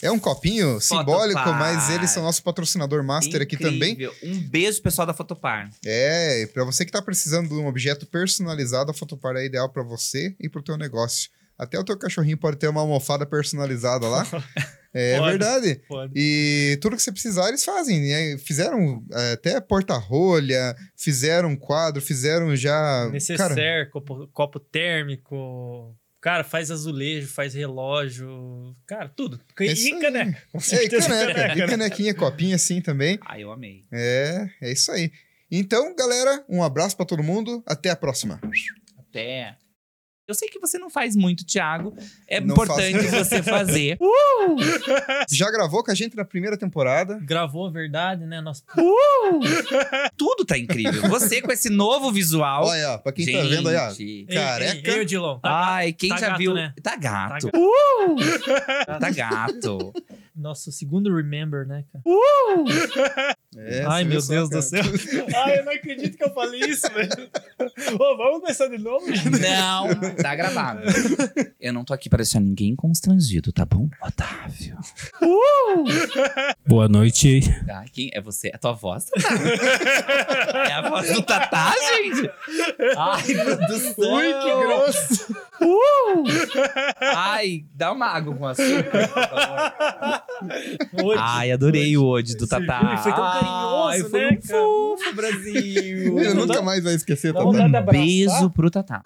É 0.00 0.12
um 0.12 0.18
copinho 0.18 0.80
simbólico, 0.80 1.40
Fotopar. 1.40 1.58
mas 1.58 1.90
eles 1.90 2.10
são 2.10 2.22
nosso 2.22 2.40
patrocinador 2.44 3.02
master 3.02 3.42
aqui 3.42 3.56
também. 3.56 3.94
Incrível. 3.94 4.14
Um 4.22 4.38
beijo, 4.38 4.80
pessoal 4.80 5.04
da 5.04 5.12
Fotopar. 5.12 5.70
É, 5.84 6.46
pra 6.54 6.62
você 6.64 6.84
que 6.84 6.92
tá 6.92 7.02
precisando 7.02 7.48
de 7.48 7.54
um 7.54 7.66
objeto 7.66 8.06
personalizado, 8.06 8.92
a 8.92 8.94
Fotopar 8.94 9.34
é 9.34 9.44
ideal 9.46 9.68
pra 9.70 9.82
você 9.82 10.36
e 10.38 10.48
pro 10.48 10.62
teu 10.62 10.76
negócio. 10.76 11.30
Até 11.58 11.78
o 11.78 11.84
teu 11.84 11.98
cachorrinho 11.98 12.38
pode 12.38 12.56
ter 12.56 12.68
uma 12.68 12.80
almofada 12.80 13.26
personalizada 13.26 14.06
lá. 14.08 14.24
É 14.94 15.18
Pode. 15.18 15.30
verdade. 15.32 15.82
Pode. 15.86 16.12
E 16.16 16.78
tudo 16.80 16.96
que 16.96 17.02
você 17.02 17.12
precisar, 17.12 17.48
eles 17.48 17.62
fazem. 17.62 18.00
né? 18.00 18.38
Fizeram 18.38 19.04
é, 19.12 19.32
até 19.32 19.60
porta-rolha, 19.60 20.74
fizeram 20.96 21.54
quadro, 21.54 22.00
fizeram 22.00 22.56
já. 22.56 22.72
Cara, 22.72 23.10
Necessaire, 23.10 23.90
copo, 23.90 24.26
copo 24.28 24.58
térmico. 24.58 25.94
Cara, 26.22 26.42
faz 26.42 26.70
azulejo, 26.70 27.28
faz 27.28 27.52
relógio. 27.52 28.74
Cara, 28.86 29.10
tudo. 29.14 29.38
É 29.60 29.64
E 29.66 29.72
isso 29.72 29.94
aí. 29.94 30.00
caneca. 30.00 30.42
Com 30.50 30.58
é, 30.58 30.60
e 30.60 30.64
certeza. 30.64 31.08
caneca, 31.08 31.52
e 31.54 31.58
né? 31.58 31.66
canequinha, 31.66 32.14
copinha 32.14 32.56
assim 32.56 32.80
também. 32.80 33.18
Ai, 33.26 33.42
eu 33.44 33.52
amei. 33.52 33.84
É, 33.92 34.48
é 34.62 34.72
isso 34.72 34.90
aí. 34.90 35.12
Então, 35.50 35.94
galera, 35.94 36.42
um 36.48 36.62
abraço 36.62 36.96
pra 36.96 37.04
todo 37.06 37.22
mundo. 37.22 37.62
Até 37.66 37.90
a 37.90 37.96
próxima. 37.96 38.40
Até. 38.98 39.54
Eu 40.28 40.34
sei 40.34 40.46
que 40.46 40.58
você 40.58 40.78
não 40.78 40.90
faz 40.90 41.16
muito, 41.16 41.42
Thiago. 41.42 41.96
É 42.28 42.38
Não 42.38 42.52
importante 42.52 42.98
faço. 43.08 43.24
você 43.24 43.42
fazer. 43.42 43.96
Já 45.30 45.50
gravou 45.50 45.82
com 45.82 45.90
a 45.90 45.94
gente 45.94 46.14
na 46.14 46.24
primeira 46.24 46.54
temporada. 46.54 47.18
Gravou 47.22 47.66
a 47.66 47.70
verdade, 47.70 48.26
né? 48.26 48.38
Nossa, 48.42 48.62
Tudo 50.18 50.44
tá 50.44 50.58
incrível. 50.58 51.08
Você 51.08 51.40
com 51.40 51.50
esse 51.50 51.70
novo 51.70 52.12
visual. 52.12 52.66
Olha, 52.66 52.90
ó, 52.90 52.98
pra 52.98 53.10
quem 53.10 53.24
tá 53.32 53.40
vendo 53.40 53.70
aí, 53.70 53.76
ó. 53.76 53.88
Gente. 53.90 54.26
Careca. 54.26 54.74
Ei, 54.74 54.82
ei, 54.84 54.94
ei, 54.96 55.00
Odilon. 55.00 55.38
Tá, 55.38 55.50
Ai, 55.76 55.92
quem 55.94 56.10
tá 56.10 56.16
já 56.18 56.28
gato, 56.28 56.38
viu. 56.38 56.52
né? 56.52 56.74
Tá 56.82 56.94
gato. 56.96 57.50
Tá 58.86 58.98
Tá 58.98 59.10
gato. 59.10 59.94
Nosso 60.38 60.70
segundo 60.70 61.12
Remember, 61.14 61.66
né, 61.66 61.84
cara? 61.92 62.04
É, 63.56 63.82
Ai, 63.88 64.04
meu 64.04 64.20
Deus 64.24 64.48
do 64.48 64.50
cara. 64.50 64.62
céu. 64.62 64.82
Ai, 65.44 65.58
eu 65.58 65.64
não 65.64 65.72
acredito 65.72 66.16
que 66.16 66.22
eu 66.22 66.32
falei 66.32 66.60
isso, 66.60 66.86
velho. 66.92 67.08
Ô, 67.94 68.16
vamos 68.16 68.40
começar 68.42 68.68
de 68.68 68.76
novo? 68.78 69.04
Não, 69.08 70.14
tá 70.14 70.36
gravado. 70.36 70.82
Eu 71.58 71.72
não 71.72 71.82
tô 71.82 71.94
aqui 71.94 72.10
pra 72.10 72.18
deixar 72.18 72.40
ninguém 72.40 72.76
constrangido, 72.76 73.50
tá 73.50 73.64
bom? 73.64 73.88
Otávio. 74.02 74.76
Boa 76.66 76.88
noite. 76.88 77.40
Ah, 77.68 77.84
quem 77.90 78.10
é 78.12 78.20
você? 78.20 78.48
É 78.48 78.54
a 78.54 78.58
tua 78.58 78.74
voz? 78.74 79.06
Tatá? 79.06 80.68
É 80.68 80.72
a 80.74 80.88
voz 80.88 81.12
do 81.12 81.22
Tatá, 81.22 81.74
gente? 81.80 82.30
Ai, 82.96 83.34
produção. 83.34 84.12
Ui, 84.14 84.34
que 84.34 84.66
grosso. 84.66 85.36
Ai, 87.00 87.64
dá 87.74 87.92
uma 87.92 88.06
água 88.06 88.34
com 88.34 88.46
açúcar. 88.46 89.10
Hoje. 91.02 91.20
Ai, 91.20 91.50
adorei 91.52 91.96
o 91.96 92.04
Ode 92.04 92.36
do 92.36 92.46
Tatá. 92.46 92.98
foi 92.98 93.12
tão 93.12 93.22
carinhoso, 93.22 93.88
Ai, 93.88 94.00
foi 94.02 94.20
né, 94.20 94.38
um 94.38 94.42
fofo, 94.46 95.14
Brasil. 95.14 96.18
Eu 96.18 96.34
nunca 96.34 96.62
mais 96.62 96.82
vai 96.84 96.94
esquecer, 96.94 97.32
vendo? 97.32 97.52
de 97.52 97.60
abraçar. 97.76 97.92
Beijo 97.92 98.50
pro 98.50 98.70
Tatá. 98.70 99.02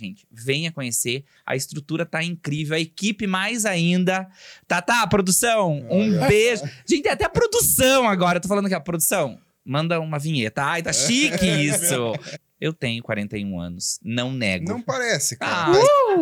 Gente, 0.00 0.26
venha 0.30 0.70
conhecer. 0.70 1.24
A 1.46 1.56
estrutura 1.56 2.04
tá 2.04 2.22
incrível. 2.22 2.76
A 2.76 2.80
equipe 2.80 3.26
mais 3.26 3.64
ainda. 3.64 4.28
Tatá, 4.66 5.06
produção, 5.06 5.86
um 5.90 6.18
beijo. 6.26 6.62
Gente, 6.86 7.08
até 7.08 7.24
a 7.24 7.28
produção 7.30 8.08
agora. 8.08 8.38
Eu 8.38 8.42
tô 8.42 8.48
falando 8.48 8.66
aqui, 8.66 8.74
a 8.74 8.80
produção. 8.80 9.38
Manda 9.64 10.00
uma 10.00 10.18
vinheta. 10.18 10.62
Ai, 10.62 10.82
tá 10.82 10.92
chique 10.92 11.44
isso. 11.46 12.12
Eu 12.60 12.72
tenho 12.72 13.02
41 13.02 13.60
anos. 13.60 14.00
Não 14.02 14.32
nego. 14.32 14.68
Não 14.68 14.80
parece, 14.82 15.36
Ah, 15.40 15.46
cara. 15.46 15.70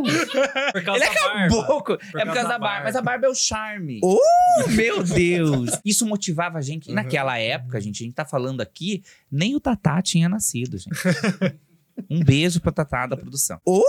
Mas 0.05 0.73
Por 0.73 0.85
causa 0.85 1.05
Ele 1.05 1.15
da 1.15 1.21
barba. 1.21 1.59
acabou. 1.61 1.83
com- 1.85 1.93
é 1.95 1.97
por 1.97 2.13
causa 2.13 2.35
da 2.35 2.43
da 2.43 2.49
barba. 2.49 2.59
barba. 2.59 2.85
Mas 2.85 2.97
a 2.97 3.03
barba 3.03 3.27
é 3.27 3.31
o 3.31 3.35
charme. 3.35 4.01
Oh, 4.03 4.69
meu 4.69 5.03
Deus. 5.03 5.81
Isso 5.85 6.07
motivava 6.07 6.59
a 6.59 6.61
gente. 6.61 6.87
E 6.87 6.89
Uhum. 6.91 6.95
naquela 6.97 7.39
época, 7.39 7.81
gente, 7.81 8.03
a 8.03 8.05
gente 8.07 8.15
tá 8.15 8.25
falando 8.25 8.61
aqui, 8.61 9.03
nem 9.33 9.55
o 9.55 9.61
Tatá 9.61 10.03
tinha 10.03 10.29
nascido, 10.29 10.77
gente. 10.79 10.91
Um 12.11 12.23
beijo 12.23 12.61
pra 12.61 12.71
Tatá 12.71 13.07
da 13.07 13.17
produção. 13.17 13.59
Oh, 13.65 13.83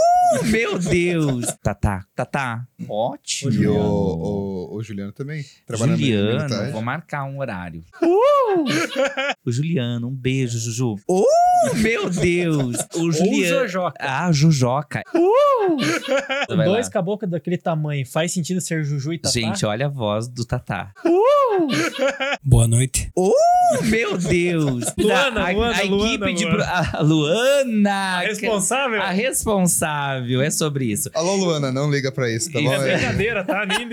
meu 0.45 0.79
Deus. 0.79 1.45
Tatá, 1.61 2.05
Tatá, 2.15 2.65
ótimo. 2.87 3.51
E 3.51 3.67
o, 3.67 3.75
o, 3.75 4.75
o 4.77 4.81
Juliano 4.81 5.11
também. 5.11 5.43
Juliano, 5.69 6.71
vou 6.71 6.81
marcar 6.81 7.25
um 7.25 7.37
horário. 7.39 7.83
O 9.45 9.51
Juliano, 9.51 10.07
um 10.07 10.15
beijo, 10.15 10.57
Juju. 10.59 10.95
Oh, 11.07 11.25
meu 11.75 12.09
Deus. 12.09 12.77
O 12.95 12.99
Ou 13.01 13.07
o 13.07 13.11
Juliano. 13.11 13.59
Jojoca. 13.61 13.97
Ah, 13.99 14.31
Jujoca. 14.31 15.03
Vai 16.55 16.65
Dois 16.65 16.87
lá. 16.87 16.91
caboclos 16.91 17.29
daquele 17.31 17.57
tamanho. 17.57 18.05
Faz 18.05 18.31
sentido 18.31 18.61
ser 18.61 18.83
Juju 18.83 19.13
e 19.13 19.19
Tatá? 19.19 19.33
Gente, 19.33 19.65
olha 19.65 19.87
a 19.87 19.89
voz 19.89 20.27
do 20.27 20.45
Tatá. 20.45 20.91
Boa 22.43 22.67
noite. 22.67 23.09
Oh, 23.15 23.33
meu 23.83 24.17
Deus! 24.17 24.85
Luana, 24.97 25.47
a, 25.47 25.51
Luana, 25.51 25.75
a 25.75 25.85
equipe 25.85 25.89
Luana, 25.95 26.33
de. 26.33 26.45
Luana. 26.45 26.89
A 26.93 27.01
Luana! 27.01 27.91
A 28.17 28.19
responsável? 28.21 29.01
A 29.01 29.09
responsável, 29.11 30.41
é 30.41 30.49
sobre 30.51 30.85
isso. 30.85 31.09
Alô, 31.13 31.35
Luana, 31.35 31.71
não 31.71 31.89
liga 31.89 32.11
pra 32.11 32.29
isso, 32.31 32.51
tá 32.51 32.59
Isso 32.59 32.69
bom? 32.69 32.75
É 32.83 32.93
É, 32.93 32.97
brincadeira, 32.97 33.43
tá? 33.43 33.65
Nem... 33.65 33.89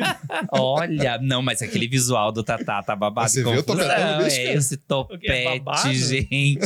Olha, 0.53 1.19
não, 1.23 1.43
mas 1.43 1.63
aquele 1.63 1.89
visual 1.89 2.31
do 2.31 2.43
Tatá 2.45 2.83
tá 2.83 2.95
babado. 2.95 3.29
Você 3.31 3.43
viu 3.43 3.61
o 3.61 3.65
confusão. 3.65 3.89
topetão 3.89 4.19
do 4.19 4.25
bicho, 4.25 4.41
É? 4.41 4.54
Esse 4.57 4.75
é 4.75 4.79
topete, 4.79 5.61
babado? 5.61 5.93
gente. 5.95 6.59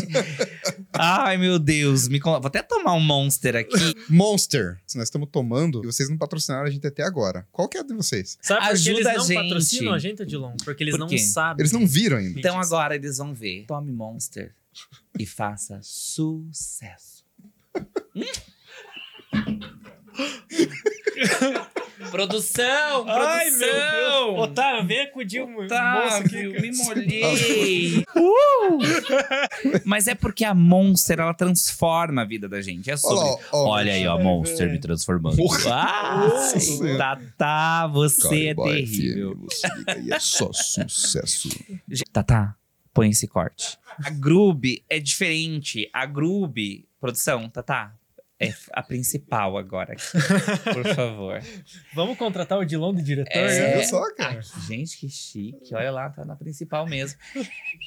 Ai, 0.93 1.37
meu 1.37 1.59
Deus. 1.59 2.09
Me 2.09 2.19
Vou 2.19 2.41
até 2.45 2.63
tomar 2.63 2.95
um 2.95 3.01
monster 3.01 3.57
aqui. 3.57 3.95
Monster. 4.09 4.81
Se 4.87 4.97
nós 4.97 5.09
estamos 5.09 5.29
tomando, 5.31 5.83
e 5.85 5.87
vocês 5.87 6.09
não 6.09 6.17
patrocinaram 6.17 6.67
a 6.67 6.71
gente 6.71 6.87
até 6.87 7.03
agora. 7.03 7.47
Qual 7.53 7.69
que 7.69 7.77
é 7.77 7.81
a 7.81 7.85
de 7.85 7.95
vocês? 7.95 8.39
Sabe 8.41 8.67
por 8.67 8.83
que 8.83 8.89
eles 8.91 9.07
a 9.07 9.15
não 9.15 9.25
gente. 9.25 9.43
patrocinam 9.43 9.93
a 9.93 9.99
gente, 9.99 10.23
Odilon? 10.23 10.57
Porque 10.65 10.83
eles 10.85 10.97
Por 10.97 11.01
não 11.01 11.19
sabem. 11.19 11.63
Eles 11.63 11.73
não 11.73 11.87
viram 11.87 12.17
ainda. 12.17 12.39
Então 12.39 12.59
agora 12.59 12.95
eles 12.95 13.19
vão 13.19 13.35
ver. 13.35 13.65
Tome 13.67 13.93
monster 13.93 14.55
e 15.19 15.27
faça 15.27 15.81
sucesso. 15.83 17.25
Produção! 22.11 23.05
Produção! 23.05 23.09
Ai, 23.09 23.51
meu 23.51 23.59
Deus. 23.59 24.39
Otávio, 24.39 24.87
vem 24.87 25.01
acudir 25.01 25.41
o 25.43 25.49
moço 25.49 25.75
aqui. 25.75 26.49
Me 26.61 26.77
molhei. 26.85 28.05
Uh! 28.17 28.79
Mas 29.85 30.07
é 30.07 30.15
porque 30.15 30.45
a 30.45 30.55
Monster, 30.55 31.21
ela 31.21 31.35
transforma 31.35 32.23
a 32.23 32.25
vida 32.25 32.49
da 32.49 32.61
gente. 32.61 32.91
É 32.91 32.97
sobre... 32.97 33.17
Olha 33.19 33.31
lá, 33.31 33.39
ó. 33.53 33.69
Olha 33.69 33.93
aí, 33.93 34.07
ó, 34.07 34.17
Ai, 34.17 34.23
Monster 34.23 34.71
me 34.71 34.79
transformando. 34.79 35.37
Porra. 35.37 35.71
Ah. 35.75 36.31
Tatá, 36.97 37.87
você 37.87 38.47
é 38.49 38.55
Cowboy 38.55 38.75
terrível. 38.75 39.35
FM, 39.35 39.45
você 39.45 39.69
liga 39.95 40.15
é 40.17 40.21
só 40.21 40.53
sucesso. 40.53 41.49
Tatá, 42.13 42.55
põe 42.93 43.11
esse 43.11 43.27
corte. 43.27 43.79
A 44.03 44.11
Grube 44.11 44.85
é 44.89 44.99
diferente. 45.01 45.89
A 45.93 46.07
Grube, 46.07 46.87
produção, 47.01 47.49
Tatá, 47.49 47.95
é 48.41 48.55
a 48.73 48.83
principal 48.83 49.57
agora. 49.57 49.95
aqui. 49.95 50.03
Por 50.73 50.95
favor. 50.95 51.43
Vamos 51.95 52.17
contratar 52.17 52.59
o 52.59 52.61
Odilon 52.63 52.95
de 52.95 53.03
diretor? 53.03 53.37
É. 53.37 53.61
Né? 53.61 53.77
viu 53.77 53.85
só, 53.85 54.15
cara? 54.15 54.41
Gente, 54.67 54.97
que 54.99 55.09
chique. 55.09 55.75
Olha 55.75 55.91
lá, 55.91 56.11
tá 56.11 56.25
na 56.25 56.37
principal 56.37 56.87
mesmo. 56.87 57.19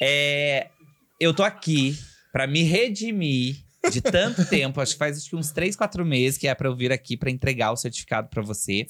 É, 0.02 0.70
eu 1.20 1.34
tô 1.34 1.44
aqui 1.44 1.98
pra 2.32 2.48
me 2.48 2.64
redimir 2.64 3.64
de 3.90 4.02
tanto 4.02 4.46
tempo. 4.46 4.82
Acho 4.82 4.94
que 4.94 5.00
faz 5.00 5.18
acho 5.18 5.30
que 5.30 5.36
uns 5.36 5.52
3, 5.52 5.76
4 5.76 6.06
meses 6.06 6.38
que 6.38 6.48
é 6.48 6.54
pra 6.54 6.68
eu 6.68 6.76
vir 6.76 6.92
aqui 6.92 7.18
pra 7.18 7.32
entregar 7.32 7.72
o 7.72 7.78
certificado 7.78 8.28
pra 8.30 8.42
você. 8.42 8.86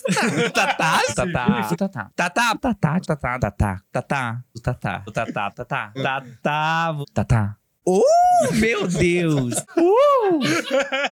Tatá, 0.53 1.01
tatá, 1.15 1.67
tatá, 1.75 2.09
tatá, 2.15 2.59
tatá, 2.59 2.99
tatá, 2.99 3.39
tatá, 3.39 3.81
tatá, 3.91 4.43
tatá, 4.63 5.03
tatá, 5.11 5.51
tatá, 5.51 5.91
tatá, 5.93 7.05
tatá. 7.13 7.57
Oh, 7.83 8.03
meu 8.53 8.87
Deus! 8.87 9.55
Uh! 9.75 10.39